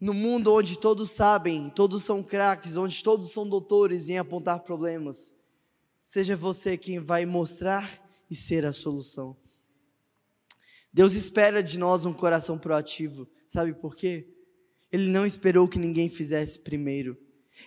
No 0.00 0.12
mundo 0.12 0.52
onde 0.52 0.76
todos 0.76 1.12
sabem, 1.12 1.70
todos 1.70 2.02
são 2.02 2.20
craques, 2.20 2.76
onde 2.76 3.02
todos 3.02 3.30
são 3.30 3.48
doutores 3.48 4.08
em 4.08 4.18
apontar 4.18 4.60
problemas, 4.60 5.32
seja 6.04 6.34
você 6.34 6.76
quem 6.76 6.98
vai 6.98 7.24
mostrar 7.24 7.88
e 8.28 8.34
ser 8.34 8.66
a 8.66 8.72
solução. 8.72 9.36
Deus 10.96 11.12
espera 11.12 11.62
de 11.62 11.78
nós 11.78 12.06
um 12.06 12.12
coração 12.14 12.58
proativo, 12.58 13.28
sabe 13.46 13.74
por 13.74 13.94
quê? 13.94 14.26
Ele 14.90 15.10
não 15.10 15.26
esperou 15.26 15.68
que 15.68 15.78
ninguém 15.78 16.08
fizesse 16.08 16.58
primeiro. 16.58 17.18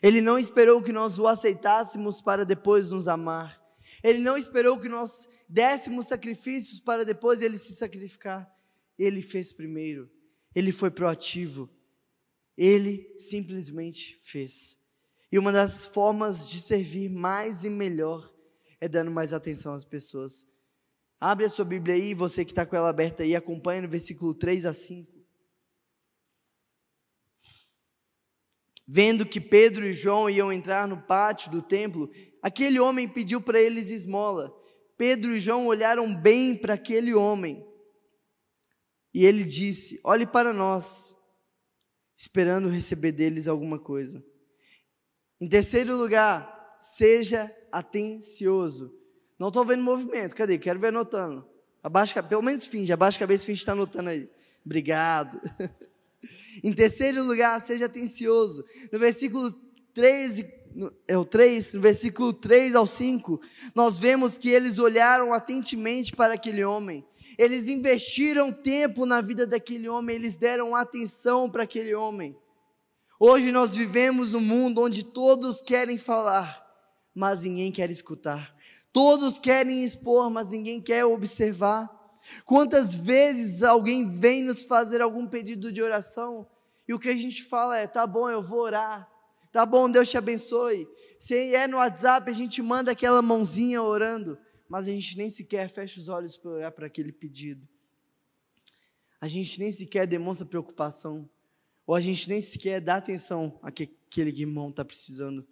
Ele 0.02 0.20
não 0.20 0.39
esperou 0.39 0.82
que 0.82 0.92
nós 0.92 1.20
o 1.20 1.28
aceitássemos 1.28 2.24
para 2.24 2.44
depois 2.44 2.89
nos 2.89 3.08
amar. 3.08 3.63
Ele 4.04 4.18
não 4.18 4.36
esperou 4.36 4.80
que 4.80 4.89
nós 4.89 5.30
dessemos 5.48 6.08
sacrifícios 6.08 6.80
para 6.80 7.06
depois 7.06 7.44
ele 7.44 7.60
se 7.60 7.76
sacrificar. 7.76 8.52
Ele 8.98 9.22
fez 9.22 9.54
primeiro. 9.54 10.10
Ele 10.56 10.72
foi 10.72 10.89
proativo. 10.89 11.70
Ele 12.58 13.13
simplesmente 13.20 14.20
fez. 14.24 14.76
E 15.32 15.38
uma 15.38 15.52
das 15.52 15.86
formas 15.86 16.50
de 16.50 16.60
servir 16.60 17.12
mais 17.12 17.63
e 17.63 17.70
melhor 17.70 18.34
é 18.82 18.89
dando 18.89 19.12
mais 19.12 19.34
atenção 19.34 19.76
às 19.76 19.86
pessoas. 19.86 20.48
Abre 21.19 21.45
a 21.45 21.49
sua 21.49 21.65
Bíblia 21.65 21.95
aí, 21.95 22.13
você 22.13 22.45
que 22.45 22.51
está 22.51 22.65
com 22.65 22.75
ela 22.75 22.89
aberta 22.89 23.23
aí, 23.23 23.36
acompanha 23.36 23.82
no 23.82 23.89
versículo 23.89 24.34
3 24.34 24.65
a 24.65 24.73
5. 24.73 25.19
Vendo 28.88 29.25
que 29.25 29.39
Pedro 29.39 29.86
e 29.86 29.93
João 29.93 30.29
iam 30.29 30.51
entrar 30.51 30.88
no 30.88 31.01
pátio 31.01 31.51
do 31.51 31.62
templo, 31.62 32.10
aquele 32.41 32.79
homem 32.79 33.08
pediu 33.08 33.39
para 33.39 33.60
eles 33.60 33.89
esmola. 33.89 34.51
Pedro 34.97 35.36
e 35.36 35.39
João 35.39 35.67
olharam 35.67 36.15
bem 36.15 36.58
para 36.58 36.73
aquele 36.73 37.13
homem. 37.13 37.63
E 39.13 39.25
ele 39.25 39.43
disse: 39.43 39.99
Olhe 40.03 40.25
para 40.25 40.51
nós 40.51 41.15
esperando 42.17 42.67
receber 42.67 43.12
deles 43.12 43.47
alguma 43.47 43.79
coisa. 43.79 44.23
Em 45.39 45.47
terceiro 45.47 45.95
lugar, 45.95 46.77
seja 46.79 47.49
atencioso. 47.71 48.99
Não 49.39 49.47
estou 49.47 49.65
vendo 49.65 49.82
movimento, 49.82 50.36
cadê? 50.36 50.58
Quero 50.58 50.80
ver 50.80 50.88
anotando. 50.88 51.47
Abaixa, 51.82 52.21
pelo 52.21 52.41
menos 52.41 52.65
finge, 52.65 52.91
abaixa 52.91 53.17
a 53.17 53.21
cabeça 53.21 53.43
e 53.43 53.47
finge 53.47 53.62
estar 53.62 53.71
tá 53.71 53.78
anotando 53.78 54.10
aí. 54.10 54.30
Obrigado. 54.65 55.39
em 56.62 56.73
terceiro 56.73 57.23
lugar, 57.23 57.60
seja 57.62 57.86
atencioso. 57.86 58.65
No 58.91 58.99
versículo 58.99 59.49
13, 59.93 60.45
é 61.08 61.17
o 61.17 61.23
3, 61.23 61.73
no 61.73 61.82
versículo 61.82 62.34
3 62.34 62.75
ao 62.75 62.86
5, 62.86 63.39
nós 63.73 63.97
vemos 63.97 64.38
que 64.38 64.49
eles 64.49 64.78
olharam 64.78 65.34
atentamente 65.34 66.13
para 66.13 66.34
aquele 66.34 66.63
homem 66.63 67.06
eles 67.39 67.69
investiram 67.69 68.52
tempo 68.52 69.06
na 69.06 69.21
vida 69.21 69.47
daquele 69.47 69.88
homem, 69.88 70.13
eles 70.13 70.36
deram 70.36 70.75
atenção 70.75 71.49
para 71.49 71.63
aquele 71.63 71.95
homem. 71.95 72.36
Hoje 73.17 73.49
nós 73.49 73.73
vivemos 73.73 74.34
num 74.34 74.41
mundo 74.41 74.82
onde 74.82 75.06
todos 75.06 75.62
querem 75.62 75.97
falar, 75.97 76.62
mas 77.15 77.43
ninguém 77.43 77.71
quer 77.71 77.89
escutar. 77.89 78.54
Todos 78.91 79.39
querem 79.39 79.84
expor, 79.84 80.30
mas 80.30 80.49
ninguém 80.49 80.82
quer 80.82 81.06
observar. 81.06 81.89
Quantas 82.45 82.93
vezes 82.93 83.63
alguém 83.63 84.10
vem 84.10 84.43
nos 84.43 84.63
fazer 84.63 85.02
algum 85.02 85.28
pedido 85.28 85.71
de 85.71 85.82
oração 85.82 86.47
e 86.88 86.93
o 86.93 86.99
que 86.99 87.10
a 87.10 87.15
gente 87.15 87.43
fala 87.43 87.78
é: 87.78 87.88
tá 87.88 88.06
bom, 88.06 88.30
eu 88.30 88.41
vou 88.41 88.60
orar. 88.60 89.10
Tá 89.52 89.65
bom, 89.65 89.89
Deus 89.89 90.10
te 90.10 90.17
abençoe. 90.17 90.88
Se 91.17 91.56
é 91.56 91.67
no 91.67 91.78
WhatsApp, 91.78 92.30
a 92.30 92.34
gente 92.34 92.62
manda 92.62 92.91
aquela 92.91 93.21
mãozinha 93.21 93.82
orando 93.82 94.38
mas 94.69 94.88
a 94.88 94.91
gente 94.91 95.17
nem 95.17 95.32
sequer 95.32 95.67
fecha 95.67 95.99
os 95.99 96.08
olhos 96.08 96.38
para 96.38 96.52
olhar 96.52 96.71
para 96.71 96.86
aquele 96.86 97.12
pedido. 97.12 97.67
A 99.19 99.28
gente 99.28 99.60
nem 99.60 99.71
sequer 99.71 100.06
demonstra 100.06 100.45
preocupação, 100.45 101.28
ou 101.88 101.95
a 101.95 101.99
gente 101.99 102.30
nem 102.30 102.39
sequer 102.39 102.80
dá 102.80 102.97
atenção 102.97 103.60
a 103.63 103.71
que 103.71 103.89
irmão 104.15 104.69
está 104.69 104.86
precisando. 104.86 105.45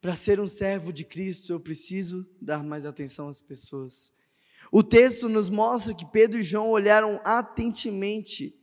Para 0.00 0.14
ser 0.14 0.38
um 0.38 0.46
servo 0.46 0.92
de 0.92 1.04
Cristo, 1.04 1.52
eu 1.52 1.60
preciso 1.60 2.28
dar 2.40 2.62
mais 2.62 2.84
atenção 2.84 3.28
às 3.28 3.40
pessoas. 3.40 4.12
O 4.70 4.82
texto 4.82 5.28
nos 5.28 5.48
mostra 5.48 5.94
que 5.94 6.04
Pedro 6.04 6.38
e 6.38 6.42
João 6.42 6.70
olharam 6.70 7.20
atentamente. 7.24 8.54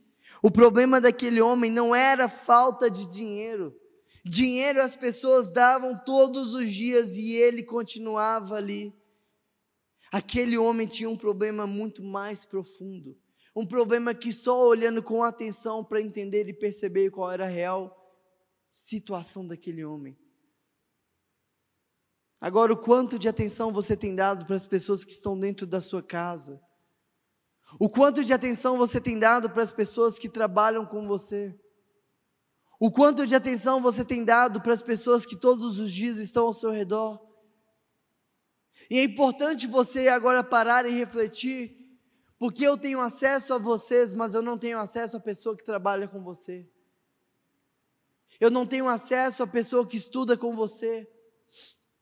O 0.41 0.51
problema 0.51 0.99
daquele 0.99 1.41
homem 1.41 1.71
não 1.71 1.95
era 1.95 2.27
falta 2.27 2.89
de 2.89 3.05
dinheiro. 3.05 3.75
Dinheiro 4.25 4.81
as 4.81 4.95
pessoas 4.95 5.51
davam 5.51 5.97
todos 5.97 6.53
os 6.53 6.71
dias 6.71 7.15
e 7.17 7.33
ele 7.33 7.63
continuava 7.63 8.55
ali. 8.55 8.93
Aquele 10.11 10.57
homem 10.57 10.87
tinha 10.87 11.09
um 11.09 11.17
problema 11.17 11.65
muito 11.65 12.03
mais 12.03 12.45
profundo. 12.45 13.17
Um 13.55 13.65
problema 13.65 14.13
que 14.13 14.31
só 14.31 14.65
olhando 14.65 15.01
com 15.03 15.23
atenção 15.23 15.83
para 15.83 16.01
entender 16.01 16.47
e 16.47 16.53
perceber 16.53 17.11
qual 17.11 17.31
era 17.31 17.45
a 17.45 17.49
real 17.49 17.99
situação 18.71 19.45
daquele 19.45 19.83
homem. 19.83 20.17
Agora, 22.43 22.73
o 22.73 22.77
quanto 22.77 23.17
de 23.17 23.29
atenção 23.29 23.71
você 23.71 23.95
tem 23.95 24.13
dado 24.13 24.45
para 24.45 24.57
as 24.57 24.67
pessoas 24.67 25.05
que 25.05 25.13
estão 25.13 25.39
dentro 25.39 25.65
da 25.65 25.79
sua 25.79 26.03
casa? 26.03 26.61
O 27.79 27.87
quanto 27.87 28.21
de 28.21 28.33
atenção 28.33 28.77
você 28.77 28.99
tem 28.99 29.17
dado 29.17 29.49
para 29.49 29.63
as 29.63 29.71
pessoas 29.71 30.19
que 30.19 30.27
trabalham 30.27 30.85
com 30.85 31.07
você? 31.07 31.57
O 32.77 32.91
quanto 32.91 33.25
de 33.25 33.33
atenção 33.33 33.81
você 33.81 34.03
tem 34.03 34.25
dado 34.25 34.59
para 34.59 34.73
as 34.73 34.81
pessoas 34.81 35.25
que 35.25 35.37
todos 35.37 35.79
os 35.79 35.89
dias 35.89 36.17
estão 36.17 36.47
ao 36.47 36.53
seu 36.53 36.69
redor? 36.69 37.17
E 38.89 38.99
é 38.99 39.05
importante 39.05 39.65
você 39.65 40.09
agora 40.09 40.43
parar 40.43 40.85
e 40.85 40.91
refletir, 40.91 41.73
porque 42.37 42.67
eu 42.67 42.77
tenho 42.77 42.99
acesso 42.99 43.53
a 43.53 43.57
vocês, 43.57 44.13
mas 44.13 44.33
eu 44.33 44.41
não 44.41 44.57
tenho 44.57 44.77
acesso 44.79 45.15
à 45.15 45.19
pessoa 45.21 45.55
que 45.55 45.63
trabalha 45.63 46.09
com 46.09 46.21
você. 46.21 46.69
Eu 48.37 48.51
não 48.51 48.67
tenho 48.67 48.89
acesso 48.89 49.43
à 49.43 49.47
pessoa 49.47 49.87
que 49.87 49.95
estuda 49.95 50.35
com 50.35 50.53
você. 50.53 51.09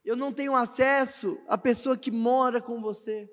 Eu 0.04 0.16
não 0.16 0.34
tenho 0.34 0.56
acesso 0.56 1.40
à 1.48 1.58
pessoa 1.58 1.98
que 1.98 2.12
mora 2.12 2.62
com 2.62 2.82
você. 2.82 3.32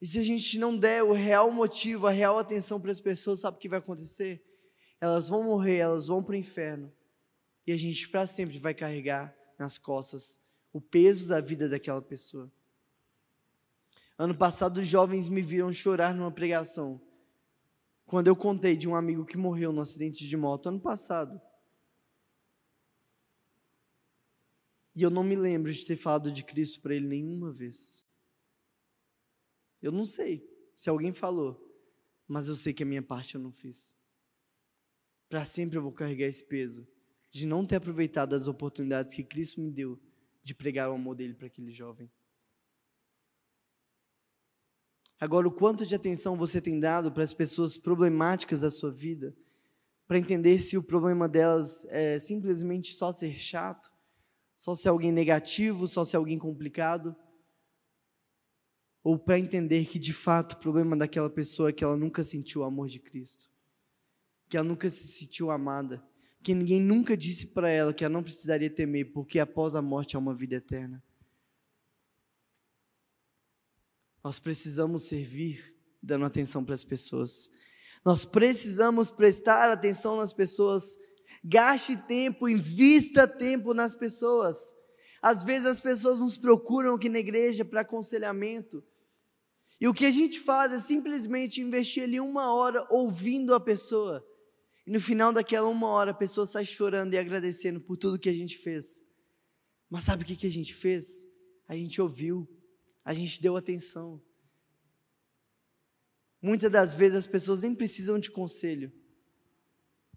E 0.00 0.06
se 0.06 0.18
a 0.18 0.22
gente 0.22 0.58
não 0.58 0.76
der 0.76 1.04
o 1.04 1.12
real 1.12 1.50
motivo, 1.50 2.06
a 2.06 2.10
real 2.10 2.38
atenção 2.38 2.80
para 2.80 2.90
as 2.90 3.00
pessoas, 3.00 3.40
sabe 3.40 3.56
o 3.56 3.60
que 3.60 3.68
vai 3.68 3.78
acontecer? 3.78 4.42
Elas 5.00 5.28
vão 5.28 5.44
morrer, 5.44 5.76
elas 5.76 6.08
vão 6.08 6.22
para 6.22 6.32
o 6.32 6.36
inferno. 6.36 6.92
E 7.66 7.72
a 7.72 7.76
gente 7.76 8.08
para 8.08 8.26
sempre 8.26 8.58
vai 8.58 8.74
carregar 8.74 9.36
nas 9.58 9.78
costas 9.78 10.40
o 10.72 10.80
peso 10.80 11.28
da 11.28 11.40
vida 11.40 11.68
daquela 11.68 12.02
pessoa. 12.02 12.50
Ano 14.18 14.34
passado, 14.34 14.78
os 14.78 14.86
jovens 14.86 15.28
me 15.28 15.42
viram 15.42 15.72
chorar 15.72 16.14
numa 16.14 16.30
pregação. 16.30 17.00
Quando 18.06 18.26
eu 18.26 18.36
contei 18.36 18.76
de 18.76 18.88
um 18.88 18.94
amigo 18.94 19.24
que 19.24 19.36
morreu 19.36 19.72
no 19.72 19.80
acidente 19.80 20.26
de 20.26 20.36
moto 20.36 20.68
ano 20.68 20.80
passado. 20.80 21.40
E 24.94 25.02
eu 25.02 25.10
não 25.10 25.24
me 25.24 25.36
lembro 25.36 25.72
de 25.72 25.84
ter 25.84 25.96
falado 25.96 26.30
de 26.30 26.44
Cristo 26.44 26.80
para 26.80 26.94
ele 26.94 27.06
nenhuma 27.06 27.50
vez. 27.50 28.06
Eu 29.80 29.90
não 29.90 30.04
sei 30.04 30.46
se 30.76 30.90
alguém 30.90 31.12
falou, 31.12 31.60
mas 32.28 32.48
eu 32.48 32.56
sei 32.56 32.72
que 32.72 32.82
a 32.82 32.86
minha 32.86 33.02
parte 33.02 33.34
eu 33.34 33.40
não 33.40 33.52
fiz. 33.52 33.96
Para 35.28 35.44
sempre 35.44 35.78
eu 35.78 35.82
vou 35.82 35.92
carregar 35.92 36.26
esse 36.26 36.44
peso 36.44 36.86
de 37.30 37.46
não 37.46 37.64
ter 37.66 37.76
aproveitado 37.76 38.34
as 38.34 38.46
oportunidades 38.46 39.14
que 39.14 39.24
Cristo 39.24 39.60
me 39.60 39.70
deu 39.70 39.98
de 40.42 40.54
pregar 40.54 40.90
o 40.90 40.94
amor 40.94 41.14
dele 41.14 41.34
para 41.34 41.46
aquele 41.46 41.72
jovem. 41.72 42.10
Agora, 45.18 45.46
o 45.46 45.52
quanto 45.52 45.86
de 45.86 45.94
atenção 45.94 46.36
você 46.36 46.60
tem 46.60 46.80
dado 46.80 47.12
para 47.12 47.22
as 47.22 47.32
pessoas 47.32 47.78
problemáticas 47.78 48.62
da 48.62 48.70
sua 48.70 48.90
vida, 48.90 49.34
para 50.06 50.18
entender 50.18 50.58
se 50.58 50.76
o 50.76 50.82
problema 50.82 51.28
delas 51.28 51.84
é 51.90 52.18
simplesmente 52.18 52.92
só 52.92 53.12
ser 53.12 53.32
chato, 53.34 53.91
só 54.62 54.76
ser 54.76 54.90
alguém 54.90 55.10
negativo, 55.10 55.88
só 55.88 56.04
ser 56.04 56.18
alguém 56.18 56.38
complicado, 56.38 57.16
ou 59.02 59.18
para 59.18 59.36
entender 59.36 59.84
que 59.86 59.98
de 59.98 60.12
fato 60.12 60.52
o 60.52 60.58
problema 60.58 60.96
daquela 60.96 61.28
pessoa 61.28 61.70
é 61.70 61.72
que 61.72 61.82
ela 61.82 61.96
nunca 61.96 62.22
sentiu 62.22 62.60
o 62.60 62.64
amor 62.64 62.86
de 62.86 63.00
Cristo, 63.00 63.50
que 64.48 64.56
ela 64.56 64.62
nunca 64.62 64.88
se 64.88 65.04
sentiu 65.08 65.50
amada, 65.50 66.00
que 66.44 66.54
ninguém 66.54 66.80
nunca 66.80 67.16
disse 67.16 67.48
para 67.48 67.68
ela 67.70 67.92
que 67.92 68.04
ela 68.04 68.12
não 68.12 68.22
precisaria 68.22 68.70
temer, 68.70 69.12
porque 69.12 69.40
após 69.40 69.74
a 69.74 69.82
morte 69.82 70.14
há 70.14 70.20
uma 70.20 70.32
vida 70.32 70.54
eterna. 70.54 71.02
Nós 74.22 74.38
precisamos 74.38 75.02
servir 75.02 75.74
dando 76.00 76.24
atenção 76.24 76.64
para 76.64 76.76
as 76.76 76.84
pessoas. 76.84 77.50
Nós 78.04 78.24
precisamos 78.24 79.10
prestar 79.10 79.72
atenção 79.72 80.18
nas 80.18 80.32
pessoas. 80.32 80.96
Gaste 81.44 81.96
tempo, 81.96 82.48
invista 82.48 83.26
tempo 83.26 83.74
nas 83.74 83.94
pessoas. 83.94 84.74
Às 85.20 85.44
vezes 85.44 85.66
as 85.66 85.80
pessoas 85.80 86.20
nos 86.20 86.36
procuram 86.36 86.94
aqui 86.94 87.08
na 87.08 87.18
igreja 87.18 87.64
para 87.64 87.80
aconselhamento. 87.80 88.84
E 89.80 89.88
o 89.88 89.94
que 89.94 90.06
a 90.06 90.10
gente 90.10 90.38
faz 90.38 90.72
é 90.72 90.80
simplesmente 90.80 91.60
investir 91.60 92.04
ali 92.04 92.20
uma 92.20 92.54
hora 92.54 92.86
ouvindo 92.90 93.54
a 93.54 93.60
pessoa. 93.60 94.24
E 94.86 94.90
no 94.90 95.00
final 95.00 95.32
daquela 95.32 95.68
uma 95.68 95.88
hora 95.88 96.12
a 96.12 96.14
pessoa 96.14 96.46
sai 96.46 96.64
chorando 96.64 97.14
e 97.14 97.18
agradecendo 97.18 97.80
por 97.80 97.96
tudo 97.96 98.18
que 98.18 98.28
a 98.28 98.32
gente 98.32 98.58
fez. 98.58 99.02
Mas 99.90 100.04
sabe 100.04 100.22
o 100.22 100.26
que, 100.26 100.36
que 100.36 100.46
a 100.46 100.50
gente 100.50 100.72
fez? 100.72 101.26
A 101.68 101.74
gente 101.74 102.00
ouviu, 102.00 102.48
a 103.04 103.12
gente 103.12 103.42
deu 103.42 103.56
atenção. 103.56 104.22
Muitas 106.40 106.70
das 106.70 106.94
vezes 106.94 107.18
as 107.18 107.26
pessoas 107.26 107.62
nem 107.62 107.74
precisam 107.74 108.18
de 108.18 108.30
conselho. 108.30 108.92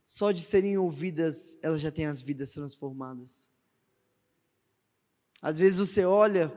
Só 0.06 0.32
de 0.32 0.42
serem 0.42 0.78
ouvidas, 0.78 1.58
elas 1.64 1.82
já 1.82 1.92
têm 1.92 2.06
as 2.06 2.22
vidas 2.22 2.52
transformadas. 2.52 3.52
Às 5.42 5.58
vezes 5.58 5.80
você 5.80 6.06
olha 6.06 6.56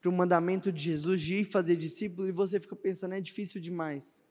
para 0.00 0.08
o 0.08 0.12
mandamento 0.12 0.72
de 0.72 0.82
Jesus 0.82 1.20
de 1.20 1.36
ir 1.36 1.44
fazer 1.44 1.76
discípulo 1.76 2.26
e 2.26 2.32
você 2.32 2.58
fica 2.58 2.74
pensando, 2.74 3.14
é 3.14 3.20
difícil 3.20 3.60
demais. 3.60 4.24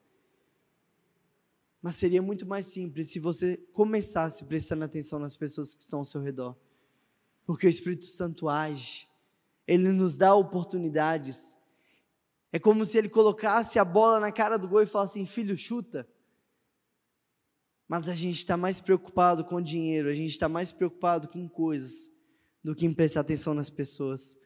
Mas 1.82 1.95
seria 1.95 2.21
muito 2.21 2.45
mais 2.45 2.65
simples 2.65 3.10
se 3.10 3.19
você 3.19 3.58
começasse 3.71 4.43
prestando 4.45 4.84
atenção 4.84 5.19
nas 5.19 5.38
pessoas 5.38 5.73
que 5.73 5.82
estão 5.82 5.99
ao 5.99 6.06
seu 6.06 6.21
redor. 6.21 6.56
Porque 7.45 7.67
o 7.67 7.69
Espírito 7.69 8.06
Santo 8.06 8.49
age, 8.49 9.08
ele 9.67 9.91
nos 9.91 10.15
dá 10.15 10.34
oportunidades. 10.34 11.58
É 12.51 12.60
como 12.60 12.86
se 12.86 12.97
ele 12.97 13.10
colocasse 13.10 13.80
a 13.80 13.86
bola 13.86 14.19
na 14.19 14.32
cara 14.32 14.58
do 14.58 14.67
gol 14.67 14.82
e 14.82 14.86
falasse 14.86 15.19
assim: 15.19 15.25
filho, 15.25 15.56
chuta. 15.56 16.08
Mas 17.91 18.08
a 18.08 18.15
gente 18.15 18.38
está 18.38 18.56
mais 18.56 18.80
preocupado 18.80 19.43
com 19.43 19.60
dinheiro, 19.60 20.08
a 20.08 20.13
gente 20.13 20.30
está 20.30 20.47
mais 20.47 20.71
preocupado 20.71 21.27
com 21.27 21.45
coisas 21.49 22.10
do 22.63 22.73
que 22.73 22.86
em 22.86 22.93
prestar 22.93 23.19
atenção 23.19 23.54
nas 23.54 23.69
pessoas. 23.69 24.38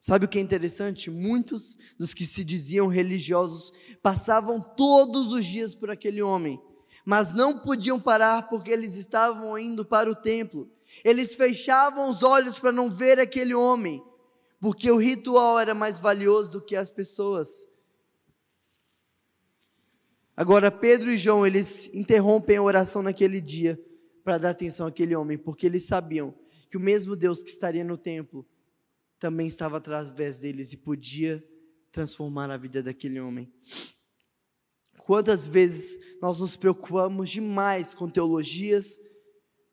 Sabe 0.00 0.24
o 0.24 0.28
que 0.28 0.38
é 0.38 0.40
interessante? 0.40 1.10
Muitos 1.10 1.76
dos 1.98 2.14
que 2.14 2.24
se 2.24 2.44
diziam 2.44 2.86
religiosos 2.86 3.72
passavam 4.02 4.58
todos 4.58 5.32
os 5.32 5.44
dias 5.44 5.74
por 5.74 5.90
aquele 5.90 6.22
homem, 6.22 6.58
mas 7.04 7.30
não 7.30 7.58
podiam 7.58 8.00
parar 8.00 8.48
porque 8.48 8.70
eles 8.70 8.94
estavam 8.94 9.58
indo 9.58 9.84
para 9.84 10.10
o 10.10 10.16
templo. 10.16 10.66
Eles 11.04 11.34
fechavam 11.34 12.08
os 12.08 12.22
olhos 12.22 12.58
para 12.58 12.72
não 12.72 12.88
ver 12.88 13.20
aquele 13.20 13.52
homem, 13.52 14.02
porque 14.58 14.90
o 14.90 14.96
ritual 14.96 15.58
era 15.58 15.74
mais 15.74 16.00
valioso 16.00 16.52
do 16.52 16.64
que 16.64 16.74
as 16.74 16.90
pessoas. 16.90 17.69
Agora, 20.40 20.70
Pedro 20.70 21.12
e 21.12 21.18
João, 21.18 21.46
eles 21.46 21.90
interrompem 21.92 22.56
a 22.56 22.62
oração 22.62 23.02
naquele 23.02 23.42
dia 23.42 23.78
para 24.24 24.38
dar 24.38 24.48
atenção 24.48 24.86
àquele 24.86 25.14
homem, 25.14 25.36
porque 25.36 25.66
eles 25.66 25.82
sabiam 25.82 26.34
que 26.70 26.78
o 26.78 26.80
mesmo 26.80 27.14
Deus 27.14 27.42
que 27.42 27.50
estaria 27.50 27.84
no 27.84 27.98
templo 27.98 28.48
também 29.18 29.46
estava 29.46 29.76
através 29.76 30.38
deles 30.38 30.72
e 30.72 30.78
podia 30.78 31.46
transformar 31.92 32.50
a 32.50 32.56
vida 32.56 32.82
daquele 32.82 33.20
homem. 33.20 33.52
Quantas 35.00 35.46
vezes 35.46 35.98
nós 36.22 36.40
nos 36.40 36.56
preocupamos 36.56 37.28
demais 37.28 37.92
com 37.92 38.08
teologias, 38.08 38.98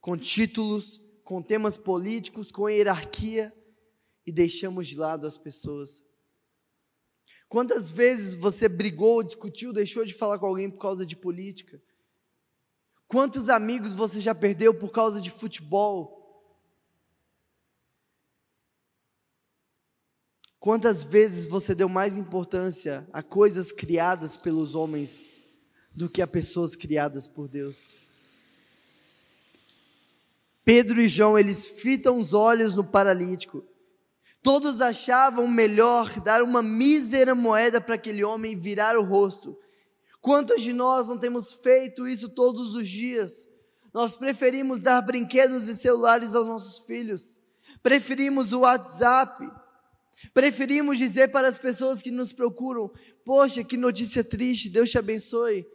com 0.01 0.17
títulos, 0.17 0.99
com 1.23 1.41
temas 1.41 1.77
políticos, 1.77 2.51
com 2.51 2.69
hierarquia 2.69 3.53
e 4.25 4.33
deixamos 4.33 4.89
de 4.89 4.97
lado 4.97 5.25
as 5.25 5.37
pessoas? 5.37 6.03
Quantas 7.49 7.89
vezes 7.89 8.35
você 8.35 8.67
brigou, 8.67 9.23
discutiu, 9.23 9.71
deixou 9.71 10.03
de 10.03 10.13
falar 10.13 10.37
com 10.37 10.45
alguém 10.45 10.69
por 10.69 10.79
causa 10.79 11.05
de 11.05 11.15
política? 11.15 11.81
Quantos 13.07 13.47
amigos 13.47 13.95
você 13.95 14.19
já 14.19 14.35
perdeu 14.35 14.73
por 14.73 14.91
causa 14.91 15.21
de 15.21 15.31
futebol? 15.31 16.17
Quantas 20.59 21.03
vezes 21.03 21.47
você 21.47 21.73
deu 21.73 21.87
mais 21.87 22.17
importância 22.17 23.07
a 23.13 23.23
coisas 23.23 23.71
criadas 23.71 24.35
pelos 24.35 24.75
homens 24.75 25.29
do 25.95 26.09
que 26.09 26.21
a 26.21 26.27
pessoas 26.27 26.75
criadas 26.75 27.27
por 27.27 27.47
Deus? 27.47 27.95
Pedro 30.65 30.99
e 30.99 31.07
João, 31.07 31.39
eles 31.39 31.65
fitam 31.65 32.17
os 32.17 32.33
olhos 32.33 32.75
no 32.75 32.83
paralítico. 32.83 33.63
Todos 34.47 34.79
achavam 34.79 35.45
melhor 35.45 36.09
dar 36.21 36.41
uma 36.41 36.63
mísera 36.63 37.35
moeda 37.35 37.81
para 37.81 37.95
aquele 37.95 38.23
homem 38.23 38.57
virar 38.57 38.95
o 38.95 39.03
rosto. 39.03 39.59
Quantos 40.21 40.61
de 40.61 40.71
nós 40.71 41.09
não 41.09 41.17
temos 41.17 41.51
feito 41.51 42.07
isso 42.07 42.29
todos 42.29 42.73
os 42.73 42.87
dias? 42.87 43.45
Nós 43.93 44.15
preferimos 44.15 44.79
dar 44.79 45.01
brinquedos 45.01 45.67
e 45.67 45.75
celulares 45.75 46.33
aos 46.33 46.47
nossos 46.47 46.85
filhos. 46.85 47.41
Preferimos 47.83 48.53
o 48.53 48.61
WhatsApp 48.61 49.45
Preferimos 50.33 50.97
dizer 50.97 51.27
para 51.27 51.49
as 51.49 51.59
pessoas 51.59 52.01
que 52.01 52.09
nos 52.09 52.31
procuram: 52.31 52.89
Poxa, 53.25 53.65
que 53.65 53.75
notícia 53.75 54.23
triste, 54.23 54.69
Deus 54.69 54.89
te 54.89 54.97
abençoe. 54.97 55.67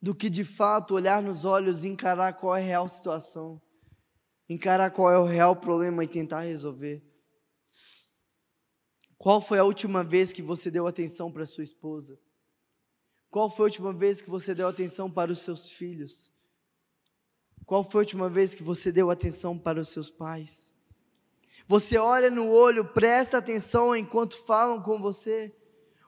Do 0.00 0.14
que 0.14 0.30
de 0.30 0.44
fato 0.44 0.94
olhar 0.94 1.22
nos 1.22 1.44
olhos 1.44 1.84
e 1.84 1.88
encarar 1.88 2.32
qual 2.32 2.56
é 2.56 2.62
a 2.62 2.64
real 2.64 2.88
situação, 2.88 3.60
encarar 4.52 4.90
qual 4.90 5.08
é 5.12 5.16
o 5.16 5.24
real 5.24 5.54
problema 5.54 6.02
e 6.02 6.08
tentar 6.08 6.40
resolver. 6.40 7.00
Qual 9.16 9.40
foi 9.40 9.60
a 9.60 9.64
última 9.64 10.02
vez 10.02 10.32
que 10.32 10.42
você 10.42 10.72
deu 10.72 10.88
atenção 10.88 11.30
para 11.30 11.46
sua 11.46 11.62
esposa? 11.62 12.18
Qual 13.30 13.48
foi 13.48 13.62
a 13.62 13.68
última 13.68 13.92
vez 13.92 14.20
que 14.20 14.28
você 14.28 14.52
deu 14.52 14.66
atenção 14.66 15.08
para 15.08 15.30
os 15.30 15.38
seus 15.38 15.70
filhos? 15.70 16.32
Qual 17.64 17.84
foi 17.84 18.00
a 18.00 18.02
última 18.02 18.28
vez 18.28 18.52
que 18.52 18.64
você 18.64 18.90
deu 18.90 19.08
atenção 19.08 19.56
para 19.56 19.80
os 19.80 19.88
seus 19.88 20.10
pais? 20.10 20.74
Você 21.68 21.96
olha 21.96 22.28
no 22.28 22.50
olho, 22.50 22.84
presta 22.84 23.38
atenção 23.38 23.94
enquanto 23.94 24.36
falam 24.44 24.82
com 24.82 25.00
você? 25.00 25.54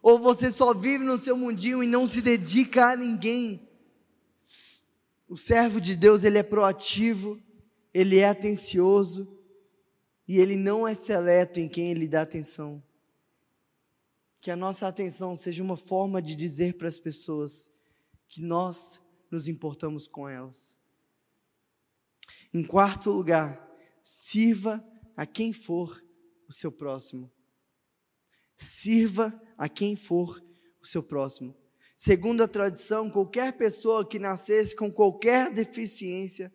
Ou 0.03 0.19
você 0.19 0.51
só 0.51 0.75
vive 0.75 1.05
no 1.05 1.17
seu 1.17 1.37
mundinho 1.37 1.81
e 1.81 1.87
não 1.87 2.09
se 2.09 2.21
dedica 2.21 2.91
a 2.91 2.97
ninguém? 2.97 3.71
O 5.29 5.37
servo 5.37 5.81
de 5.81 5.95
Deus, 5.95 6.25
ele 6.25 6.39
é 6.39 6.43
proativo, 6.43 7.41
ele 7.93 8.19
é 8.19 8.29
atencioso 8.29 9.39
e 10.27 10.39
ele 10.39 10.57
não 10.57 10.87
é 10.87 10.95
seleto 10.95 11.61
em 11.61 11.69
quem 11.69 11.91
ele 11.91 12.09
dá 12.09 12.23
atenção. 12.23 12.83
Que 14.41 14.51
a 14.51 14.57
nossa 14.57 14.89
atenção 14.89 15.37
seja 15.37 15.63
uma 15.63 15.77
forma 15.77 16.21
de 16.21 16.35
dizer 16.35 16.75
para 16.75 16.89
as 16.89 16.99
pessoas 16.99 17.71
que 18.29 18.41
nós 18.43 19.01
nos 19.31 19.49
importamos 19.49 20.07
com 20.07 20.29
elas. 20.29 20.77
Em 22.53 22.63
quarto 22.63 23.11
lugar, 23.11 23.71
sirva 24.03 24.85
a 25.17 25.25
quem 25.27 25.53
for 25.53 26.03
o 26.49 26.53
seu 26.53 26.73
próximo. 26.73 27.31
Sirva 28.57 29.41
a 29.57 29.69
quem 29.69 29.97
for 29.97 30.43
o 30.81 30.87
seu 30.87 31.03
próximo. 31.03 31.57
Segundo 31.97 32.43
a 32.43 32.49
tradição, 32.49 33.11
qualquer 33.11 33.53
pessoa 33.53 34.07
que 34.07 34.19
nascesse 34.19 34.75
com 34.75 34.91
qualquer 34.91 35.53
deficiência, 35.53 36.53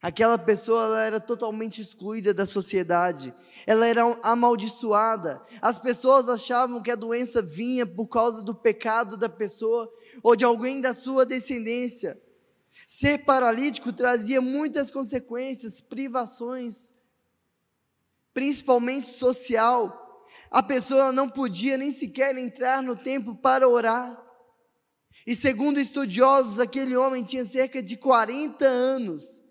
aquela 0.00 0.38
pessoa 0.38 1.00
era 1.00 1.18
totalmente 1.18 1.80
excluída 1.80 2.32
da 2.32 2.46
sociedade, 2.46 3.34
ela 3.66 3.86
era 3.86 4.02
amaldiçoada. 4.22 5.42
As 5.60 5.78
pessoas 5.78 6.28
achavam 6.28 6.82
que 6.82 6.90
a 6.90 6.96
doença 6.96 7.40
vinha 7.40 7.86
por 7.86 8.06
causa 8.06 8.42
do 8.42 8.54
pecado 8.54 9.16
da 9.16 9.28
pessoa 9.28 9.92
ou 10.22 10.36
de 10.36 10.44
alguém 10.44 10.80
da 10.80 10.94
sua 10.94 11.24
descendência. 11.24 12.20
Ser 12.86 13.18
paralítico 13.18 13.92
trazia 13.92 14.40
muitas 14.40 14.90
consequências, 14.90 15.80
privações, 15.80 16.92
principalmente 18.34 19.08
social. 19.08 20.26
A 20.50 20.62
pessoa 20.62 21.10
não 21.10 21.28
podia 21.28 21.78
nem 21.78 21.90
sequer 21.90 22.36
entrar 22.36 22.82
no 22.82 22.94
templo 22.94 23.34
para 23.34 23.68
orar. 23.68 24.22
E 25.26 25.34
segundo 25.34 25.80
estudiosos, 25.80 26.60
aquele 26.60 26.96
homem 26.96 27.24
tinha 27.24 27.44
cerca 27.44 27.82
de 27.82 27.96
40 27.96 28.64
anos. 28.64 29.42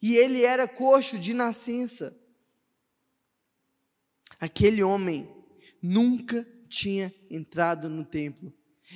E 0.00 0.16
ele 0.16 0.44
era 0.44 0.68
coxo 0.68 1.18
de 1.18 1.34
nascença. 1.34 2.16
Aquele 4.40 4.82
homem 4.82 5.28
nunca 5.82 6.46
tinha 6.68 7.12
entrado 7.30 7.88
no 7.88 8.04
templo. 8.04 8.52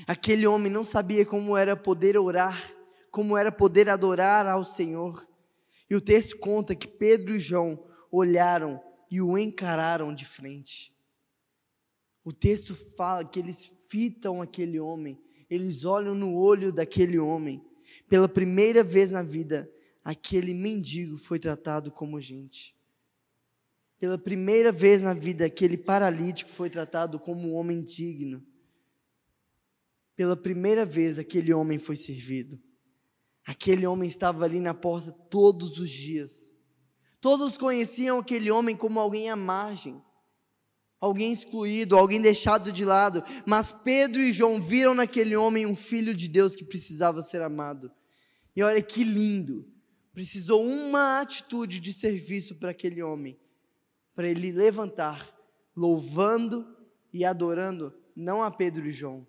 Aquele 0.07 0.47
homem 0.47 0.71
não 0.71 0.85
sabia 0.85 1.27
como 1.27 1.57
era 1.57 1.77
poder 1.77 2.17
orar 2.17 2.73
como 3.13 3.37
era 3.37 3.53
poder 3.53 3.91
adorar 3.91 4.47
ao 4.47 4.65
Senhor. 4.65 5.29
E 5.89 5.95
o 5.95 6.01
texto 6.01 6.39
conta 6.39 6.75
que 6.75 6.89
Pedro 6.89 7.37
e 7.37 7.39
João 7.39 7.79
olharam 8.11 8.83
e 9.11 9.21
o 9.21 9.37
encararam 9.37 10.15
de 10.15 10.25
frente. 10.25 10.91
O 12.25 12.33
texto 12.33 12.75
fala 12.97 13.25
que 13.25 13.39
eles 13.39 13.71
fitam 13.89 14.41
aquele 14.41 14.81
homem, 14.81 15.21
eles 15.51 15.85
olham 15.85 16.15
no 16.15 16.35
olho 16.35 16.73
daquele 16.73 17.19
homem. 17.19 17.63
Pela 18.09 18.29
primeira 18.29 18.83
vez 18.83 19.11
na 19.11 19.23
vida, 19.23 19.71
aquele 20.05 20.53
mendigo 20.55 21.17
foi 21.17 21.39
tratado 21.39 21.91
como 21.91 22.21
gente. 22.21 22.75
Pela 23.99 24.19
primeira 24.19 24.73
vez 24.73 25.03
na 25.03 25.15
vida, 25.15 25.45
aquele 25.45 25.77
paralítico 25.77 26.51
foi 26.51 26.69
tratado 26.69 27.21
como 27.21 27.49
um 27.49 27.55
homem 27.55 27.81
digno. 27.83 28.45
Pela 30.17 30.37
primeira 30.37 30.85
vez, 30.85 31.19
aquele 31.19 31.53
homem 31.53 31.79
foi 31.79 31.97
servido. 31.97 32.61
Aquele 33.47 33.87
homem 33.87 34.09
estava 34.09 34.45
ali 34.45 34.61
na 34.61 34.75
porta 34.75 35.13
todos 35.13 35.79
os 35.79 35.89
dias. 35.89 36.53
Todos 37.21 37.57
conheciam 37.57 38.19
aquele 38.19 38.51
homem 38.51 38.77
como 38.77 38.99
alguém 38.99 39.31
à 39.31 39.37
margem, 39.37 40.03
alguém 41.01 41.33
excluído, 41.33 41.97
alguém 41.97 42.21
deixado 42.21 42.73
de 42.73 42.85
lado. 42.85 43.23
Mas 43.47 43.71
Pedro 43.71 44.21
e 44.21 44.33
João 44.33 44.61
viram 44.61 44.95
naquele 44.95 45.37
homem 45.37 45.65
um 45.65 45.77
filho 45.77 46.13
de 46.13 46.27
Deus 46.27 46.57
que 46.57 46.65
precisava 46.65 47.23
ser 47.23 47.41
amado. 47.41 47.91
E 48.57 48.63
olha 48.63 48.83
que 48.83 49.05
lindo! 49.05 49.72
Precisou 50.13 50.65
uma 50.65 51.21
atitude 51.21 51.81
de 51.81 51.93
serviço 51.93 52.55
para 52.57 52.71
aquele 52.71 53.03
homem, 53.03 53.39
para 54.15 54.29
ele 54.29 54.53
levantar, 54.53 55.35
louvando 55.75 56.77
e 57.13 57.25
adorando, 57.25 57.95
não 58.15 58.43
a 58.43 58.51
Pedro 58.51 58.87
e 58.87 58.93
João, 58.93 59.27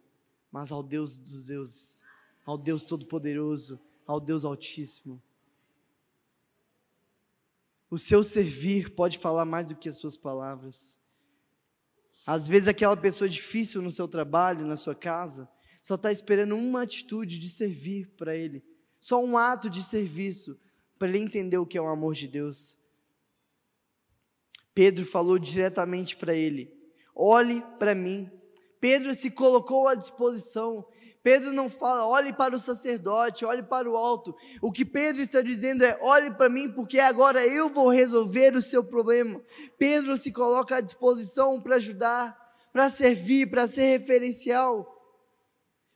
mas 0.52 0.72
ao 0.72 0.84
Deus 0.84 1.18
dos 1.18 1.48
deuses, 1.48 2.04
ao 2.46 2.58
Deus 2.58 2.84
Todo-Poderoso 2.84 3.80
ao 4.06 4.20
Deus 4.20 4.46
Altíssimo. 4.46 5.22
O 7.90 7.98
seu 7.98 8.24
servir 8.24 8.90
pode 8.92 9.18
falar 9.18 9.46
mais 9.46 9.70
do 9.70 9.76
que 9.76 9.88
as 9.88 9.96
suas 9.96 10.18
palavras. 10.18 11.00
Às 12.26 12.48
vezes, 12.48 12.68
aquela 12.68 12.98
pessoa 12.98 13.30
difícil 13.30 13.82
no 13.82 13.92
seu 13.92 14.08
trabalho, 14.08 14.66
na 14.66 14.76
sua 14.76 14.96
casa, 14.96 15.48
só 15.82 15.96
está 15.96 16.12
esperando 16.12 16.56
uma 16.56 16.82
atitude 16.82 17.38
de 17.38 17.50
servir 17.50 18.08
para 18.18 18.36
ele, 18.36 18.64
só 19.00 19.24
um 19.24 19.38
ato 19.38 19.70
de 19.70 19.84
serviço, 19.84 20.58
para 20.98 21.10
ele 21.10 21.20
entender 21.20 21.58
o 21.58 21.66
que 21.66 21.78
é 21.78 21.82
o 21.82 21.88
amor 21.88 22.14
de 22.14 22.28
Deus. 22.28 22.78
Pedro 24.74 25.06
falou 25.06 25.38
diretamente 25.38 26.16
para 26.16 26.34
ele: 26.34 26.74
olhe 27.16 27.62
para 27.80 27.94
mim. 27.94 28.30
Pedro 28.80 29.16
se 29.16 29.32
colocou 29.32 29.88
à 29.88 29.96
disposição, 29.96 30.86
Pedro 31.24 31.54
não 31.54 31.70
fala, 31.70 32.06
olhe 32.06 32.34
para 32.34 32.54
o 32.54 32.60
sacerdote, 32.60 33.46
olhe 33.46 33.64
para 33.64 33.90
o 33.90 33.96
alto. 33.96 34.36
O 34.62 34.74
que 34.74 34.84
Pedro 34.84 35.22
está 35.22 35.42
dizendo 35.42 35.86
é: 35.86 35.98
olhe 36.02 36.32
para 36.32 36.50
mim, 36.50 36.70
porque 36.70 37.00
agora 37.00 37.48
eu 37.48 37.70
vou 37.70 37.88
resolver 37.88 38.54
o 38.56 38.62
seu 38.62 38.84
problema. 38.84 39.42
Pedro 39.78 40.18
se 40.18 40.34
coloca 40.34 40.76
à 40.76 40.82
disposição 40.82 41.62
para 41.62 41.78
ajudar, 41.78 42.38
para 42.74 42.90
servir, 42.90 43.50
para 43.50 43.68
ser 43.68 43.98
referencial. 43.98 44.90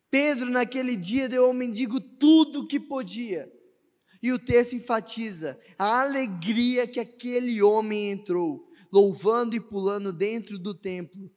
Pedro, 0.10 0.50
naquele 0.50 0.96
dia, 0.96 1.28
deu 1.28 1.44
ao 1.44 1.54
mendigo 1.54 2.00
tudo 2.00 2.62
o 2.62 2.68
que 2.68 2.80
podia. 2.80 3.52
E 4.22 4.32
o 4.32 4.40
texto 4.40 4.76
enfatiza 4.76 5.60
a 5.78 6.02
alegria 6.02 6.88
que 6.88 7.00
aquele 7.00 7.62
homem 7.62 8.12
entrou, 8.12 8.68
louvando 8.92 9.56
e 9.56 9.60
pulando 9.60 10.12
dentro 10.12 10.58
do 10.58 10.74
templo 10.74 11.30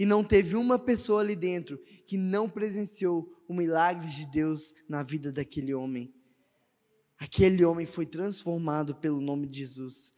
e 0.00 0.06
não 0.06 0.24
teve 0.24 0.56
uma 0.56 0.78
pessoa 0.78 1.20
ali 1.20 1.36
dentro 1.36 1.78
que 2.06 2.16
não 2.16 2.48
presenciou 2.48 3.30
o 3.46 3.52
milagre 3.52 4.08
de 4.08 4.24
Deus 4.24 4.72
na 4.88 5.02
vida 5.02 5.30
daquele 5.30 5.74
homem. 5.74 6.10
Aquele 7.18 7.62
homem 7.66 7.84
foi 7.84 8.06
transformado 8.06 8.94
pelo 8.94 9.20
nome 9.20 9.46
de 9.46 9.58
Jesus. 9.58 10.14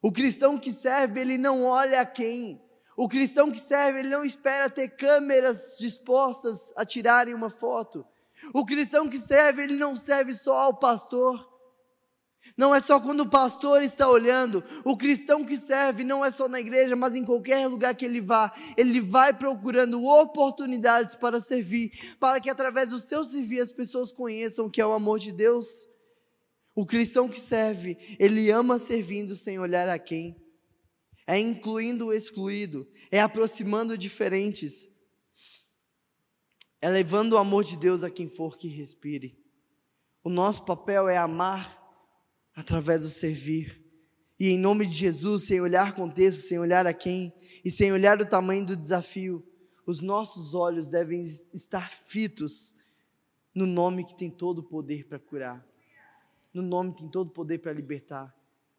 O 0.00 0.10
cristão 0.10 0.58
que 0.58 0.72
serve, 0.72 1.20
ele 1.20 1.36
não 1.36 1.64
olha 1.64 2.00
a 2.00 2.06
quem. 2.06 2.62
O 2.96 3.06
cristão 3.06 3.52
que 3.52 3.60
serve, 3.60 3.98
ele 3.98 4.08
não 4.08 4.24
espera 4.24 4.70
ter 4.70 4.88
câmeras 4.96 5.76
dispostas 5.78 6.72
a 6.74 6.86
tirarem 6.86 7.34
uma 7.34 7.50
foto. 7.50 8.06
O 8.52 8.64
cristão 8.64 9.08
que 9.08 9.18
serve, 9.18 9.62
ele 9.62 9.76
não 9.76 9.96
serve 9.96 10.34
só 10.34 10.56
ao 10.56 10.78
pastor. 10.78 11.56
Não 12.56 12.74
é 12.74 12.80
só 12.80 13.00
quando 13.00 13.20
o 13.20 13.28
pastor 13.28 13.82
está 13.82 14.08
olhando. 14.08 14.64
O 14.84 14.96
cristão 14.96 15.44
que 15.44 15.56
serve 15.56 16.04
não 16.04 16.24
é 16.24 16.30
só 16.30 16.48
na 16.48 16.60
igreja, 16.60 16.94
mas 16.94 17.14
em 17.14 17.24
qualquer 17.24 17.66
lugar 17.66 17.94
que 17.94 18.04
ele 18.04 18.20
vá. 18.20 18.52
Ele 18.76 19.00
vai 19.00 19.32
procurando 19.32 20.04
oportunidades 20.04 21.16
para 21.16 21.40
servir, 21.40 21.90
para 22.18 22.40
que 22.40 22.48
através 22.48 22.90
do 22.90 22.98
seu 22.98 23.24
servir 23.24 23.60
as 23.60 23.72
pessoas 23.72 24.12
conheçam 24.12 24.66
o 24.66 24.70
que 24.70 24.80
é 24.80 24.86
o 24.86 24.92
amor 24.92 25.18
de 25.18 25.32
Deus. 25.32 25.86
O 26.74 26.86
cristão 26.86 27.28
que 27.28 27.40
serve, 27.40 27.96
ele 28.18 28.50
ama 28.50 28.78
servindo 28.78 29.34
sem 29.34 29.58
olhar 29.58 29.88
a 29.88 29.98
quem. 29.98 30.36
É 31.26 31.38
incluindo 31.38 32.06
o 32.06 32.12
excluído, 32.12 32.86
é 33.10 33.20
aproximando 33.20 33.98
diferentes, 33.98 34.86
é 36.86 36.88
levando 36.88 37.32
o 37.32 37.36
amor 37.36 37.64
de 37.64 37.76
Deus 37.76 38.04
a 38.04 38.10
quem 38.10 38.28
for 38.28 38.56
que 38.56 38.68
respire. 38.68 39.36
O 40.22 40.30
nosso 40.30 40.64
papel 40.64 41.08
é 41.08 41.16
amar 41.16 41.82
através 42.54 43.02
do 43.02 43.08
servir. 43.08 43.84
E 44.38 44.50
em 44.50 44.56
nome 44.56 44.86
de 44.86 44.92
Jesus, 44.92 45.42
sem 45.42 45.60
olhar 45.60 45.96
contexto, 45.96 46.42
sem 46.42 46.60
olhar 46.60 46.86
a 46.86 46.94
quem, 46.94 47.34
e 47.64 47.72
sem 47.72 47.92
olhar 47.92 48.20
o 48.20 48.24
tamanho 48.24 48.64
do 48.64 48.76
desafio, 48.76 49.44
os 49.84 50.00
nossos 50.00 50.54
olhos 50.54 50.88
devem 50.88 51.22
estar 51.52 51.90
fitos 51.90 52.76
no 53.52 53.66
nome 53.66 54.04
que 54.04 54.16
tem 54.16 54.30
todo 54.30 54.60
o 54.60 54.62
poder 54.62 55.08
para 55.08 55.18
curar, 55.18 55.66
no 56.54 56.62
nome 56.62 56.92
que 56.92 57.00
tem 57.00 57.08
todo 57.08 57.30
o 57.30 57.32
poder 57.32 57.58
para 57.58 57.72
libertar, 57.72 58.32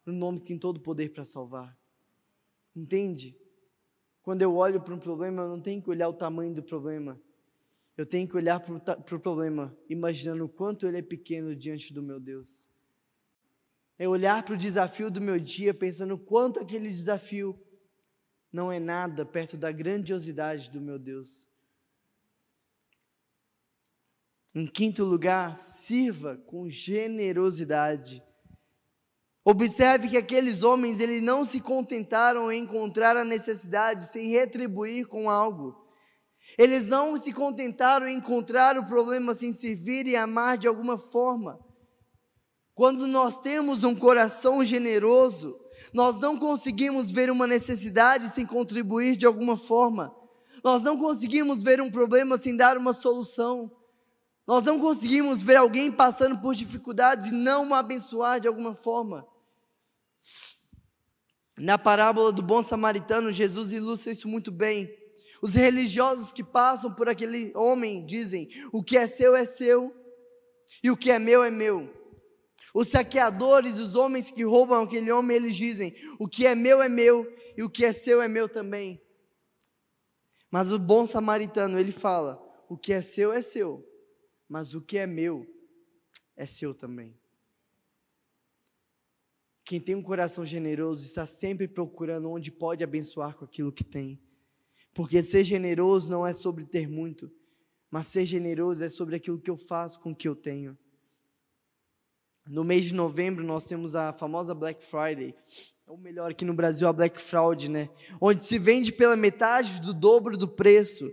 no 0.06 0.14
nome 0.14 0.40
que 0.40 0.46
tem 0.46 0.58
todo 0.58 0.78
o 0.78 0.80
poder 0.80 1.10
para 1.10 1.26
salvar. 1.26 1.76
Entende? 2.74 3.36
Quando 4.22 4.40
eu 4.40 4.56
olho 4.56 4.80
para 4.80 4.94
um 4.94 4.98
problema, 4.98 5.42
eu 5.42 5.48
não 5.50 5.60
tenho 5.60 5.82
que 5.82 5.90
olhar 5.90 6.08
o 6.08 6.14
tamanho 6.14 6.54
do 6.54 6.62
problema, 6.62 7.20
eu 7.98 8.06
tenho 8.06 8.26
que 8.26 8.36
olhar 8.36 8.58
para 8.60 8.74
o 8.74 9.02
pro 9.02 9.20
problema, 9.20 9.76
imaginando 9.90 10.44
o 10.44 10.48
quanto 10.48 10.86
ele 10.86 10.96
é 10.96 11.02
pequeno 11.02 11.54
diante 11.54 11.92
do 11.92 12.02
meu 12.02 12.18
Deus 12.18 12.66
é 13.98 14.08
olhar 14.08 14.44
para 14.44 14.54
o 14.54 14.58
desafio 14.58 15.10
do 15.10 15.20
meu 15.20 15.40
dia 15.40 15.74
pensando 15.74 16.16
quanto 16.16 16.60
aquele 16.60 16.88
desafio 16.88 17.60
não 18.52 18.70
é 18.70 18.78
nada 18.78 19.26
perto 19.26 19.56
da 19.56 19.72
grandiosidade 19.72 20.70
do 20.70 20.80
meu 20.80 20.98
Deus. 20.98 21.48
Em 24.54 24.66
quinto 24.66 25.04
lugar, 25.04 25.54
sirva 25.56 26.36
com 26.46 26.70
generosidade 26.70 28.22
Observe 29.50 30.10
que 30.10 30.16
aqueles 30.18 30.62
homens, 30.62 31.00
eles 31.00 31.22
não 31.22 31.42
se 31.42 31.58
contentaram 31.58 32.52
em 32.52 32.64
encontrar 32.64 33.16
a 33.16 33.24
necessidade 33.24 34.06
sem 34.06 34.28
retribuir 34.28 35.06
com 35.06 35.30
algo. 35.30 35.87
Eles 36.56 36.86
não 36.86 37.16
se 37.16 37.32
contentaram 37.32 38.08
em 38.08 38.16
encontrar 38.16 38.78
o 38.78 38.86
problema 38.86 39.34
sem 39.34 39.52
servir 39.52 40.06
e 40.06 40.16
amar 40.16 40.56
de 40.56 40.66
alguma 40.66 40.96
forma. 40.96 41.58
Quando 42.74 43.06
nós 43.06 43.40
temos 43.40 43.82
um 43.82 43.94
coração 43.94 44.64
generoso, 44.64 45.58
nós 45.92 46.20
não 46.20 46.38
conseguimos 46.38 47.10
ver 47.10 47.30
uma 47.30 47.46
necessidade 47.46 48.28
sem 48.30 48.46
contribuir 48.46 49.16
de 49.16 49.26
alguma 49.26 49.56
forma. 49.56 50.14
Nós 50.62 50.82
não 50.82 50.96
conseguimos 50.96 51.62
ver 51.62 51.80
um 51.80 51.90
problema 51.90 52.38
sem 52.38 52.56
dar 52.56 52.76
uma 52.76 52.92
solução. 52.92 53.70
Nós 54.46 54.64
não 54.64 54.78
conseguimos 54.78 55.42
ver 55.42 55.56
alguém 55.56 55.92
passando 55.92 56.38
por 56.38 56.54
dificuldades 56.54 57.26
e 57.26 57.32
não 57.32 57.68
o 57.68 57.74
abençoar 57.74 58.40
de 58.40 58.48
alguma 58.48 58.74
forma. 58.74 59.26
Na 61.56 61.76
parábola 61.76 62.32
do 62.32 62.42
bom 62.42 62.62
samaritano, 62.62 63.32
Jesus 63.32 63.72
ilustra 63.72 64.12
isso 64.12 64.28
muito 64.28 64.50
bem. 64.50 64.88
Os 65.40 65.54
religiosos 65.54 66.32
que 66.32 66.42
passam 66.42 66.92
por 66.94 67.08
aquele 67.08 67.52
homem 67.54 68.04
dizem: 68.04 68.48
o 68.72 68.82
que 68.82 68.96
é 68.96 69.06
seu 69.06 69.36
é 69.36 69.44
seu, 69.44 69.94
e 70.82 70.90
o 70.90 70.96
que 70.96 71.10
é 71.10 71.18
meu 71.18 71.42
é 71.42 71.50
meu. 71.50 71.94
Os 72.74 72.88
saqueadores, 72.88 73.76
os 73.76 73.94
homens 73.94 74.30
que 74.30 74.44
roubam 74.44 74.82
aquele 74.82 75.10
homem, 75.10 75.36
eles 75.36 75.56
dizem: 75.56 75.94
o 76.18 76.28
que 76.28 76.46
é 76.46 76.54
meu 76.54 76.82
é 76.82 76.88
meu, 76.88 77.26
e 77.56 77.62
o 77.62 77.70
que 77.70 77.84
é 77.84 77.92
seu 77.92 78.20
é 78.20 78.28
meu 78.28 78.48
também. 78.48 79.00
Mas 80.50 80.72
o 80.72 80.78
bom 80.78 81.06
samaritano, 81.06 81.78
ele 81.78 81.92
fala: 81.92 82.40
o 82.68 82.76
que 82.76 82.92
é 82.92 83.00
seu 83.00 83.32
é 83.32 83.40
seu, 83.40 83.84
mas 84.48 84.74
o 84.74 84.80
que 84.80 84.98
é 84.98 85.06
meu 85.06 85.46
é 86.36 86.46
seu 86.46 86.74
também. 86.74 87.18
Quem 89.64 89.78
tem 89.78 89.94
um 89.94 90.02
coração 90.02 90.46
generoso 90.46 91.04
está 91.04 91.26
sempre 91.26 91.68
procurando 91.68 92.30
onde 92.30 92.50
pode 92.50 92.82
abençoar 92.82 93.36
com 93.36 93.44
aquilo 93.44 93.70
que 93.70 93.84
tem. 93.84 94.18
Porque 94.98 95.22
ser 95.22 95.44
generoso 95.44 96.10
não 96.10 96.26
é 96.26 96.32
sobre 96.32 96.64
ter 96.64 96.88
muito, 96.88 97.30
mas 97.88 98.08
ser 98.08 98.26
generoso 98.26 98.82
é 98.82 98.88
sobre 98.88 99.14
aquilo 99.14 99.38
que 99.38 99.48
eu 99.48 99.56
faço 99.56 100.00
com 100.00 100.10
o 100.10 100.16
que 100.16 100.26
eu 100.26 100.34
tenho. 100.34 100.76
No 102.48 102.64
mês 102.64 102.86
de 102.86 102.96
novembro 102.96 103.44
nós 103.44 103.64
temos 103.64 103.94
a 103.94 104.12
famosa 104.12 104.56
Black 104.56 104.84
Friday, 104.84 105.36
ou 105.86 105.96
melhor, 105.96 106.32
aqui 106.32 106.44
no 106.44 106.52
Brasil 106.52 106.88
a 106.88 106.92
Black 106.92 107.20
Fraud, 107.20 107.70
né? 107.70 107.88
Onde 108.20 108.44
se 108.44 108.58
vende 108.58 108.90
pela 108.90 109.14
metade 109.14 109.80
do 109.80 109.94
dobro 109.94 110.36
do 110.36 110.48
preço. 110.48 111.08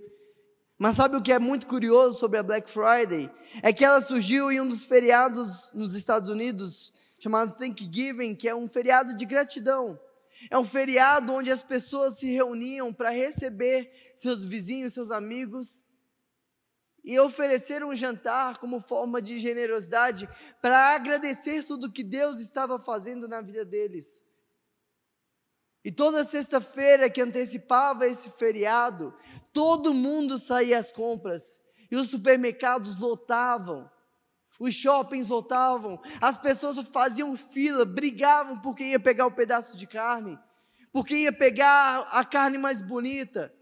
Mas 0.79 0.95
sabe 0.95 1.17
o 1.17 1.21
que 1.21 1.31
é 1.31 1.37
muito 1.37 1.67
curioso 1.67 2.17
sobre 2.17 2.39
a 2.39 2.43
Black 2.43 2.67
Friday? 2.67 3.29
É 3.61 3.71
que 3.71 3.85
ela 3.85 4.01
surgiu 4.01 4.51
em 4.51 4.59
um 4.59 4.67
dos 4.67 4.83
feriados 4.83 5.71
nos 5.75 5.93
Estados 5.93 6.31
Unidos 6.31 6.91
chamado 7.19 7.55
Thanksgiving, 7.55 8.33
que 8.33 8.49
é 8.49 8.55
um 8.55 8.67
feriado 8.67 9.15
de 9.15 9.27
gratidão. 9.27 9.99
É 10.49 10.57
um 10.57 10.65
feriado 10.65 11.33
onde 11.33 11.49
as 11.49 11.63
pessoas 11.63 12.17
se 12.17 12.27
reuniam 12.27 12.93
para 12.93 13.09
receber 13.09 13.91
seus 14.15 14.43
vizinhos, 14.43 14.93
seus 14.93 15.11
amigos 15.11 15.83
e 17.05 17.19
oferecer 17.19 17.83
um 17.83 17.95
jantar 17.95 18.57
como 18.57 18.81
forma 18.81 19.21
de 19.21 19.37
generosidade 19.37 20.27
para 20.59 20.95
agradecer 20.95 21.63
tudo 21.63 21.91
que 21.91 22.03
Deus 22.03 22.39
estava 22.39 22.79
fazendo 22.79 23.27
na 23.27 23.41
vida 23.41 23.63
deles. 23.63 24.23
E 25.83 25.91
toda 25.91 26.25
sexta-feira 26.25 27.07
que 27.07 27.21
antecipava 27.21 28.07
esse 28.07 28.31
feriado, 28.31 29.15
todo 29.53 29.93
mundo 29.93 30.39
saía 30.39 30.79
às 30.79 30.91
compras 30.91 31.61
e 31.91 31.95
os 31.95 32.09
supermercados 32.09 32.97
lotavam. 32.97 33.87
Os 34.59 34.73
shoppings 34.73 35.29
lotavam, 35.29 36.01
as 36.21 36.37
pessoas 36.37 36.87
faziam 36.87 37.35
fila, 37.35 37.83
brigavam 37.83 38.59
por 38.59 38.75
quem 38.75 38.91
ia 38.91 38.99
pegar 38.99 39.25
o 39.25 39.31
pedaço 39.31 39.77
de 39.77 39.85
carne, 39.85 40.39
por 40.91 41.05
quem 41.05 41.23
ia 41.23 41.33
pegar 41.33 42.01
a 42.11 42.23
carne 42.23 42.57
mais 42.57 42.81
bonita. 42.81 43.53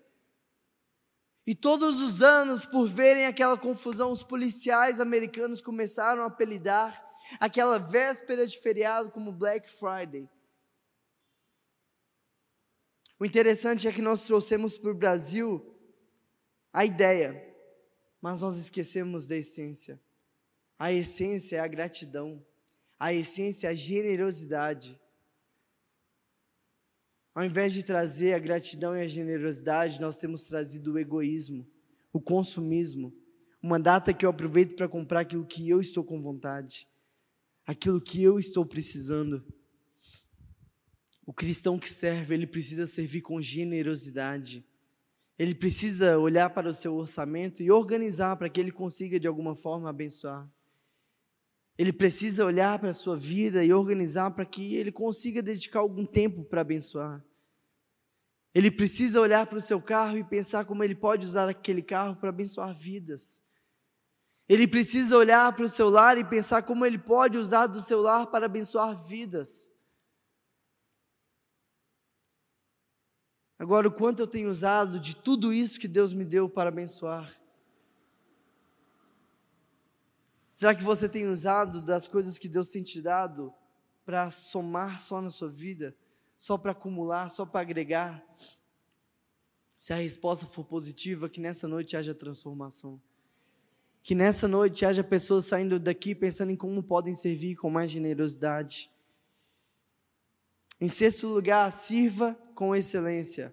E 1.46 1.54
todos 1.54 2.02
os 2.02 2.22
anos, 2.22 2.66
por 2.66 2.88
verem 2.88 3.26
aquela 3.26 3.58
confusão, 3.58 4.12
os 4.12 4.24
policiais 4.24 5.00
americanos 5.00 5.62
começaram 5.62 6.24
a 6.24 6.28
apelidar 6.28 7.04
aquela 7.40 7.80
véspera 7.80 8.46
de 8.48 8.58
feriado 8.58 9.12
como 9.12 9.32
Black 9.32 9.70
Friday. 9.70 10.30
O 13.20 13.26
interessante 13.26 13.88
é 13.88 13.92
que 13.92 14.02
nós 14.02 14.24
trouxemos 14.24 14.78
para 14.78 14.92
o 14.92 14.96
Brasil 14.96 15.76
a 16.72 16.86
ideia, 16.86 17.56
mas 18.22 18.42
nós 18.42 18.56
esquecemos 18.56 19.28
da 19.28 19.36
essência. 19.36 20.00
A 20.84 20.92
essência 20.92 21.56
é 21.56 21.60
a 21.62 21.68
gratidão. 21.68 22.46
A 23.00 23.14
essência 23.14 23.68
é 23.68 23.70
a 23.70 23.74
generosidade. 23.74 25.00
Ao 27.34 27.46
invés 27.46 27.72
de 27.72 27.84
trazer 27.84 28.34
a 28.34 28.38
gratidão 28.38 28.94
e 28.94 29.00
a 29.00 29.08
generosidade, 29.08 30.02
nós 30.02 30.18
temos 30.18 30.46
trazido 30.46 30.92
o 30.92 31.00
egoísmo, 31.00 31.66
o 32.12 32.20
consumismo, 32.20 33.16
uma 33.62 33.80
data 33.80 34.14
que 34.14 34.26
eu 34.26 34.30
aproveito 34.30 34.76
para 34.76 34.90
comprar 34.90 35.22
aquilo 35.22 35.46
que 35.46 35.70
eu 35.70 35.80
estou 35.80 36.04
com 36.04 36.20
vontade, 36.20 36.86
aquilo 37.66 38.02
que 38.02 38.22
eu 38.22 38.38
estou 38.38 38.66
precisando. 38.66 39.42
O 41.26 41.32
cristão 41.32 41.80
que 41.80 41.90
serve, 41.90 42.34
ele 42.34 42.46
precisa 42.46 42.86
servir 42.86 43.22
com 43.22 43.42
generosidade. 43.42 44.66
Ele 45.40 45.56
precisa 45.56 46.20
olhar 46.20 46.50
para 46.50 46.68
o 46.68 46.74
seu 46.74 46.94
orçamento 46.94 47.64
e 47.64 47.72
organizar 47.72 48.36
para 48.36 48.50
que 48.50 48.60
ele 48.60 48.70
consiga 48.70 49.18
de 49.18 49.28
alguma 49.28 49.56
forma 49.56 49.90
abençoar. 49.90 50.46
Ele 51.78 51.92
precisa 51.92 52.46
olhar 52.46 52.78
para 52.78 52.90
a 52.90 52.94
sua 52.94 53.18
vida 53.18 53.64
e 53.64 53.74
organizar 53.74 54.32
para 54.32 54.46
que 54.46 54.76
ele 54.76 54.92
consiga 54.92 55.42
dedicar 55.42 55.80
algum 55.80 56.06
tempo 56.06 56.44
para 56.44 56.62
abençoar. 56.62 57.24
Ele 58.54 58.70
precisa 58.70 59.20
olhar 59.20 59.48
para 59.48 59.58
o 59.58 59.62
seu 59.62 59.82
carro 59.82 60.18
e 60.18 60.24
pensar 60.24 60.66
como 60.66 60.84
ele 60.84 60.94
pode 60.94 61.26
usar 61.26 61.50
aquele 61.50 61.82
carro 61.82 62.16
para 62.16 62.30
abençoar 62.30 62.74
vidas. 62.76 63.42
Ele 64.48 64.68
precisa 64.68 65.18
olhar 65.18 65.52
para 65.54 65.66
o 65.66 65.70
seu 65.70 65.90
lar 65.90 66.18
e 66.18 66.24
pensar 66.24 66.62
como 66.62 66.86
ele 66.86 67.00
pode 67.00 67.38
usar 67.38 67.66
do 67.66 67.82
seu 67.82 68.02
lar 68.02 68.28
para 68.28 68.46
abençoar 68.46 68.96
vidas. 69.06 69.72
Agora, 73.58 73.88
o 73.88 73.92
quanto 73.92 74.20
eu 74.20 74.28
tenho 74.28 74.50
usado 74.50 75.00
de 75.00 75.16
tudo 75.16 75.54
isso 75.54 75.80
que 75.80 75.88
Deus 75.88 76.14
me 76.14 76.26
deu 76.26 76.48
para 76.50 76.70
abençoar? 76.70 77.34
Será 80.54 80.76
que 80.76 80.84
você 80.84 81.10
tem 81.10 81.28
usado 81.28 81.82
das 81.82 82.08
coisas 82.08 82.38
que 82.38 82.48
Deus 82.48 82.68
tem 82.70 82.84
te 82.84 83.02
dado 83.02 83.52
para 84.06 84.30
somar 84.30 85.02
só 85.02 85.20
na 85.20 85.32
sua 85.32 85.50
vida? 85.50 85.98
Só 86.38 86.60
para 86.60 86.74
acumular, 86.74 87.30
só 87.30 87.44
para 87.44 87.62
agregar? 87.62 88.24
Se 89.80 89.92
a 89.92 89.96
resposta 89.96 90.46
for 90.46 90.64
positiva, 90.64 91.28
que 91.28 91.42
nessa 91.42 91.68
noite 91.68 91.98
haja 91.98 92.14
transformação. 92.14 93.02
Que 94.04 94.14
nessa 94.14 94.48
noite 94.48 94.86
haja 94.86 95.04
pessoas 95.04 95.46
saindo 95.46 95.80
daqui 95.80 96.14
pensando 96.14 96.52
em 96.52 96.56
como 96.56 96.84
podem 96.84 97.16
servir 97.16 97.56
com 97.56 97.72
mais 97.72 97.90
generosidade. 97.90 98.92
Em 100.80 100.88
sexto 100.88 101.30
lugar, 101.30 101.72
sirva 101.72 102.36
com 102.54 102.76
excelência. 102.76 103.52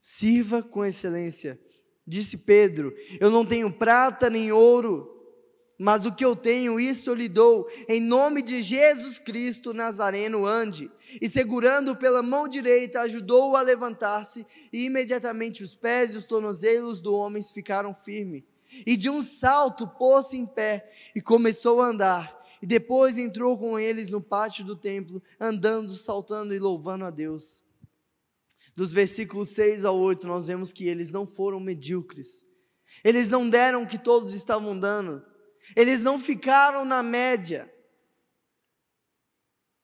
Sirva 0.00 0.62
com 0.62 0.84
excelência. 0.84 1.58
Disse 2.06 2.36
Pedro: 2.36 2.94
Eu 3.20 3.30
não 3.30 3.44
tenho 3.44 3.72
prata 3.72 4.28
nem 4.28 4.50
ouro, 4.50 5.12
mas 5.78 6.04
o 6.04 6.14
que 6.14 6.24
eu 6.24 6.36
tenho, 6.36 6.78
isso 6.78 7.10
eu 7.10 7.14
lhe 7.14 7.28
dou. 7.28 7.68
Em 7.88 8.00
nome 8.00 8.42
de 8.42 8.62
Jesus 8.62 9.18
Cristo 9.18 9.72
Nazareno, 9.72 10.46
ande. 10.46 10.90
E 11.20 11.28
segurando 11.28 11.96
pela 11.96 12.22
mão 12.22 12.48
direita, 12.48 13.00
ajudou-o 13.00 13.56
a 13.56 13.62
levantar-se, 13.62 14.46
e 14.72 14.84
imediatamente 14.84 15.62
os 15.62 15.74
pés 15.74 16.12
e 16.12 16.16
os 16.16 16.24
tornozelos 16.24 17.00
do 17.00 17.14
homem 17.14 17.42
ficaram 17.42 17.94
firmes. 17.94 18.44
E 18.86 18.96
de 18.96 19.10
um 19.10 19.22
salto 19.22 19.86
pôs-se 19.86 20.36
em 20.36 20.46
pé 20.46 20.90
e 21.14 21.20
começou 21.20 21.80
a 21.80 21.86
andar. 21.86 22.40
E 22.62 22.66
depois 22.66 23.18
entrou 23.18 23.58
com 23.58 23.78
eles 23.78 24.08
no 24.08 24.20
pátio 24.20 24.64
do 24.64 24.76
templo, 24.76 25.20
andando, 25.38 25.90
saltando 25.94 26.54
e 26.54 26.58
louvando 26.58 27.04
a 27.04 27.10
Deus 27.10 27.64
dos 28.74 28.92
versículos 28.92 29.50
6 29.50 29.84
ao 29.84 29.98
8, 29.98 30.26
nós 30.26 30.46
vemos 30.46 30.72
que 30.72 30.86
eles 30.86 31.10
não 31.10 31.26
foram 31.26 31.60
medíocres. 31.60 32.46
Eles 33.04 33.28
não 33.28 33.48
deram 33.48 33.82
o 33.82 33.86
que 33.86 33.98
todos 33.98 34.34
estavam 34.34 34.78
dando. 34.78 35.22
Eles 35.76 36.00
não 36.00 36.18
ficaram 36.18 36.84
na 36.84 37.02
média. 37.02 37.72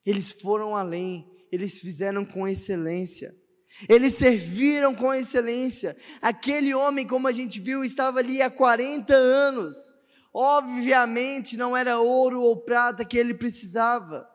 Eles 0.05 0.31
foram 0.31 0.75
além. 0.75 1.31
Eles 1.51 1.81
fizeram 1.81 2.25
com 2.25 2.47
excelência. 2.47 3.35
Eles 3.89 4.15
serviram 4.15 4.95
com 4.95 5.13
excelência. 5.13 5.97
Aquele 6.23 6.75
homem, 6.75 7.07
como 7.07 7.29
a 7.29 7.33
gente 7.33 7.61
viu, 7.61 7.85
estava 7.85 8.19
ali 8.19 8.41
há 8.41 8.51
40 8.51 9.15
anos. 9.15 9.77
Obviamente 10.33 11.57
não 11.57 11.77
era 11.77 11.99
ouro 11.99 12.41
ou 12.41 12.57
prata 12.65 13.05
que 13.05 13.19
ele 13.19 13.35
precisava. 13.35 14.29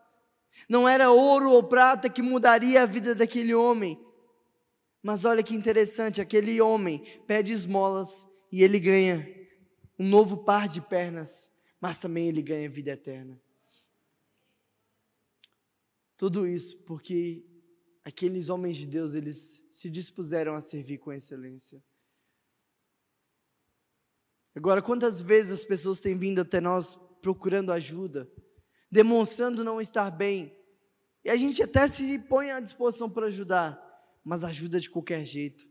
Não 0.69 0.87
era 0.87 1.11
ouro 1.11 1.51
ou 1.51 1.63
prata 1.63 2.09
que 2.09 2.21
mudaria 2.21 2.83
a 2.83 2.85
vida 2.85 3.15
daquele 3.15 3.53
homem. 3.53 3.99
Mas 5.03 5.25
olha 5.25 5.43
que 5.43 5.53
interessante, 5.53 6.21
aquele 6.21 6.61
homem 6.61 7.03
pede 7.27 7.51
esmolas 7.51 8.25
e 8.49 8.63
ele 8.63 8.79
ganha 8.79 9.27
um 9.99 10.07
novo 10.07 10.45
par 10.45 10.67
de 10.67 10.81
pernas. 10.81 11.51
mas 11.81 11.99
também 11.99 12.29
ele 12.29 12.41
ganha 12.41 12.69
vida 12.69 12.91
eterna. 12.91 13.37
Tudo 16.15 16.47
isso 16.47 16.77
porque 16.83 17.45
aqueles 18.05 18.47
homens 18.47 18.77
de 18.77 18.85
Deus, 18.85 19.13
eles 19.13 19.65
se 19.69 19.89
dispuseram 19.89 20.55
a 20.55 20.61
servir 20.61 20.97
com 20.99 21.11
excelência. 21.11 21.83
Agora, 24.55 24.81
quantas 24.81 25.19
vezes 25.19 25.51
as 25.51 25.65
pessoas 25.65 25.99
têm 25.99 26.17
vindo 26.17 26.39
até 26.39 26.61
nós 26.61 26.95
procurando 27.21 27.71
ajuda, 27.73 28.31
demonstrando 28.89 29.61
não 29.61 29.81
estar 29.81 30.09
bem, 30.09 30.55
e 31.25 31.29
a 31.29 31.35
gente 31.35 31.61
até 31.61 31.89
se 31.89 32.17
põe 32.19 32.51
à 32.51 32.61
disposição 32.61 33.09
para 33.09 33.27
ajudar, 33.27 33.82
mas 34.23 34.43
ajuda 34.43 34.79
de 34.79 34.89
qualquer 34.89 35.25
jeito. 35.25 35.67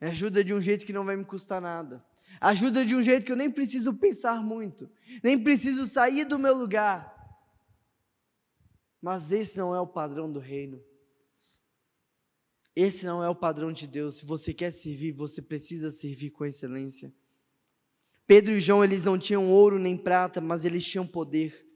Ajuda 0.00 0.42
de 0.42 0.54
um 0.54 0.60
jeito 0.60 0.84
que 0.84 0.92
não 0.92 1.04
vai 1.04 1.16
me 1.16 1.24
custar 1.24 1.60
nada. 1.60 2.04
Ajuda 2.40 2.84
de 2.84 2.94
um 2.94 3.02
jeito 3.02 3.26
que 3.26 3.32
eu 3.32 3.36
nem 3.36 3.50
preciso 3.50 3.94
pensar 3.94 4.42
muito, 4.42 4.90
nem 5.22 5.42
preciso 5.42 5.86
sair 5.86 6.24
do 6.24 6.38
meu 6.38 6.56
lugar. 6.56 7.16
Mas 9.00 9.32
esse 9.32 9.58
não 9.58 9.74
é 9.74 9.80
o 9.80 9.86
padrão 9.86 10.30
do 10.30 10.38
reino. 10.38 10.82
Esse 12.74 13.04
não 13.04 13.22
é 13.22 13.28
o 13.28 13.34
padrão 13.34 13.72
de 13.72 13.86
Deus. 13.86 14.16
Se 14.16 14.24
você 14.24 14.54
quer 14.54 14.70
servir, 14.70 15.12
você 15.12 15.42
precisa 15.42 15.90
servir 15.90 16.30
com 16.30 16.44
excelência. 16.44 17.12
Pedro 18.26 18.54
e 18.54 18.60
João, 18.60 18.84
eles 18.84 19.04
não 19.04 19.18
tinham 19.18 19.50
ouro 19.50 19.78
nem 19.78 19.96
prata, 19.96 20.40
mas 20.40 20.64
eles 20.64 20.86
tinham 20.86 21.06
poder. 21.06 21.66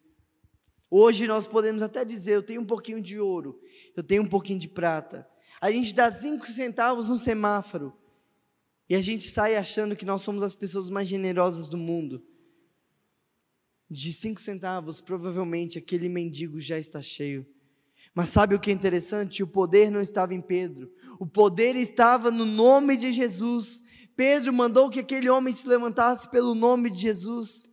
Hoje 0.88 1.26
nós 1.26 1.46
podemos 1.46 1.82
até 1.82 2.04
dizer: 2.04 2.34
eu 2.34 2.42
tenho 2.42 2.60
um 2.60 2.66
pouquinho 2.66 3.02
de 3.02 3.18
ouro, 3.18 3.60
eu 3.96 4.02
tenho 4.02 4.22
um 4.22 4.28
pouquinho 4.28 4.58
de 4.58 4.68
prata. 4.68 5.28
A 5.64 5.72
gente 5.72 5.94
dá 5.94 6.12
cinco 6.12 6.46
centavos 6.46 7.08
no 7.08 7.16
semáforo 7.16 7.96
e 8.86 8.94
a 8.94 9.00
gente 9.00 9.30
sai 9.30 9.56
achando 9.56 9.96
que 9.96 10.04
nós 10.04 10.20
somos 10.20 10.42
as 10.42 10.54
pessoas 10.54 10.90
mais 10.90 11.08
generosas 11.08 11.70
do 11.70 11.78
mundo. 11.78 12.22
De 13.88 14.12
cinco 14.12 14.42
centavos, 14.42 15.00
provavelmente 15.00 15.78
aquele 15.78 16.06
mendigo 16.06 16.60
já 16.60 16.78
está 16.78 17.00
cheio. 17.00 17.46
Mas 18.14 18.28
sabe 18.28 18.54
o 18.54 18.60
que 18.60 18.70
é 18.70 18.74
interessante? 18.74 19.42
O 19.42 19.46
poder 19.46 19.90
não 19.90 20.02
estava 20.02 20.34
em 20.34 20.40
Pedro, 20.42 20.92
o 21.18 21.26
poder 21.26 21.76
estava 21.76 22.30
no 22.30 22.44
nome 22.44 22.94
de 22.94 23.10
Jesus. 23.10 23.84
Pedro 24.14 24.52
mandou 24.52 24.90
que 24.90 25.00
aquele 25.00 25.30
homem 25.30 25.54
se 25.54 25.66
levantasse 25.66 26.30
pelo 26.30 26.54
nome 26.54 26.90
de 26.90 27.00
Jesus. 27.00 27.70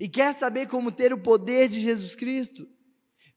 E 0.00 0.08
quer 0.08 0.34
saber 0.34 0.66
como 0.66 0.90
ter 0.90 1.12
o 1.12 1.22
poder 1.22 1.68
de 1.68 1.80
Jesus 1.80 2.16
Cristo? 2.16 2.68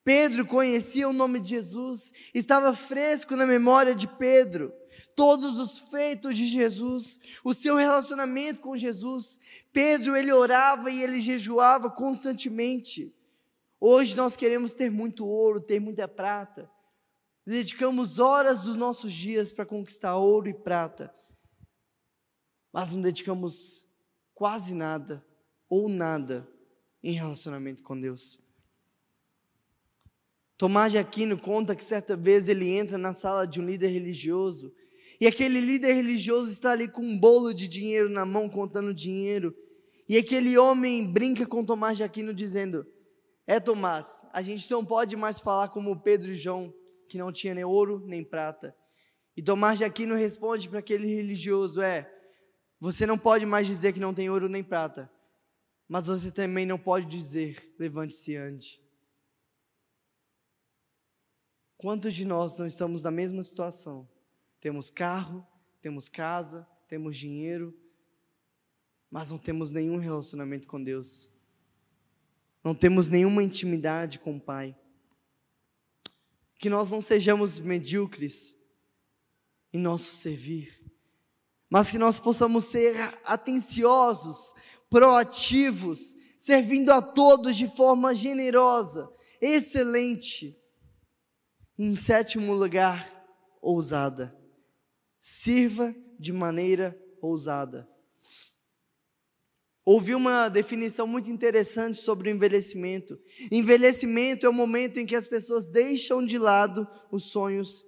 Pedro 0.03 0.45
conhecia 0.45 1.07
o 1.07 1.13
nome 1.13 1.39
de 1.39 1.49
Jesus, 1.49 2.11
estava 2.33 2.73
fresco 2.73 3.35
na 3.35 3.45
memória 3.45 3.93
de 3.93 4.07
Pedro 4.07 4.73
todos 5.15 5.59
os 5.59 5.77
feitos 5.77 6.35
de 6.35 6.47
Jesus, 6.47 7.19
o 7.43 7.53
seu 7.53 7.75
relacionamento 7.75 8.61
com 8.61 8.75
Jesus. 8.75 9.39
Pedro, 9.71 10.15
ele 10.15 10.31
orava 10.31 10.89
e 10.89 11.01
ele 11.01 11.19
jejuava 11.19 11.89
constantemente. 11.89 13.15
Hoje 13.79 14.15
nós 14.15 14.35
queremos 14.35 14.73
ter 14.73 14.89
muito 14.89 15.25
ouro, 15.25 15.61
ter 15.61 15.79
muita 15.79 16.07
prata. 16.07 16.69
Dedicamos 17.45 18.19
horas 18.19 18.61
dos 18.61 18.75
nossos 18.75 19.11
dias 19.11 19.51
para 19.51 19.65
conquistar 19.65 20.15
ouro 20.15 20.47
e 20.47 20.53
prata, 20.53 21.13
mas 22.71 22.91
não 22.91 23.01
dedicamos 23.01 23.85
quase 24.33 24.75
nada 24.75 25.25
ou 25.67 25.89
nada 25.89 26.47
em 27.03 27.13
relacionamento 27.13 27.81
com 27.81 27.99
Deus. 27.99 28.39
Tomás 30.61 30.91
de 30.91 30.99
Aquino 30.99 31.39
conta 31.39 31.75
que 31.75 31.83
certa 31.83 32.15
vez 32.15 32.47
ele 32.47 32.69
entra 32.69 32.95
na 32.95 33.15
sala 33.15 33.47
de 33.47 33.59
um 33.59 33.65
líder 33.65 33.87
religioso 33.87 34.71
e 35.19 35.25
aquele 35.25 35.59
líder 35.59 35.91
religioso 35.93 36.51
está 36.51 36.73
ali 36.73 36.87
com 36.87 37.01
um 37.01 37.17
bolo 37.17 37.51
de 37.51 37.67
dinheiro 37.67 38.07
na 38.11 38.27
mão, 38.27 38.47
contando 38.47 38.93
dinheiro. 38.93 39.55
E 40.07 40.15
aquele 40.19 40.55
homem 40.59 41.11
brinca 41.11 41.47
com 41.47 41.65
Tomás 41.65 41.97
de 41.97 42.03
Aquino, 42.03 42.31
dizendo: 42.31 42.85
É, 43.47 43.59
Tomás, 43.59 44.23
a 44.31 44.39
gente 44.43 44.69
não 44.69 44.85
pode 44.85 45.15
mais 45.15 45.39
falar 45.39 45.69
como 45.69 45.99
Pedro 45.99 46.29
e 46.29 46.35
João, 46.35 46.71
que 47.09 47.17
não 47.17 47.31
tinha 47.31 47.55
nem 47.55 47.65
ouro 47.65 48.03
nem 48.05 48.23
prata. 48.23 48.75
E 49.35 49.41
Tomás 49.41 49.79
de 49.79 49.83
Aquino 49.83 50.13
responde 50.13 50.69
para 50.69 50.77
aquele 50.77 51.07
religioso: 51.07 51.81
É, 51.81 52.07
você 52.79 53.07
não 53.07 53.17
pode 53.17 53.47
mais 53.47 53.65
dizer 53.65 53.93
que 53.93 53.99
não 53.99 54.13
tem 54.13 54.29
ouro 54.29 54.47
nem 54.47 54.63
prata, 54.63 55.11
mas 55.89 56.05
você 56.05 56.29
também 56.29 56.67
não 56.67 56.77
pode 56.77 57.07
dizer: 57.07 57.73
Levante-se 57.79 58.33
e 58.33 58.35
ande. 58.35 58.90
Quantos 61.81 62.13
de 62.13 62.25
nós 62.25 62.59
não 62.59 62.67
estamos 62.67 63.01
na 63.01 63.09
mesma 63.09 63.41
situação? 63.41 64.07
Temos 64.59 64.91
carro, 64.91 65.43
temos 65.81 66.07
casa, 66.07 66.67
temos 66.87 67.17
dinheiro, 67.17 67.75
mas 69.09 69.31
não 69.31 69.39
temos 69.39 69.71
nenhum 69.71 69.97
relacionamento 69.97 70.67
com 70.67 70.83
Deus. 70.83 71.27
Não 72.63 72.75
temos 72.75 73.09
nenhuma 73.09 73.41
intimidade 73.41 74.19
com 74.19 74.37
o 74.37 74.39
Pai. 74.39 74.77
Que 76.59 76.69
nós 76.69 76.91
não 76.91 77.01
sejamos 77.01 77.57
medíocres 77.57 78.55
em 79.73 79.79
nosso 79.79 80.11
servir, 80.11 80.79
mas 81.67 81.89
que 81.89 81.97
nós 81.97 82.19
possamos 82.19 82.65
ser 82.65 82.95
atenciosos, 83.25 84.53
proativos, 84.87 86.13
servindo 86.37 86.91
a 86.91 87.01
todos 87.01 87.57
de 87.57 87.65
forma 87.65 88.13
generosa, 88.13 89.11
excelente. 89.41 90.60
Em 91.77 91.95
sétimo 91.95 92.53
lugar, 92.53 93.09
ousada. 93.61 94.35
Sirva 95.19 95.95
de 96.19 96.33
maneira 96.33 96.97
ousada. 97.21 97.89
Ouvi 99.83 100.13
uma 100.13 100.47
definição 100.47 101.07
muito 101.07 101.29
interessante 101.29 101.97
sobre 101.97 102.29
o 102.29 102.33
envelhecimento. 102.33 103.19
Envelhecimento 103.51 104.45
é 104.45 104.49
o 104.49 104.53
momento 104.53 104.99
em 104.99 105.05
que 105.05 105.15
as 105.15 105.27
pessoas 105.27 105.67
deixam 105.67 106.23
de 106.23 106.37
lado 106.37 106.87
os 107.11 107.31
sonhos 107.31 107.83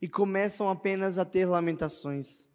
e 0.00 0.08
começam 0.08 0.68
apenas 0.68 1.16
a 1.16 1.24
ter 1.24 1.46
lamentações. 1.46 2.50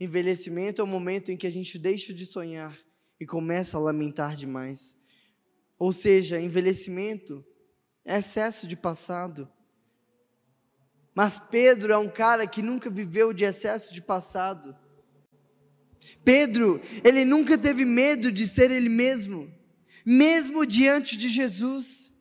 Envelhecimento 0.00 0.80
é 0.80 0.84
o 0.84 0.86
momento 0.86 1.30
em 1.30 1.36
que 1.36 1.46
a 1.46 1.50
gente 1.50 1.78
deixa 1.78 2.12
de 2.12 2.26
sonhar 2.26 2.76
e 3.20 3.26
começa 3.26 3.76
a 3.76 3.80
lamentar 3.80 4.34
demais. 4.34 4.96
Ou 5.78 5.92
seja, 5.92 6.40
envelhecimento 6.40 7.44
é 8.04 8.18
excesso 8.18 8.66
de 8.66 8.76
passado, 8.76 9.48
mas 11.14 11.38
Pedro 11.38 11.92
é 11.92 11.98
um 11.98 12.08
cara 12.08 12.46
que 12.46 12.60
nunca 12.60 12.90
viveu 12.90 13.32
de 13.32 13.44
excesso 13.44 13.94
de 13.94 14.02
passado. 14.02 14.76
Pedro, 16.24 16.80
ele 17.04 17.24
nunca 17.24 17.56
teve 17.56 17.84
medo 17.84 18.32
de 18.32 18.46
ser 18.46 18.70
ele 18.70 18.88
mesmo, 18.88 19.52
mesmo 20.04 20.66
diante 20.66 21.16
de 21.16 21.28
Jesus. 21.28 22.12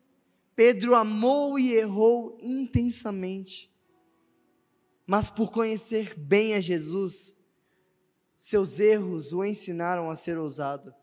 Pedro 0.56 0.94
amou 0.94 1.58
e 1.58 1.74
errou 1.74 2.38
intensamente, 2.40 3.74
mas 5.08 5.30
por 5.30 5.52
conhecer 5.52 6.14
bem 6.16 6.54
a 6.54 6.60
Jesus, 6.60 7.34
seus 8.38 8.80
erros 8.80 9.34
o 9.34 9.44
ensinaram 9.44 10.12
a 10.12 10.16
ser 10.16 10.38
ousado. 10.38 10.94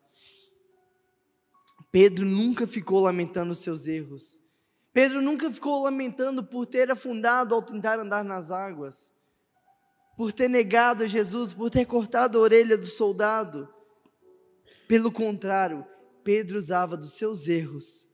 Pedro 1.90 2.24
nunca 2.24 2.68
ficou 2.68 3.00
lamentando 3.00 3.52
seus 3.54 3.88
erros, 3.88 4.40
Pedro 4.92 5.20
nunca 5.22 5.50
ficou 5.50 5.84
lamentando 5.84 6.42
por 6.42 6.66
ter 6.66 6.90
afundado 6.90 7.54
ao 7.54 7.62
tentar 7.62 7.98
andar 8.00 8.24
nas 8.24 8.50
águas, 8.50 9.12
por 10.16 10.32
ter 10.32 10.48
negado 10.48 11.04
a 11.04 11.06
Jesus, 11.06 11.54
por 11.54 11.70
ter 11.70 11.84
cortado 11.84 12.38
a 12.38 12.40
orelha 12.40 12.76
do 12.76 12.86
soldado. 12.86 13.72
Pelo 14.88 15.12
contrário, 15.12 15.86
Pedro 16.24 16.58
usava 16.58 16.96
dos 16.96 17.12
seus 17.12 17.46
erros 17.48 18.08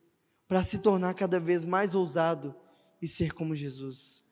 para 0.47 0.63
se 0.63 0.79
tornar 0.79 1.15
cada 1.15 1.41
vez 1.41 1.65
mais 1.65 1.95
ousado 1.95 2.55
e 3.01 3.09
ser 3.09 3.33
como 3.33 3.55
Jesus. 3.55 4.25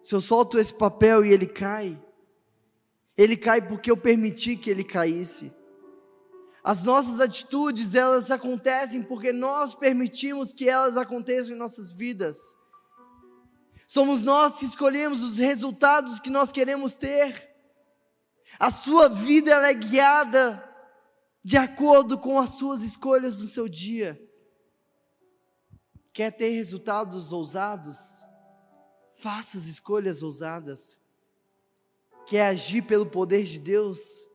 Se 0.00 0.14
eu 0.14 0.20
solto 0.20 0.58
esse 0.58 0.74
papel 0.74 1.24
e 1.24 1.32
ele 1.32 1.46
cai, 1.46 1.96
ele 3.16 3.36
cai 3.36 3.66
porque 3.66 3.90
eu 3.90 3.96
permiti 3.96 4.56
que 4.56 4.68
ele 4.68 4.82
caísse. 4.82 5.52
As 6.64 6.84
nossas 6.84 7.18
atitudes, 7.18 7.94
elas 7.94 8.30
acontecem 8.30 9.02
porque 9.02 9.32
nós 9.32 9.74
permitimos 9.74 10.52
que 10.52 10.68
elas 10.68 10.96
aconteçam 10.96 11.54
em 11.54 11.58
nossas 11.58 11.90
vidas. 11.90 12.56
Somos 13.86 14.22
nós 14.22 14.58
que 14.58 14.64
escolhemos 14.64 15.22
os 15.22 15.38
resultados 15.38 16.20
que 16.20 16.30
nós 16.30 16.52
queremos 16.52 16.94
ter. 16.94 17.50
A 18.58 18.70
sua 18.70 19.08
vida 19.08 19.50
ela 19.50 19.68
é 19.68 19.74
guiada 19.74 20.72
de 21.44 21.56
acordo 21.56 22.16
com 22.16 22.38
as 22.38 22.50
suas 22.50 22.82
escolhas 22.82 23.40
no 23.40 23.48
seu 23.48 23.68
dia. 23.68 24.20
Quer 26.12 26.30
ter 26.30 26.50
resultados 26.50 27.32
ousados? 27.32 27.96
Faça 29.16 29.58
as 29.58 29.64
escolhas 29.64 30.22
ousadas. 30.22 31.00
Quer 32.26 32.46
agir 32.46 32.82
pelo 32.82 33.06
poder 33.06 33.44
de 33.44 33.58
Deus? 33.58 34.28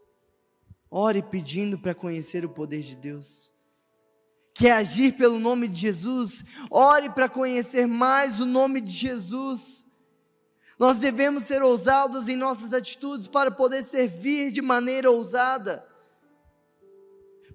Ore 0.89 1.21
pedindo 1.21 1.77
para 1.77 1.93
conhecer 1.93 2.45
o 2.45 2.49
poder 2.49 2.81
de 2.81 2.95
Deus. 2.95 3.51
Quer 4.53 4.71
agir 4.71 5.15
pelo 5.15 5.37
nome 5.37 5.67
de 5.67 5.79
Jesus? 5.79 6.43
Ore 6.71 7.09
para 7.09 7.29
conhecer 7.29 7.87
mais 7.87 8.39
o 8.39 8.45
nome 8.45 8.81
de 8.81 8.91
Jesus. 8.91 9.85
Nós 10.79 10.97
devemos 10.97 11.43
ser 11.43 11.61
ousados 11.61 12.27
em 12.27 12.35
nossas 12.35 12.73
atitudes 12.73 13.27
para 13.27 13.51
poder 13.51 13.83
servir 13.83 14.51
de 14.51 14.61
maneira 14.61 15.11
ousada. 15.11 15.85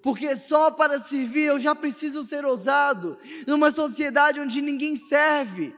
Porque 0.01 0.35
só 0.35 0.69
para 0.69 0.99
servir 0.99 1.45
eu 1.45 1.59
já 1.59 1.73
preciso 1.73 2.23
ser 2.25 2.45
ousado. 2.45 3.17
Numa 3.47 3.71
sociedade 3.71 4.39
onde 4.39 4.61
ninguém 4.61 4.97
serve. 4.97 5.73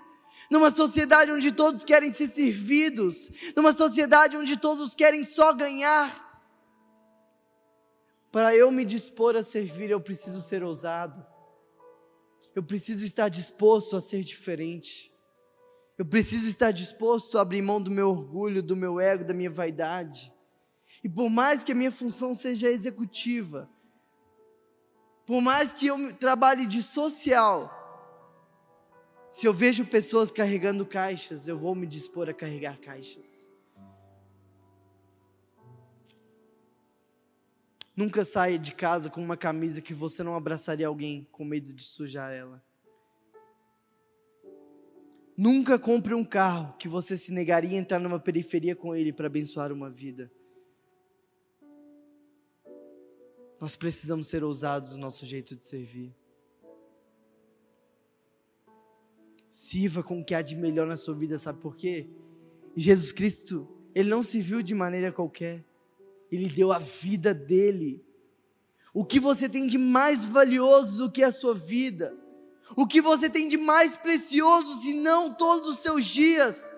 Numa 0.49 0.71
sociedade 0.71 1.31
onde 1.31 1.51
todos 1.51 1.83
querem 1.83 2.11
ser 2.11 2.27
servidos. 2.27 3.29
Numa 3.55 3.71
sociedade 3.71 4.35
onde 4.35 4.57
todos 4.57 4.95
querem 4.95 5.23
só 5.23 5.53
ganhar. 5.53 6.24
Para 8.35 8.53
eu 8.53 8.69
me 8.69 8.83
dispor 8.83 9.37
a 9.37 9.41
servir, 9.41 9.89
eu 9.89 10.01
preciso 10.01 10.41
ser 10.41 10.61
ousado. 10.61 11.25
Eu 12.53 12.61
preciso 12.61 13.05
estar 13.05 13.29
disposto 13.29 13.95
a 13.95 14.01
ser 14.01 14.25
diferente. 14.25 15.09
Eu 15.97 16.05
preciso 16.05 16.45
estar 16.45 16.71
disposto 16.71 17.37
a 17.37 17.41
abrir 17.41 17.61
mão 17.61 17.81
do 17.81 17.89
meu 17.89 18.09
orgulho, 18.09 18.61
do 18.61 18.75
meu 18.75 18.99
ego, 18.99 19.23
da 19.23 19.33
minha 19.33 19.49
vaidade. 19.49 20.33
E 21.01 21.07
por 21.07 21.29
mais 21.29 21.63
que 21.63 21.71
a 21.71 21.75
minha 21.75 21.93
função 21.93 22.33
seja 22.33 22.67
executiva, 22.67 23.69
por 25.25 25.39
mais 25.39 25.73
que 25.73 25.87
eu 25.87 26.13
trabalhe 26.17 26.65
de 26.65 26.83
social, 26.83 27.71
se 29.31 29.45
eu 29.45 29.53
vejo 29.53 29.85
pessoas 29.85 30.29
carregando 30.29 30.85
caixas, 30.85 31.47
eu 31.47 31.57
vou 31.57 31.73
me 31.73 31.87
dispor 31.87 32.27
a 32.27 32.33
carregar 32.33 32.81
caixas. 32.81 33.54
Nunca 37.95 38.25
saia 38.25 38.59
de 38.59 38.73
casa 38.73 39.09
com 39.09 39.21
uma 39.21 39.37
camisa 39.37 39.81
que 39.81 39.93
você 39.93 40.21
não 40.21 40.35
abraçaria 40.35 40.87
alguém 40.87 41.25
com 41.31 41.45
medo 41.45 41.71
de 41.71 41.83
sujar 41.83 42.33
ela. 42.33 42.61
Nunca 45.37 45.79
compre 45.79 46.13
um 46.13 46.23
carro 46.23 46.75
que 46.77 46.87
você 46.87 47.17
se 47.17 47.31
negaria 47.31 47.77
a 47.77 47.81
entrar 47.81 47.99
numa 47.99 48.19
periferia 48.19 48.75
com 48.75 48.95
ele 48.95 49.13
para 49.13 49.27
abençoar 49.27 49.71
uma 49.71 49.89
vida. 49.89 50.31
Nós 53.59 53.75
precisamos 53.75 54.27
ser 54.27 54.43
ousados 54.43 54.95
no 54.95 55.01
nosso 55.01 55.25
jeito 55.25 55.55
de 55.55 55.63
servir. 55.63 56.13
Sirva 59.49 60.03
com 60.03 60.19
o 60.19 60.25
que 60.25 60.35
há 60.35 60.41
de 60.41 60.55
melhor 60.55 60.85
na 60.85 60.97
sua 60.97 61.13
vida, 61.13 61.37
sabe 61.37 61.59
por 61.61 61.77
quê? 61.77 62.09
Jesus 62.75 63.13
Cristo, 63.13 63.67
ele 63.93 64.09
não 64.09 64.21
serviu 64.21 64.61
de 64.61 64.75
maneira 64.75 65.11
qualquer. 65.11 65.63
Ele 66.31 66.49
deu 66.49 66.71
a 66.71 66.79
vida 66.79 67.33
dele. 67.33 68.03
O 68.93 69.03
que 69.03 69.19
você 69.19 69.49
tem 69.49 69.67
de 69.67 69.77
mais 69.77 70.23
valioso 70.23 70.97
do 70.97 71.11
que 71.11 71.23
a 71.23 71.31
sua 71.31 71.53
vida? 71.53 72.17
O 72.75 72.87
que 72.87 73.01
você 73.01 73.29
tem 73.29 73.47
de 73.47 73.57
mais 73.57 73.95
precioso, 73.95 74.81
se 74.81 74.93
não 74.93 75.31
todos 75.33 75.69
os 75.69 75.79
seus 75.79 76.05
dias? 76.05 76.73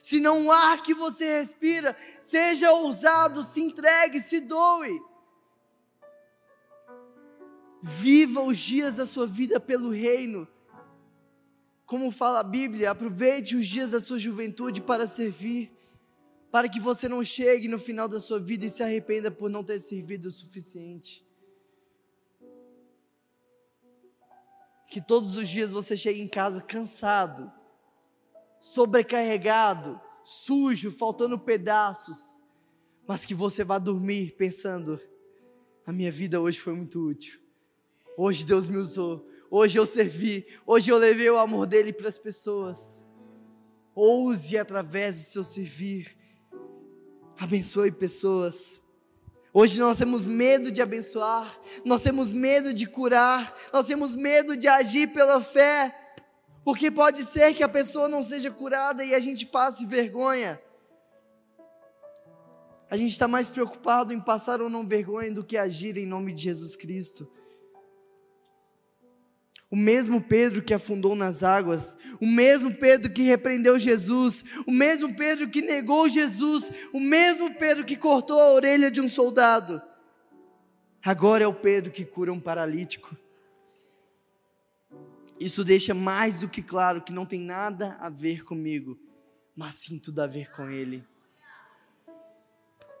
Se 0.00 0.20
não 0.20 0.46
o 0.46 0.52
ar 0.52 0.82
que 0.82 0.94
você 0.94 1.40
respira, 1.40 1.96
seja 2.20 2.72
ousado, 2.72 3.42
se 3.42 3.60
entregue, 3.60 4.20
se 4.20 4.40
doe. 4.40 5.00
Viva 7.82 8.40
os 8.40 8.58
dias 8.58 8.96
da 8.96 9.06
sua 9.06 9.26
vida 9.26 9.58
pelo 9.58 9.90
reino. 9.90 10.46
Como 11.84 12.12
fala 12.12 12.40
a 12.40 12.44
Bíblia, 12.44 12.90
aproveite 12.90 13.56
os 13.56 13.66
dias 13.66 13.90
da 13.90 14.00
sua 14.00 14.18
juventude 14.18 14.80
para 14.80 15.06
servir, 15.06 15.71
para 16.52 16.68
que 16.68 16.78
você 16.78 17.08
não 17.08 17.24
chegue 17.24 17.66
no 17.66 17.78
final 17.78 18.06
da 18.06 18.20
sua 18.20 18.38
vida 18.38 18.66
e 18.66 18.70
se 18.70 18.82
arrependa 18.82 19.30
por 19.30 19.48
não 19.48 19.64
ter 19.64 19.80
servido 19.80 20.28
o 20.28 20.30
suficiente. 20.30 21.26
Que 24.86 25.00
todos 25.00 25.34
os 25.34 25.48
dias 25.48 25.72
você 25.72 25.96
chegue 25.96 26.20
em 26.20 26.28
casa 26.28 26.60
cansado, 26.60 27.50
sobrecarregado, 28.60 29.98
sujo, 30.22 30.90
faltando 30.90 31.38
pedaços, 31.38 32.38
mas 33.08 33.24
que 33.24 33.34
você 33.34 33.64
vá 33.64 33.78
dormir 33.78 34.36
pensando: 34.36 35.00
a 35.86 35.92
minha 35.92 36.12
vida 36.12 36.38
hoje 36.38 36.60
foi 36.60 36.74
muito 36.74 37.00
útil. 37.00 37.40
Hoje 38.14 38.44
Deus 38.44 38.68
me 38.68 38.76
usou. 38.76 39.26
Hoje 39.50 39.78
eu 39.78 39.86
servi. 39.86 40.46
Hoje 40.66 40.92
eu 40.92 40.98
levei 40.98 41.30
o 41.30 41.38
amor 41.38 41.66
dele 41.66 41.94
para 41.94 42.10
as 42.10 42.18
pessoas. 42.18 43.08
Ouse 43.94 44.58
através 44.58 45.16
do 45.16 45.24
seu 45.24 45.42
servir. 45.42 46.20
Abençoe 47.42 47.90
pessoas. 47.90 48.80
Hoje 49.52 49.76
nós 49.80 49.98
temos 49.98 50.28
medo 50.28 50.70
de 50.70 50.80
abençoar, 50.80 51.52
nós 51.84 52.00
temos 52.00 52.30
medo 52.30 52.72
de 52.72 52.86
curar, 52.86 53.52
nós 53.72 53.84
temos 53.84 54.14
medo 54.14 54.56
de 54.56 54.68
agir 54.68 55.08
pela 55.08 55.40
fé, 55.40 55.92
porque 56.64 56.88
pode 56.88 57.24
ser 57.24 57.52
que 57.52 57.64
a 57.64 57.68
pessoa 57.68 58.06
não 58.06 58.22
seja 58.22 58.48
curada 58.48 59.04
e 59.04 59.12
a 59.12 59.18
gente 59.18 59.44
passe 59.44 59.84
vergonha. 59.84 60.62
A 62.88 62.96
gente 62.96 63.10
está 63.10 63.26
mais 63.26 63.50
preocupado 63.50 64.14
em 64.14 64.20
passar 64.20 64.62
ou 64.62 64.70
não 64.70 64.86
vergonha 64.86 65.32
do 65.32 65.42
que 65.42 65.56
agir 65.56 65.98
em 65.98 66.06
nome 66.06 66.32
de 66.32 66.44
Jesus 66.44 66.76
Cristo 66.76 67.28
o 69.72 69.76
mesmo 69.76 70.20
Pedro 70.20 70.60
que 70.60 70.74
afundou 70.74 71.16
nas 71.16 71.42
águas, 71.42 71.96
o 72.20 72.26
mesmo 72.26 72.74
Pedro 72.74 73.10
que 73.10 73.22
repreendeu 73.22 73.78
Jesus, 73.78 74.44
o 74.66 74.70
mesmo 74.70 75.14
Pedro 75.14 75.48
que 75.48 75.62
negou 75.62 76.10
Jesus, 76.10 76.70
o 76.92 77.00
mesmo 77.00 77.54
Pedro 77.54 77.82
que 77.82 77.96
cortou 77.96 78.38
a 78.38 78.52
orelha 78.52 78.90
de 78.90 79.00
um 79.00 79.08
soldado, 79.08 79.80
agora 81.02 81.44
é 81.44 81.46
o 81.46 81.54
Pedro 81.54 81.90
que 81.90 82.04
cura 82.04 82.30
um 82.30 82.38
paralítico. 82.38 83.16
Isso 85.40 85.64
deixa 85.64 85.94
mais 85.94 86.40
do 86.40 86.50
que 86.50 86.62
claro 86.62 87.00
que 87.00 87.10
não 87.10 87.24
tem 87.24 87.40
nada 87.40 87.96
a 87.98 88.10
ver 88.10 88.44
comigo, 88.44 89.00
mas 89.56 89.76
sim 89.76 89.98
tudo 89.98 90.20
a 90.20 90.26
ver 90.26 90.52
com 90.52 90.68
Ele. 90.68 91.02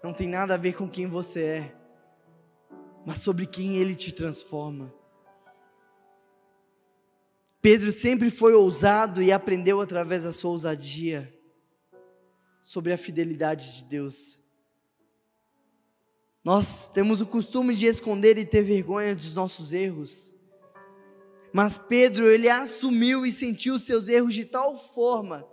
Não 0.02 0.14
tem 0.14 0.26
nada 0.26 0.54
a 0.54 0.56
ver 0.56 0.72
com 0.72 0.88
quem 0.88 1.06
você 1.06 1.42
é, 1.42 1.76
mas 3.04 3.18
sobre 3.18 3.44
quem 3.44 3.76
Ele 3.76 3.94
te 3.94 4.10
transforma. 4.10 5.01
Pedro 7.62 7.92
sempre 7.92 8.28
foi 8.28 8.54
ousado 8.54 9.22
e 9.22 9.30
aprendeu 9.30 9.80
através 9.80 10.24
da 10.24 10.32
sua 10.32 10.50
ousadia 10.50 11.32
sobre 12.60 12.92
a 12.92 12.98
fidelidade 12.98 13.76
de 13.76 13.84
Deus. 13.84 14.40
Nós 16.42 16.88
temos 16.88 17.20
o 17.20 17.26
costume 17.26 17.76
de 17.76 17.86
esconder 17.86 18.36
e 18.36 18.44
ter 18.44 18.62
vergonha 18.62 19.14
dos 19.14 19.32
nossos 19.32 19.72
erros. 19.72 20.34
Mas 21.52 21.78
Pedro, 21.78 22.26
ele 22.26 22.48
assumiu 22.48 23.24
e 23.24 23.30
sentiu 23.30 23.78
seus 23.78 24.08
erros 24.08 24.34
de 24.34 24.44
tal 24.44 24.76
forma 24.76 25.48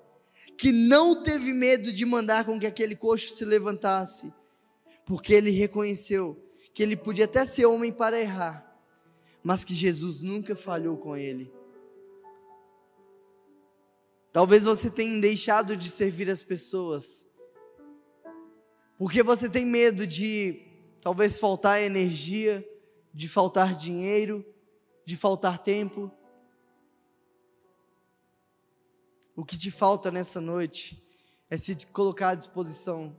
que 0.58 0.72
não 0.72 1.22
teve 1.22 1.54
medo 1.54 1.94
de 1.94 2.06
mandar 2.08 2.44
com 2.44 2.60
que 2.60 2.66
aquele 2.66 2.96
coxo 2.96 3.36
se 3.36 3.46
levantasse, 3.46 4.34
porque 5.06 5.32
ele 5.32 5.52
reconheceu 5.52 6.44
que 6.74 6.82
ele 6.82 6.98
podia 6.98 7.26
até 7.26 7.46
ser 7.46 7.68
homem 7.68 7.92
para 7.92 8.20
errar, 8.20 8.82
mas 9.44 9.64
que 9.64 9.76
Jesus 9.76 10.24
nunca 10.24 10.56
falhou 10.56 10.98
com 10.98 11.16
ele. 11.16 11.59
Talvez 14.32 14.64
você 14.64 14.92
tenha 14.92 15.20
deixado 15.20 15.76
de 15.76 15.90
servir 15.90 16.30
as 16.30 16.44
pessoas, 16.44 17.28
porque 18.98 19.24
você 19.24 19.50
tem 19.50 19.66
medo 19.66 20.06
de 20.06 20.62
talvez 21.02 21.40
faltar 21.40 21.82
energia, 21.82 22.68
de 23.12 23.28
faltar 23.28 23.76
dinheiro, 23.76 24.46
de 25.04 25.18
faltar 25.18 25.58
tempo. 25.58 26.12
O 29.36 29.44
que 29.44 29.58
te 29.58 29.72
falta 29.72 30.12
nessa 30.12 30.40
noite 30.40 31.04
é 31.50 31.58
se 31.58 31.76
colocar 31.88 32.30
à 32.30 32.36
disposição 32.36 33.18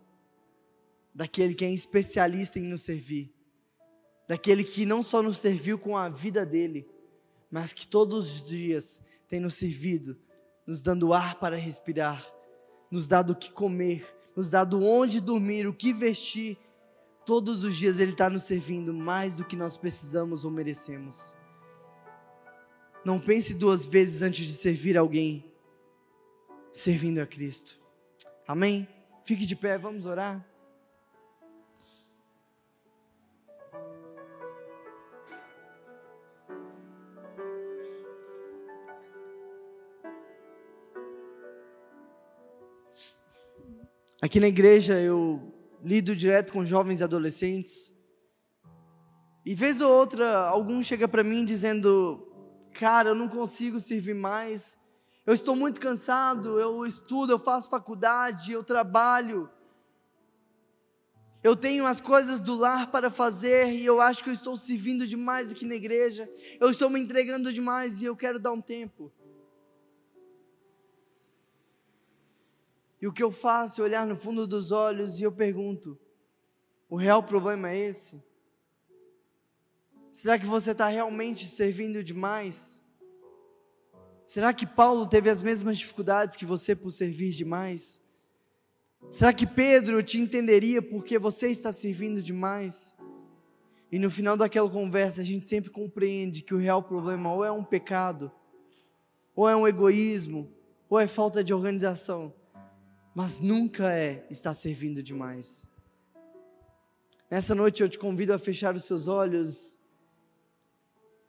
daquele 1.13 1.55
que 1.55 1.65
é 1.65 1.73
especialista 1.73 2.61
em 2.61 2.63
nos 2.63 2.83
servir, 2.83 3.35
daquele 4.29 4.63
que 4.63 4.87
não 4.87 5.03
só 5.03 5.21
nos 5.21 5.39
serviu 5.39 5.77
com 5.77 5.97
a 5.97 6.09
vida 6.09 6.47
dele, 6.47 6.89
mas 7.51 7.73
que 7.73 7.89
todos 7.89 8.31
os 8.31 8.49
dias 8.49 9.03
tem 9.27 9.41
nos 9.41 9.57
servido 9.57 10.17
nos 10.71 10.83
dando 10.83 11.13
ar 11.13 11.35
para 11.35 11.57
respirar, 11.57 12.25
nos 12.93 13.09
dando 13.09 13.31
o 13.31 13.35
que 13.35 13.51
comer, 13.51 14.07
nos 14.37 14.51
dando 14.51 14.81
onde 14.85 15.21
dormir, 15.21 15.67
o 15.67 15.75
que 15.75 15.93
vestir. 15.93 16.57
Todos 17.27 17.65
os 17.65 17.75
dias 17.75 17.99
Ele 17.99 18.13
está 18.13 18.31
nos 18.31 18.45
servindo 18.45 18.95
mais 18.95 19.39
do 19.39 19.45
que 19.45 19.57
nós 19.57 19.77
precisamos 19.77 20.45
ou 20.45 20.51
merecemos. 20.53 21.35
Não 23.05 23.19
pense 23.19 23.53
duas 23.53 23.85
vezes 23.85 24.23
antes 24.23 24.47
de 24.47 24.53
servir 24.53 24.97
alguém, 24.97 25.45
servindo 26.73 27.19
a 27.19 27.27
Cristo. 27.27 27.77
Amém? 28.47 28.87
Fique 29.25 29.47
de 29.47 29.57
pé, 29.57 29.77
vamos 29.77 30.07
orar. 30.07 30.49
Aqui 44.23 44.39
na 44.39 44.49
igreja 44.49 45.01
eu 45.01 45.41
lido 45.83 46.15
direto 46.15 46.53
com 46.53 46.63
jovens 46.63 47.01
e 47.01 47.05
adolescentes. 47.05 47.95
E 49.47 49.55
vez 49.55 49.81
ou 49.81 49.91
outra, 49.91 50.41
algum 50.41 50.83
chega 50.83 51.09
para 51.09 51.25
mim 51.25 51.43
dizendo: 51.43 52.31
Cara, 52.75 53.09
eu 53.09 53.15
não 53.15 53.29
consigo 53.29 53.81
servir 53.81 54.15
mais. 54.15 54.77
Eu 55.25 55.33
estou 55.33 55.57
muito 55.57 55.81
cansado. 55.81 56.61
Eu 56.61 56.85
estudo, 56.85 57.33
eu 57.33 57.39
faço 57.39 57.71
faculdade, 57.71 58.53
eu 58.53 58.63
trabalho. 58.63 59.49
Eu 61.43 61.57
tenho 61.57 61.87
as 61.87 61.99
coisas 61.99 62.43
do 62.43 62.55
lar 62.55 62.91
para 62.91 63.11
fazer 63.11 63.73
e 63.73 63.87
eu 63.87 64.03
acho 64.03 64.23
que 64.23 64.29
eu 64.29 64.35
estou 64.35 64.55
servindo 64.55 65.07
demais 65.07 65.51
aqui 65.51 65.65
na 65.65 65.75
igreja. 65.75 66.31
Eu 66.61 66.69
estou 66.71 66.91
me 66.91 67.01
entregando 67.01 67.51
demais 67.51 68.03
e 68.03 68.05
eu 68.05 68.15
quero 68.15 68.39
dar 68.39 68.53
um 68.53 68.61
tempo. 68.61 69.11
E 73.01 73.07
o 73.07 73.13
que 73.13 73.23
eu 73.23 73.31
faço 73.31 73.81
é 73.81 73.85
olhar 73.85 74.07
no 74.07 74.15
fundo 74.15 74.47
dos 74.47 74.71
olhos 74.71 75.21
e 75.21 75.23
eu 75.23 75.33
pergunto: 75.33 75.99
o 76.89 76.97
real 76.97 77.23
problema 77.23 77.71
é 77.71 77.79
esse? 77.79 78.23
Será 80.13 80.39
que 80.39 80.45
você 80.45 80.73
está 80.73 80.89
realmente 80.89 81.47
servindo 81.47 82.05
demais? 82.05 82.85
Será 84.27 84.53
que 84.53 84.67
Paulo 84.67 85.07
teve 85.07 85.31
as 85.31 85.43
mesmas 85.43 85.79
dificuldades 85.79 86.37
que 86.37 86.45
você 86.45 86.77
por 86.77 86.91
servir 86.91 87.31
demais? 87.31 88.03
Será 89.11 89.33
que 89.33 89.47
Pedro 89.47 90.03
te 90.03 90.19
entenderia 90.19 90.83
porque 90.83 91.19
você 91.19 91.49
está 91.49 91.73
servindo 91.73 92.23
demais? 92.23 92.97
E 93.91 93.99
no 93.99 94.11
final 94.11 94.37
daquela 94.37 94.71
conversa, 94.71 95.21
a 95.21 95.25
gente 95.25 95.49
sempre 95.49 95.71
compreende 95.71 96.43
que 96.43 96.55
o 96.55 96.59
real 96.59 96.83
problema 96.83 97.33
ou 97.33 97.45
é 97.45 97.51
um 97.51 97.65
pecado, 97.65 98.31
ou 99.35 99.49
é 99.49 99.57
um 99.57 99.67
egoísmo, 99.67 100.53
ou 100.89 100.99
é 100.99 101.07
falta 101.07 101.43
de 101.43 101.53
organização, 101.53 102.33
mas 103.23 103.39
nunca 103.39 103.93
é 103.93 104.27
estar 104.31 104.55
servindo 104.55 105.03
demais. 105.03 105.69
Nessa 107.31 107.55
noite 107.55 107.83
eu 107.83 107.89
te 107.89 107.99
convido 107.99 108.33
a 108.33 108.39
fechar 108.39 108.75
os 108.75 108.85
seus 108.85 109.09
olhos 109.09 109.79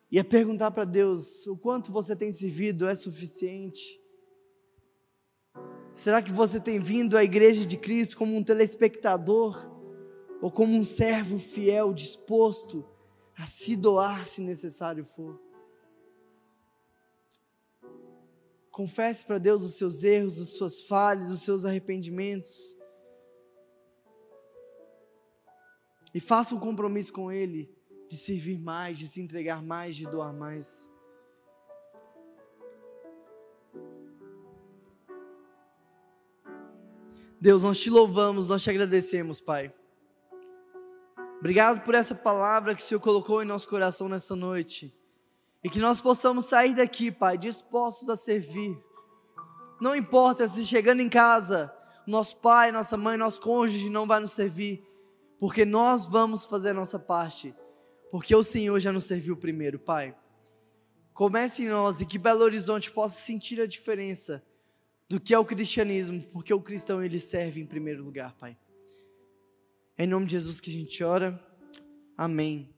e 0.09 0.17
a 0.17 0.23
perguntar 0.23 0.71
para 0.71 0.85
Deus: 0.85 1.45
o 1.47 1.57
quanto 1.57 1.91
você 1.91 2.15
tem 2.15 2.31
servido 2.31 2.87
é 2.87 2.95
suficiente? 2.95 3.99
Será 5.93 6.21
que 6.21 6.31
você 6.31 6.61
tem 6.61 6.79
vindo 6.79 7.17
à 7.17 7.25
igreja 7.25 7.65
de 7.65 7.75
Cristo 7.75 8.15
como 8.15 8.37
um 8.37 8.43
telespectador 8.43 9.69
ou 10.41 10.49
como 10.49 10.73
um 10.73 10.85
servo 10.85 11.37
fiel 11.37 11.93
disposto 11.93 12.87
a 13.37 13.45
se 13.45 13.75
doar 13.75 14.25
se 14.25 14.39
necessário 14.39 15.03
for? 15.03 15.50
Confesse 18.71 19.25
para 19.25 19.37
Deus 19.37 19.61
os 19.63 19.75
seus 19.75 20.03
erros, 20.03 20.39
as 20.39 20.49
suas 20.49 20.79
falhas, 20.81 21.29
os 21.29 21.41
seus 21.41 21.65
arrependimentos. 21.65 22.75
E 26.13 26.19
faça 26.19 26.55
um 26.55 26.59
compromisso 26.59 27.11
com 27.11 27.31
Ele 27.31 27.69
de 28.09 28.17
servir 28.17 28.57
mais, 28.57 28.97
de 28.97 29.07
se 29.07 29.21
entregar 29.21 29.61
mais, 29.61 29.95
de 29.95 30.05
doar 30.05 30.33
mais. 30.33 30.89
Deus, 37.39 37.63
nós 37.63 37.79
te 37.79 37.89
louvamos, 37.89 38.49
nós 38.49 38.61
te 38.61 38.69
agradecemos, 38.69 39.41
Pai. 39.41 39.73
Obrigado 41.39 41.83
por 41.83 41.95
essa 41.95 42.13
palavra 42.13 42.75
que 42.75 42.81
o 42.81 42.85
Senhor 42.85 42.99
colocou 42.99 43.41
em 43.41 43.45
nosso 43.45 43.67
coração 43.67 44.07
nessa 44.07 44.35
noite. 44.35 44.93
E 45.63 45.69
que 45.69 45.79
nós 45.79 46.01
possamos 46.01 46.45
sair 46.45 46.73
daqui, 46.73 47.11
Pai, 47.11 47.37
dispostos 47.37 48.09
a 48.09 48.15
servir. 48.15 48.77
Não 49.79 49.95
importa 49.95 50.47
se 50.47 50.63
chegando 50.65 51.01
em 51.01 51.09
casa, 51.09 51.73
nosso 52.05 52.37
pai, 52.37 52.71
nossa 52.71 52.97
mãe, 52.97 53.17
nosso 53.17 53.41
cônjuge 53.41 53.89
não 53.89 54.05
vai 54.05 54.19
nos 54.19 54.31
servir, 54.31 54.83
porque 55.39 55.65
nós 55.65 56.05
vamos 56.05 56.45
fazer 56.45 56.69
a 56.69 56.73
nossa 56.73 56.99
parte, 56.99 57.55
porque 58.11 58.35
o 58.35 58.43
Senhor 58.43 58.79
já 58.79 58.91
nos 58.91 59.05
serviu 59.05 59.35
primeiro, 59.37 59.79
Pai. 59.79 60.15
Comece 61.13 61.63
em 61.63 61.69
nós 61.69 61.99
e 62.01 62.05
que 62.05 62.17
Belo 62.17 62.43
Horizonte 62.43 62.91
possa 62.91 63.19
sentir 63.19 63.59
a 63.59 63.65
diferença 63.65 64.43
do 65.09 65.19
que 65.19 65.33
é 65.33 65.39
o 65.39 65.45
cristianismo, 65.45 66.21
porque 66.31 66.53
o 66.53 66.61
cristão 66.61 67.03
ele 67.03 67.19
serve 67.19 67.59
em 67.59 67.65
primeiro 67.65 68.03
lugar, 68.03 68.35
Pai. 68.35 68.57
É 69.97 70.03
em 70.03 70.07
nome 70.07 70.25
de 70.25 70.33
Jesus 70.33 70.59
que 70.59 70.69
a 70.69 70.73
gente 70.73 71.03
ora. 71.03 71.39
Amém. 72.17 72.73